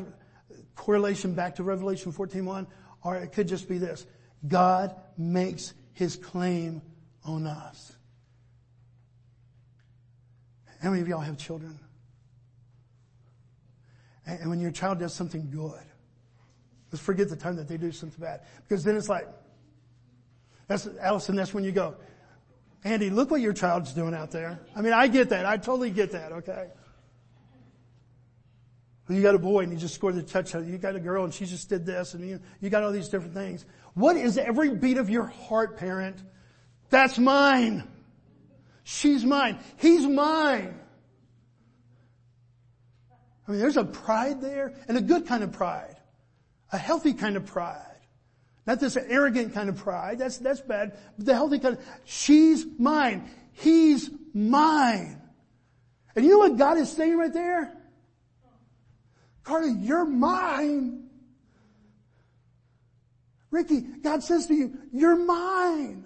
correlation 0.75 1.33
back 1.33 1.55
to 1.55 1.63
Revelation 1.63 2.11
14.1, 2.11 2.67
or 3.03 3.15
it 3.17 3.31
could 3.31 3.47
just 3.47 3.67
be 3.67 3.77
this. 3.77 4.05
God 4.47 4.95
makes 5.17 5.73
his 5.93 6.15
claim 6.15 6.81
on 7.25 7.45
us. 7.45 7.93
How 10.81 10.89
many 10.89 11.01
of 11.01 11.07
y'all 11.07 11.19
have 11.19 11.37
children? 11.37 11.77
And 14.25 14.49
when 14.49 14.59
your 14.59 14.71
child 14.71 14.99
does 14.99 15.13
something 15.13 15.49
good, 15.49 15.81
let's 16.91 17.03
forget 17.03 17.29
the 17.29 17.35
time 17.35 17.57
that 17.57 17.67
they 17.67 17.77
do 17.77 17.91
something 17.91 18.21
bad. 18.21 18.41
Because 18.67 18.83
then 18.83 18.95
it's 18.95 19.09
like, 19.09 19.27
that's, 20.67 20.87
Allison, 21.01 21.35
that's 21.35 21.53
when 21.53 21.63
you 21.63 21.71
go, 21.71 21.95
Andy, 22.83 23.09
look 23.09 23.29
what 23.31 23.41
your 23.41 23.53
child's 23.53 23.93
doing 23.93 24.13
out 24.13 24.31
there. 24.31 24.59
I 24.75 24.81
mean, 24.81 24.93
I 24.93 25.07
get 25.07 25.29
that. 25.29 25.45
I 25.45 25.57
totally 25.57 25.89
get 25.89 26.11
that, 26.11 26.31
okay? 26.31 26.67
You 29.09 29.23
got 29.23 29.33
a 29.33 29.39
boy 29.39 29.61
and 29.61 29.73
he 29.73 29.77
just 29.77 29.95
scored 29.95 30.15
the 30.15 30.21
touchdown. 30.21 30.71
You 30.71 30.77
got 30.77 30.95
a 30.95 30.99
girl 30.99 31.23
and 31.23 31.33
she 31.33 31.45
just 31.45 31.67
did 31.67 31.85
this 31.85 32.13
and 32.13 32.27
you, 32.27 32.39
you 32.61 32.69
got 32.69 32.83
all 32.83 32.91
these 32.91 33.09
different 33.09 33.33
things. 33.33 33.65
What 33.95 34.15
is 34.15 34.37
every 34.37 34.75
beat 34.75 34.97
of 34.97 35.09
your 35.09 35.25
heart, 35.25 35.77
parent? 35.77 36.21
That's 36.91 37.17
mine. 37.17 37.87
She's 38.83 39.25
mine. 39.25 39.59
He's 39.77 40.05
mine. 40.05 40.79
I 43.47 43.51
mean, 43.51 43.59
there's 43.59 43.77
a 43.77 43.83
pride 43.83 44.41
there 44.41 44.73
and 44.87 44.95
a 44.95 45.01
good 45.01 45.25
kind 45.25 45.43
of 45.43 45.51
pride. 45.51 45.95
A 46.71 46.77
healthy 46.77 47.13
kind 47.13 47.35
of 47.35 47.47
pride. 47.47 47.88
Not 48.69 48.79
this 48.79 48.97
arrogant 48.97 49.55
kind 49.55 49.67
of 49.67 49.77
pride. 49.77 50.19
That's, 50.19 50.37
that's 50.37 50.61
bad. 50.61 50.95
But 51.17 51.25
the 51.25 51.33
healthy 51.33 51.57
kind 51.57 51.75
of, 51.75 51.83
she's 52.05 52.67
mine. 52.77 53.27
He's 53.53 54.11
mine. 54.31 55.19
And 56.15 56.23
you 56.23 56.29
know 56.29 56.37
what 56.37 56.55
God 56.55 56.77
is 56.77 56.91
saying 56.91 57.17
right 57.17 57.33
there? 57.33 57.75
Carly, 59.41 59.71
you're 59.71 60.05
mine. 60.05 61.09
Ricky, 63.49 63.81
God 63.81 64.21
says 64.21 64.45
to 64.45 64.53
you, 64.53 64.77
you're 64.93 65.15
mine. 65.15 66.05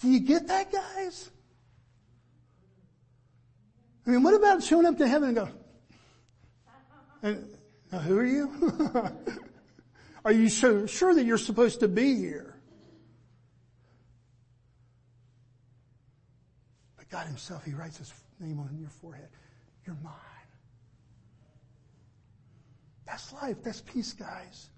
Do 0.00 0.10
you 0.10 0.20
get 0.20 0.48
that, 0.48 0.70
guys? 0.70 1.30
I 4.06 4.10
mean, 4.10 4.22
what 4.22 4.34
about 4.34 4.62
showing 4.62 4.84
up 4.84 4.98
to 4.98 5.08
heaven 5.08 5.30
and 5.30 5.36
go, 5.38 5.48
and, 7.22 7.57
now 7.92 7.98
who 7.98 8.18
are 8.18 8.26
you? 8.26 9.12
are 10.24 10.32
you 10.32 10.48
so 10.48 10.86
sure 10.86 11.14
that 11.14 11.24
you're 11.24 11.38
supposed 11.38 11.80
to 11.80 11.88
be 11.88 12.16
here? 12.16 12.56
But 16.96 17.08
God 17.08 17.26
himself, 17.26 17.64
he 17.64 17.72
writes 17.72 17.98
his 17.98 18.12
name 18.40 18.60
on 18.60 18.76
your 18.78 18.90
forehead. 18.90 19.28
You're 19.86 19.96
mine. 20.02 20.14
That's 23.06 23.32
life. 23.32 23.56
That's 23.62 23.80
peace, 23.80 24.12
guys. 24.12 24.68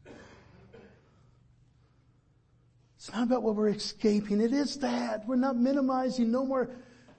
It's 2.96 3.12
not 3.12 3.24
about 3.24 3.42
what 3.42 3.56
we're 3.56 3.70
escaping. 3.70 4.40
It 4.40 4.52
is 4.52 4.76
that. 4.78 5.26
We're 5.26 5.36
not 5.36 5.56
minimizing. 5.56 6.30
No 6.30 6.44
more 6.44 6.70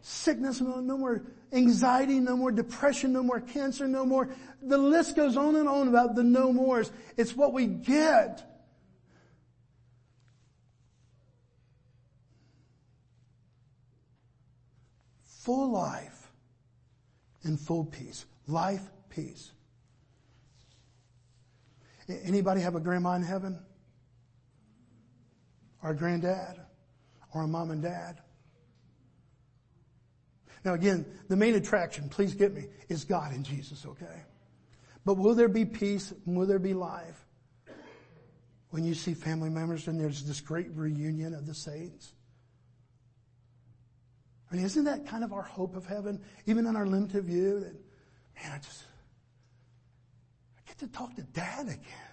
sickness, 0.01 0.61
no, 0.61 0.79
no 0.79 0.97
more 0.97 1.23
anxiety, 1.53 2.19
no 2.19 2.35
more 2.35 2.51
depression, 2.51 3.13
no 3.13 3.23
more 3.23 3.39
cancer, 3.39 3.87
no 3.87 4.05
more. 4.05 4.29
The 4.61 4.77
list 4.77 5.15
goes 5.15 5.37
on 5.37 5.55
and 5.55 5.67
on 5.67 5.87
about 5.87 6.15
the 6.15 6.23
no 6.23 6.51
mores. 6.51 6.91
It's 7.17 7.35
what 7.35 7.53
we 7.53 7.67
get. 7.67 8.47
Full 15.23 15.71
life 15.71 16.31
and 17.43 17.59
full 17.59 17.85
peace. 17.85 18.25
Life, 18.47 18.83
peace. 19.09 19.51
Anybody 22.07 22.61
have 22.61 22.75
a 22.75 22.79
grandma 22.79 23.13
in 23.13 23.23
heaven? 23.23 23.59
Or 25.83 25.91
a 25.91 25.95
granddad? 25.95 26.59
Or 27.33 27.43
a 27.43 27.47
mom 27.47 27.71
and 27.71 27.81
dad? 27.81 28.21
Now 30.63 30.73
again, 30.73 31.05
the 31.27 31.35
main 31.35 31.55
attraction, 31.55 32.09
please 32.09 32.35
get 32.35 32.53
me, 32.53 32.67
is 32.87 33.03
God 33.03 33.33
and 33.33 33.43
Jesus, 33.43 33.85
okay? 33.85 34.23
But 35.05 35.15
will 35.15 35.33
there 35.33 35.47
be 35.47 35.65
peace? 35.65 36.13
Will 36.25 36.45
there 36.45 36.59
be 36.59 36.73
life? 36.73 37.25
When 38.69 38.83
you 38.83 38.93
see 38.93 39.13
family 39.13 39.49
members 39.49 39.87
and 39.87 39.99
there's 39.99 40.23
this 40.23 40.39
great 40.39 40.69
reunion 40.75 41.33
of 41.33 41.45
the 41.45 41.53
saints? 41.53 42.13
I 44.51 44.55
mean, 44.55 44.65
isn't 44.65 44.83
that 44.83 45.07
kind 45.07 45.23
of 45.23 45.33
our 45.33 45.41
hope 45.41 45.75
of 45.75 45.85
heaven? 45.85 46.21
Even 46.45 46.67
in 46.67 46.75
our 46.75 46.85
limited 46.85 47.23
view 47.23 47.61
that, 47.61 47.73
man, 48.41 48.51
I 48.53 48.57
just, 48.57 48.83
I 50.57 50.61
get 50.67 50.77
to 50.79 50.87
talk 50.87 51.15
to 51.15 51.23
dad 51.23 51.67
again. 51.67 52.11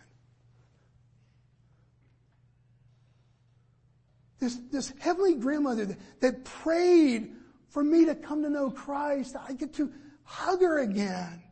This, 4.39 4.57
this 4.71 4.93
heavenly 5.01 5.35
grandmother 5.35 5.85
that, 5.87 5.99
that 6.21 6.45
prayed 6.45 7.33
for 7.69 7.85
me 7.85 8.07
to 8.07 8.15
come 8.15 8.43
to 8.43 8.51
know 8.51 8.71
Christ, 8.71 9.37
I 9.37 9.53
get 9.53 9.75
to 9.75 9.93
hug 10.23 10.61
her 10.61 10.79
again. 10.79 11.43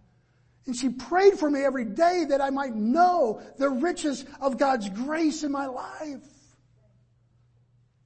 And 0.67 0.75
she 0.75 0.89
prayed 0.89 1.39
for 1.39 1.51
me 1.51 1.65
every 1.65 1.85
day 1.85 2.25
that 2.29 2.41
I 2.41 2.51
might 2.51 2.75
know 2.75 3.41
the 3.59 3.71
riches 3.71 4.25
of 4.41 4.59
God's 4.59 4.89
grace 4.91 5.45
in 5.45 5.53
my 5.53 5.67
life. 5.67 6.27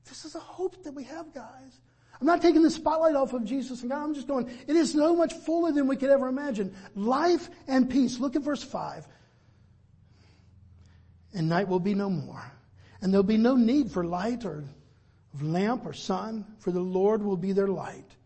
This 0.07 0.25
is 0.25 0.35
a 0.35 0.41
hope 0.41 0.83
that 0.85 0.93
we 0.93 1.05
have, 1.05 1.33
guys. 1.33 1.81
I'm 2.21 2.27
not 2.27 2.43
taking 2.43 2.63
the 2.63 2.71
spotlight 2.71 3.15
off 3.15 3.33
of 3.33 3.45
Jesus 3.45 3.81
and 3.81 3.91
God. 3.91 4.03
I'm 4.03 4.15
just 4.15 4.27
going, 4.27 4.51
it 4.67 4.77
is 4.77 4.93
so 4.93 5.17
much 5.17 5.33
fuller 5.33 5.73
than 5.73 5.87
we 5.87 5.97
could 5.97 6.11
ever 6.11 6.29
imagine. 6.29 6.75
Life 6.95 7.49
and 7.67 7.89
peace. 7.89 8.19
Look 8.19 8.37
at 8.37 8.43
verse 8.43 8.63
5. 8.63 9.07
And 11.33 11.49
night 11.49 11.69
will 11.69 11.81
be 11.81 11.95
no 11.95 12.11
more. 12.11 12.43
And 13.01 13.13
there'll 13.13 13.23
be 13.23 13.39
no 13.39 13.57
need 13.57 13.91
for 13.91 14.05
light 14.05 14.45
or 14.45 14.65
lamp 15.41 15.87
or 15.87 15.93
sun, 15.93 16.45
for 16.59 16.71
the 16.71 16.81
Lord 16.81 17.23
will 17.23 17.37
be 17.37 17.53
their 17.53 17.69
light. 17.69 18.17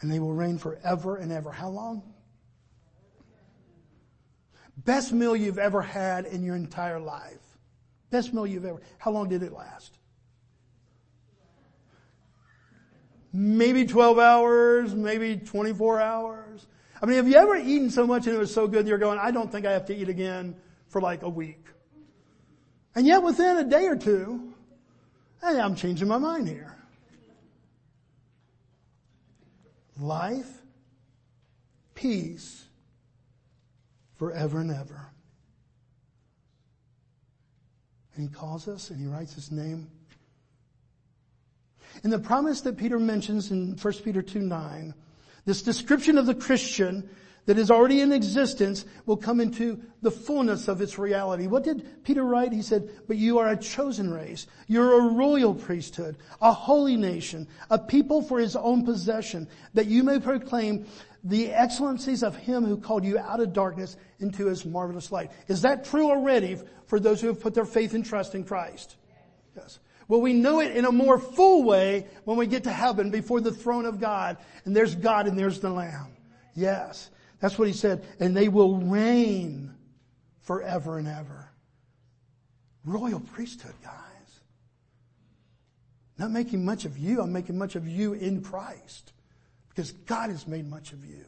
And 0.00 0.10
they 0.10 0.18
will 0.18 0.32
reign 0.32 0.58
forever 0.58 1.16
and 1.16 1.32
ever. 1.32 1.50
How 1.50 1.68
long? 1.68 2.02
Best 4.76 5.12
meal 5.12 5.34
you've 5.34 5.58
ever 5.58 5.82
had 5.82 6.26
in 6.26 6.42
your 6.42 6.56
entire 6.56 7.00
life. 7.00 7.40
Best 8.10 8.34
meal 8.34 8.46
you've 8.46 8.64
ever. 8.64 8.80
How 8.98 9.12
long 9.12 9.28
did 9.28 9.42
it 9.42 9.52
last? 9.52 9.98
maybe 13.34 13.84
12 13.84 14.18
hours, 14.18 14.94
maybe 14.94 15.36
24 15.36 16.00
hours. 16.00 16.66
I 17.02 17.06
mean, 17.06 17.16
have 17.16 17.28
you 17.28 17.34
ever 17.34 17.56
eaten 17.56 17.90
so 17.90 18.06
much 18.06 18.26
and 18.26 18.36
it 18.36 18.38
was 18.38 18.54
so 18.54 18.68
good 18.68 18.86
you're 18.86 18.96
going, 18.96 19.18
I 19.18 19.32
don't 19.32 19.50
think 19.50 19.66
I 19.66 19.72
have 19.72 19.86
to 19.86 19.94
eat 19.94 20.08
again 20.08 20.54
for 20.86 21.00
like 21.00 21.22
a 21.22 21.28
week. 21.28 21.66
And 22.94 23.04
yet 23.04 23.24
within 23.24 23.56
a 23.58 23.64
day 23.64 23.86
or 23.86 23.96
two, 23.96 24.53
hey, 25.44 25.60
I'm 25.60 25.74
changing 25.74 26.08
my 26.08 26.18
mind 26.18 26.48
here. 26.48 26.74
Life, 29.98 30.50
peace, 31.94 32.64
forever 34.16 34.60
and 34.60 34.70
ever. 34.70 35.08
And 38.16 38.28
he 38.28 38.34
calls 38.34 38.68
us 38.68 38.90
and 38.90 39.00
he 39.00 39.06
writes 39.06 39.34
his 39.34 39.50
name 39.50 39.90
in 42.02 42.10
the 42.10 42.18
promise 42.18 42.62
that 42.62 42.76
Peter 42.76 42.98
mentions 42.98 43.50
in 43.50 43.76
1 43.76 43.94
Peter 44.04 44.22
2 44.22 44.40
9, 44.40 44.94
this 45.44 45.62
description 45.62 46.18
of 46.18 46.26
the 46.26 46.34
Christian 46.34 47.08
that 47.46 47.58
is 47.58 47.70
already 47.70 48.00
in 48.00 48.12
existence 48.12 48.84
will 49.06 49.16
come 49.16 49.40
into 49.40 49.80
the 50.02 50.10
fullness 50.10 50.68
of 50.68 50.80
its 50.80 50.98
reality. 50.98 51.46
What 51.46 51.64
did 51.64 52.04
Peter 52.04 52.24
write? 52.24 52.52
He 52.52 52.62
said, 52.62 52.88
but 53.06 53.16
you 53.16 53.38
are 53.38 53.50
a 53.50 53.56
chosen 53.56 54.12
race. 54.12 54.46
You're 54.66 55.00
a 55.00 55.12
royal 55.12 55.54
priesthood, 55.54 56.16
a 56.40 56.52
holy 56.52 56.96
nation, 56.96 57.46
a 57.70 57.78
people 57.78 58.22
for 58.22 58.38
his 58.38 58.56
own 58.56 58.84
possession, 58.84 59.48
that 59.74 59.86
you 59.86 60.02
may 60.02 60.20
proclaim 60.20 60.86
the 61.22 61.52
excellencies 61.52 62.22
of 62.22 62.36
him 62.36 62.64
who 62.64 62.76
called 62.76 63.04
you 63.04 63.18
out 63.18 63.40
of 63.40 63.52
darkness 63.52 63.96
into 64.20 64.46
his 64.46 64.64
marvelous 64.64 65.10
light. 65.10 65.30
Is 65.48 65.62
that 65.62 65.84
true 65.84 66.10
already 66.10 66.58
for 66.86 67.00
those 67.00 67.20
who 67.20 67.28
have 67.28 67.40
put 67.40 67.54
their 67.54 67.64
faith 67.64 67.94
and 67.94 68.04
trust 68.04 68.34
in 68.34 68.44
Christ? 68.44 68.96
Yes. 69.56 69.78
Well, 70.06 70.20
we 70.20 70.34
know 70.34 70.60
it 70.60 70.76
in 70.76 70.84
a 70.84 70.92
more 70.92 71.18
full 71.18 71.62
way 71.62 72.06
when 72.24 72.36
we 72.36 72.46
get 72.46 72.64
to 72.64 72.72
heaven 72.72 73.10
before 73.10 73.40
the 73.40 73.52
throne 73.52 73.86
of 73.86 74.00
God 74.00 74.36
and 74.66 74.76
there's 74.76 74.94
God 74.94 75.26
and 75.26 75.38
there's 75.38 75.60
the 75.60 75.70
Lamb. 75.70 76.08
Yes. 76.54 77.10
That's 77.40 77.58
what 77.58 77.68
he 77.68 77.74
said. 77.74 78.04
And 78.20 78.36
they 78.36 78.48
will 78.48 78.78
reign 78.78 79.74
forever 80.40 80.98
and 80.98 81.08
ever. 81.08 81.50
Royal 82.84 83.20
priesthood, 83.20 83.74
guys. 83.82 83.94
Not 86.18 86.30
making 86.30 86.64
much 86.64 86.84
of 86.84 86.96
you, 86.96 87.20
I'm 87.20 87.32
making 87.32 87.58
much 87.58 87.74
of 87.74 87.88
you 87.88 88.12
in 88.12 88.42
Christ. 88.42 89.12
Because 89.68 89.90
God 89.92 90.30
has 90.30 90.46
made 90.46 90.68
much 90.68 90.92
of 90.92 91.04
you. 91.04 91.24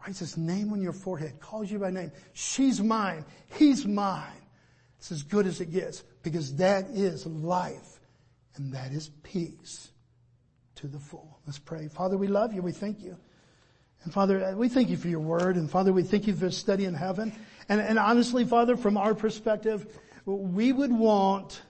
Writes 0.00 0.20
his 0.20 0.36
name 0.36 0.72
on 0.72 0.80
your 0.80 0.92
forehead, 0.92 1.40
calls 1.40 1.70
you 1.70 1.78
by 1.78 1.90
name. 1.90 2.12
She's 2.32 2.80
mine. 2.80 3.24
He's 3.58 3.84
mine. 3.84 4.32
It's 4.98 5.12
as 5.12 5.22
good 5.22 5.46
as 5.46 5.60
it 5.60 5.70
gets 5.70 6.02
because 6.22 6.56
that 6.56 6.86
is 6.90 7.26
life 7.26 8.00
and 8.56 8.72
that 8.72 8.92
is 8.92 9.10
peace 9.22 9.90
to 10.76 10.86
the 10.86 10.98
full. 10.98 11.38
Let's 11.46 11.58
pray. 11.58 11.88
Father, 11.88 12.16
we 12.16 12.26
love 12.26 12.52
you. 12.52 12.62
We 12.62 12.72
thank 12.72 13.00
you. 13.00 13.16
And 14.04 14.12
Father, 14.12 14.54
we 14.56 14.68
thank 14.68 14.88
you 14.88 14.96
for 14.96 15.08
your 15.08 15.20
word. 15.20 15.56
And 15.56 15.70
Father, 15.70 15.92
we 15.92 16.02
thank 16.02 16.26
you 16.26 16.34
for 16.34 16.50
study 16.50 16.84
in 16.84 16.94
heaven. 16.94 17.32
And, 17.68 17.80
and 17.80 17.98
honestly, 17.98 18.44
Father, 18.44 18.76
from 18.76 18.96
our 18.96 19.14
perspective, 19.14 19.98
we 20.24 20.72
would 20.72 20.92
want, 20.92 21.62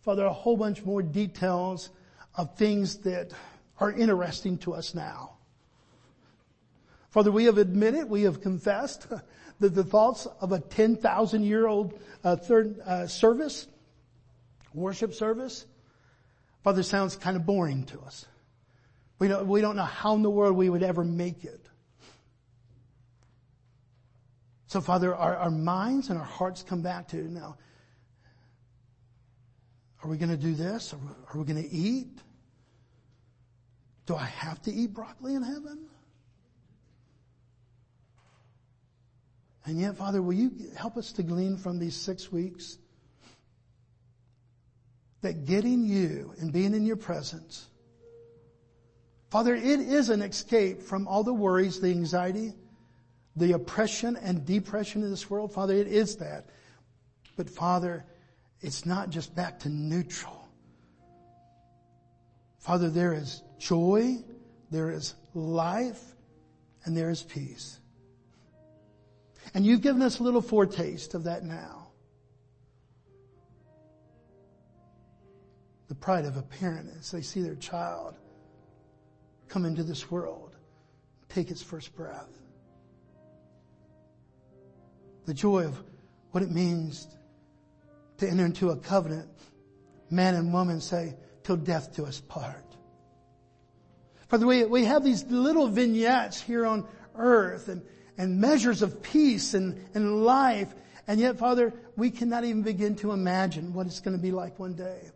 Father, 0.00 0.24
a 0.24 0.32
whole 0.32 0.56
bunch 0.56 0.84
more 0.84 1.02
details 1.02 1.90
of 2.34 2.56
things 2.56 2.98
that 2.98 3.32
are 3.78 3.92
interesting 3.92 4.58
to 4.58 4.74
us 4.74 4.94
now. 4.94 5.32
Father, 7.10 7.30
we 7.30 7.44
have 7.44 7.58
admitted, 7.58 8.08
we 8.08 8.22
have 8.22 8.40
confessed 8.40 9.06
that 9.60 9.74
the 9.74 9.84
thoughts 9.84 10.26
of 10.40 10.52
a 10.52 10.58
10,000 10.60 11.44
year 11.44 11.66
old 11.66 11.98
uh, 12.24 12.36
third 12.36 12.80
uh, 12.80 13.06
service, 13.06 13.68
worship 14.74 15.14
service, 15.14 15.66
Father, 16.64 16.82
sounds 16.82 17.16
kind 17.16 17.36
of 17.36 17.44
boring 17.44 17.84
to 17.84 18.00
us. 18.00 18.26
We 19.22 19.28
don't, 19.28 19.46
we 19.46 19.60
don't 19.60 19.76
know 19.76 19.84
how 19.84 20.16
in 20.16 20.22
the 20.22 20.30
world 20.30 20.56
we 20.56 20.68
would 20.68 20.82
ever 20.82 21.04
make 21.04 21.44
it. 21.44 21.68
So 24.66 24.80
Father, 24.80 25.14
our, 25.14 25.36
our 25.36 25.48
minds 25.48 26.10
and 26.10 26.18
our 26.18 26.24
hearts 26.24 26.64
come 26.64 26.82
back 26.82 27.06
to 27.10 27.18
now. 27.18 27.56
Are 30.02 30.10
we 30.10 30.16
going 30.16 30.30
to 30.30 30.36
do 30.36 30.56
this? 30.56 30.92
Are 30.92 30.96
we, 30.96 31.06
are 31.06 31.38
we 31.38 31.44
going 31.44 31.62
to 31.62 31.70
eat? 31.70 32.18
Do 34.06 34.16
I 34.16 34.24
have 34.24 34.60
to 34.62 34.72
eat 34.72 34.92
broccoli 34.92 35.36
in 35.36 35.42
heaven? 35.42 35.86
And 39.66 39.78
yet, 39.78 39.96
Father, 39.98 40.20
will 40.20 40.32
you 40.32 40.50
help 40.76 40.96
us 40.96 41.12
to 41.12 41.22
glean 41.22 41.58
from 41.58 41.78
these 41.78 41.94
six 41.94 42.32
weeks 42.32 42.76
that 45.20 45.44
getting 45.46 45.84
you 45.84 46.34
and 46.40 46.52
being 46.52 46.74
in 46.74 46.84
your 46.84 46.96
presence, 46.96 47.68
Father, 49.32 49.54
it 49.54 49.80
is 49.80 50.10
an 50.10 50.20
escape 50.20 50.82
from 50.82 51.08
all 51.08 51.24
the 51.24 51.32
worries, 51.32 51.80
the 51.80 51.88
anxiety, 51.88 52.52
the 53.34 53.52
oppression 53.52 54.14
and 54.18 54.44
depression 54.44 55.02
in 55.02 55.08
this 55.08 55.30
world. 55.30 55.54
Father, 55.54 55.72
it 55.72 55.86
is 55.86 56.16
that. 56.16 56.50
But 57.34 57.48
Father, 57.48 58.04
it's 58.60 58.84
not 58.84 59.08
just 59.08 59.34
back 59.34 59.60
to 59.60 59.70
neutral. 59.70 60.46
Father, 62.58 62.90
there 62.90 63.14
is 63.14 63.42
joy, 63.58 64.18
there 64.70 64.90
is 64.90 65.14
life, 65.32 66.02
and 66.84 66.94
there 66.94 67.08
is 67.08 67.22
peace. 67.22 67.80
And 69.54 69.64
you've 69.64 69.80
given 69.80 70.02
us 70.02 70.18
a 70.18 70.24
little 70.24 70.42
foretaste 70.42 71.14
of 71.14 71.24
that 71.24 71.42
now. 71.42 71.88
The 75.88 75.94
pride 75.94 76.26
of 76.26 76.36
a 76.36 76.42
parent 76.42 76.90
as 77.00 77.10
they 77.12 77.22
see 77.22 77.40
their 77.40 77.54
child 77.54 78.14
come 79.52 79.66
into 79.66 79.84
this 79.84 80.10
world, 80.10 80.56
take 81.28 81.50
its 81.50 81.62
first 81.62 81.94
breath. 81.94 82.40
The 85.26 85.34
joy 85.34 85.66
of 85.66 85.78
what 86.30 86.42
it 86.42 86.50
means 86.50 87.06
to 88.16 88.26
enter 88.26 88.46
into 88.46 88.70
a 88.70 88.76
covenant, 88.76 89.28
man 90.08 90.36
and 90.36 90.54
woman 90.54 90.80
say, 90.80 91.14
till 91.44 91.56
death 91.56 91.94
do 91.94 92.06
us 92.06 92.18
part. 92.18 92.64
Father, 94.28 94.46
we, 94.46 94.64
we 94.64 94.86
have 94.86 95.04
these 95.04 95.22
little 95.24 95.68
vignettes 95.68 96.40
here 96.40 96.64
on 96.64 96.86
earth 97.14 97.68
and, 97.68 97.82
and 98.16 98.40
measures 98.40 98.80
of 98.80 99.02
peace 99.02 99.52
and, 99.52 99.78
and 99.92 100.24
life. 100.24 100.74
And 101.06 101.20
yet, 101.20 101.38
Father, 101.38 101.74
we 101.94 102.10
cannot 102.10 102.44
even 102.44 102.62
begin 102.62 102.96
to 102.96 103.12
imagine 103.12 103.74
what 103.74 103.86
it's 103.86 104.00
going 104.00 104.16
to 104.16 104.22
be 104.22 104.30
like 104.30 104.58
one 104.58 104.72
day. 104.72 105.10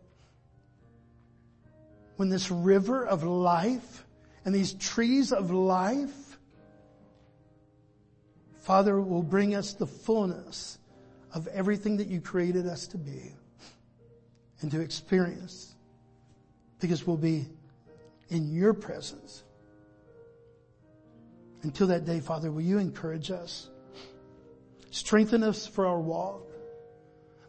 When 2.17 2.29
this 2.29 2.51
river 2.51 3.03
of 3.03 3.23
life 3.23 4.03
and 4.45 4.53
these 4.53 4.73
trees 4.73 5.31
of 5.31 5.51
life, 5.51 6.37
Father, 8.59 8.99
will 8.99 9.23
bring 9.23 9.55
us 9.55 9.73
the 9.73 9.87
fullness 9.87 10.77
of 11.33 11.47
everything 11.47 11.97
that 11.97 12.07
you 12.07 12.21
created 12.21 12.67
us 12.67 12.87
to 12.87 12.97
be 12.97 13.33
and 14.61 14.71
to 14.71 14.81
experience 14.81 15.75
because 16.79 17.05
we'll 17.05 17.17
be 17.17 17.47
in 18.29 18.53
your 18.53 18.73
presence. 18.73 19.43
Until 21.63 21.87
that 21.87 22.05
day, 22.05 22.19
Father, 22.19 22.51
will 22.51 22.61
you 22.61 22.77
encourage 22.77 23.31
us? 23.31 23.69
Strengthen 24.91 25.43
us 25.43 25.67
for 25.67 25.85
our 25.85 25.99
walk. 25.99 26.43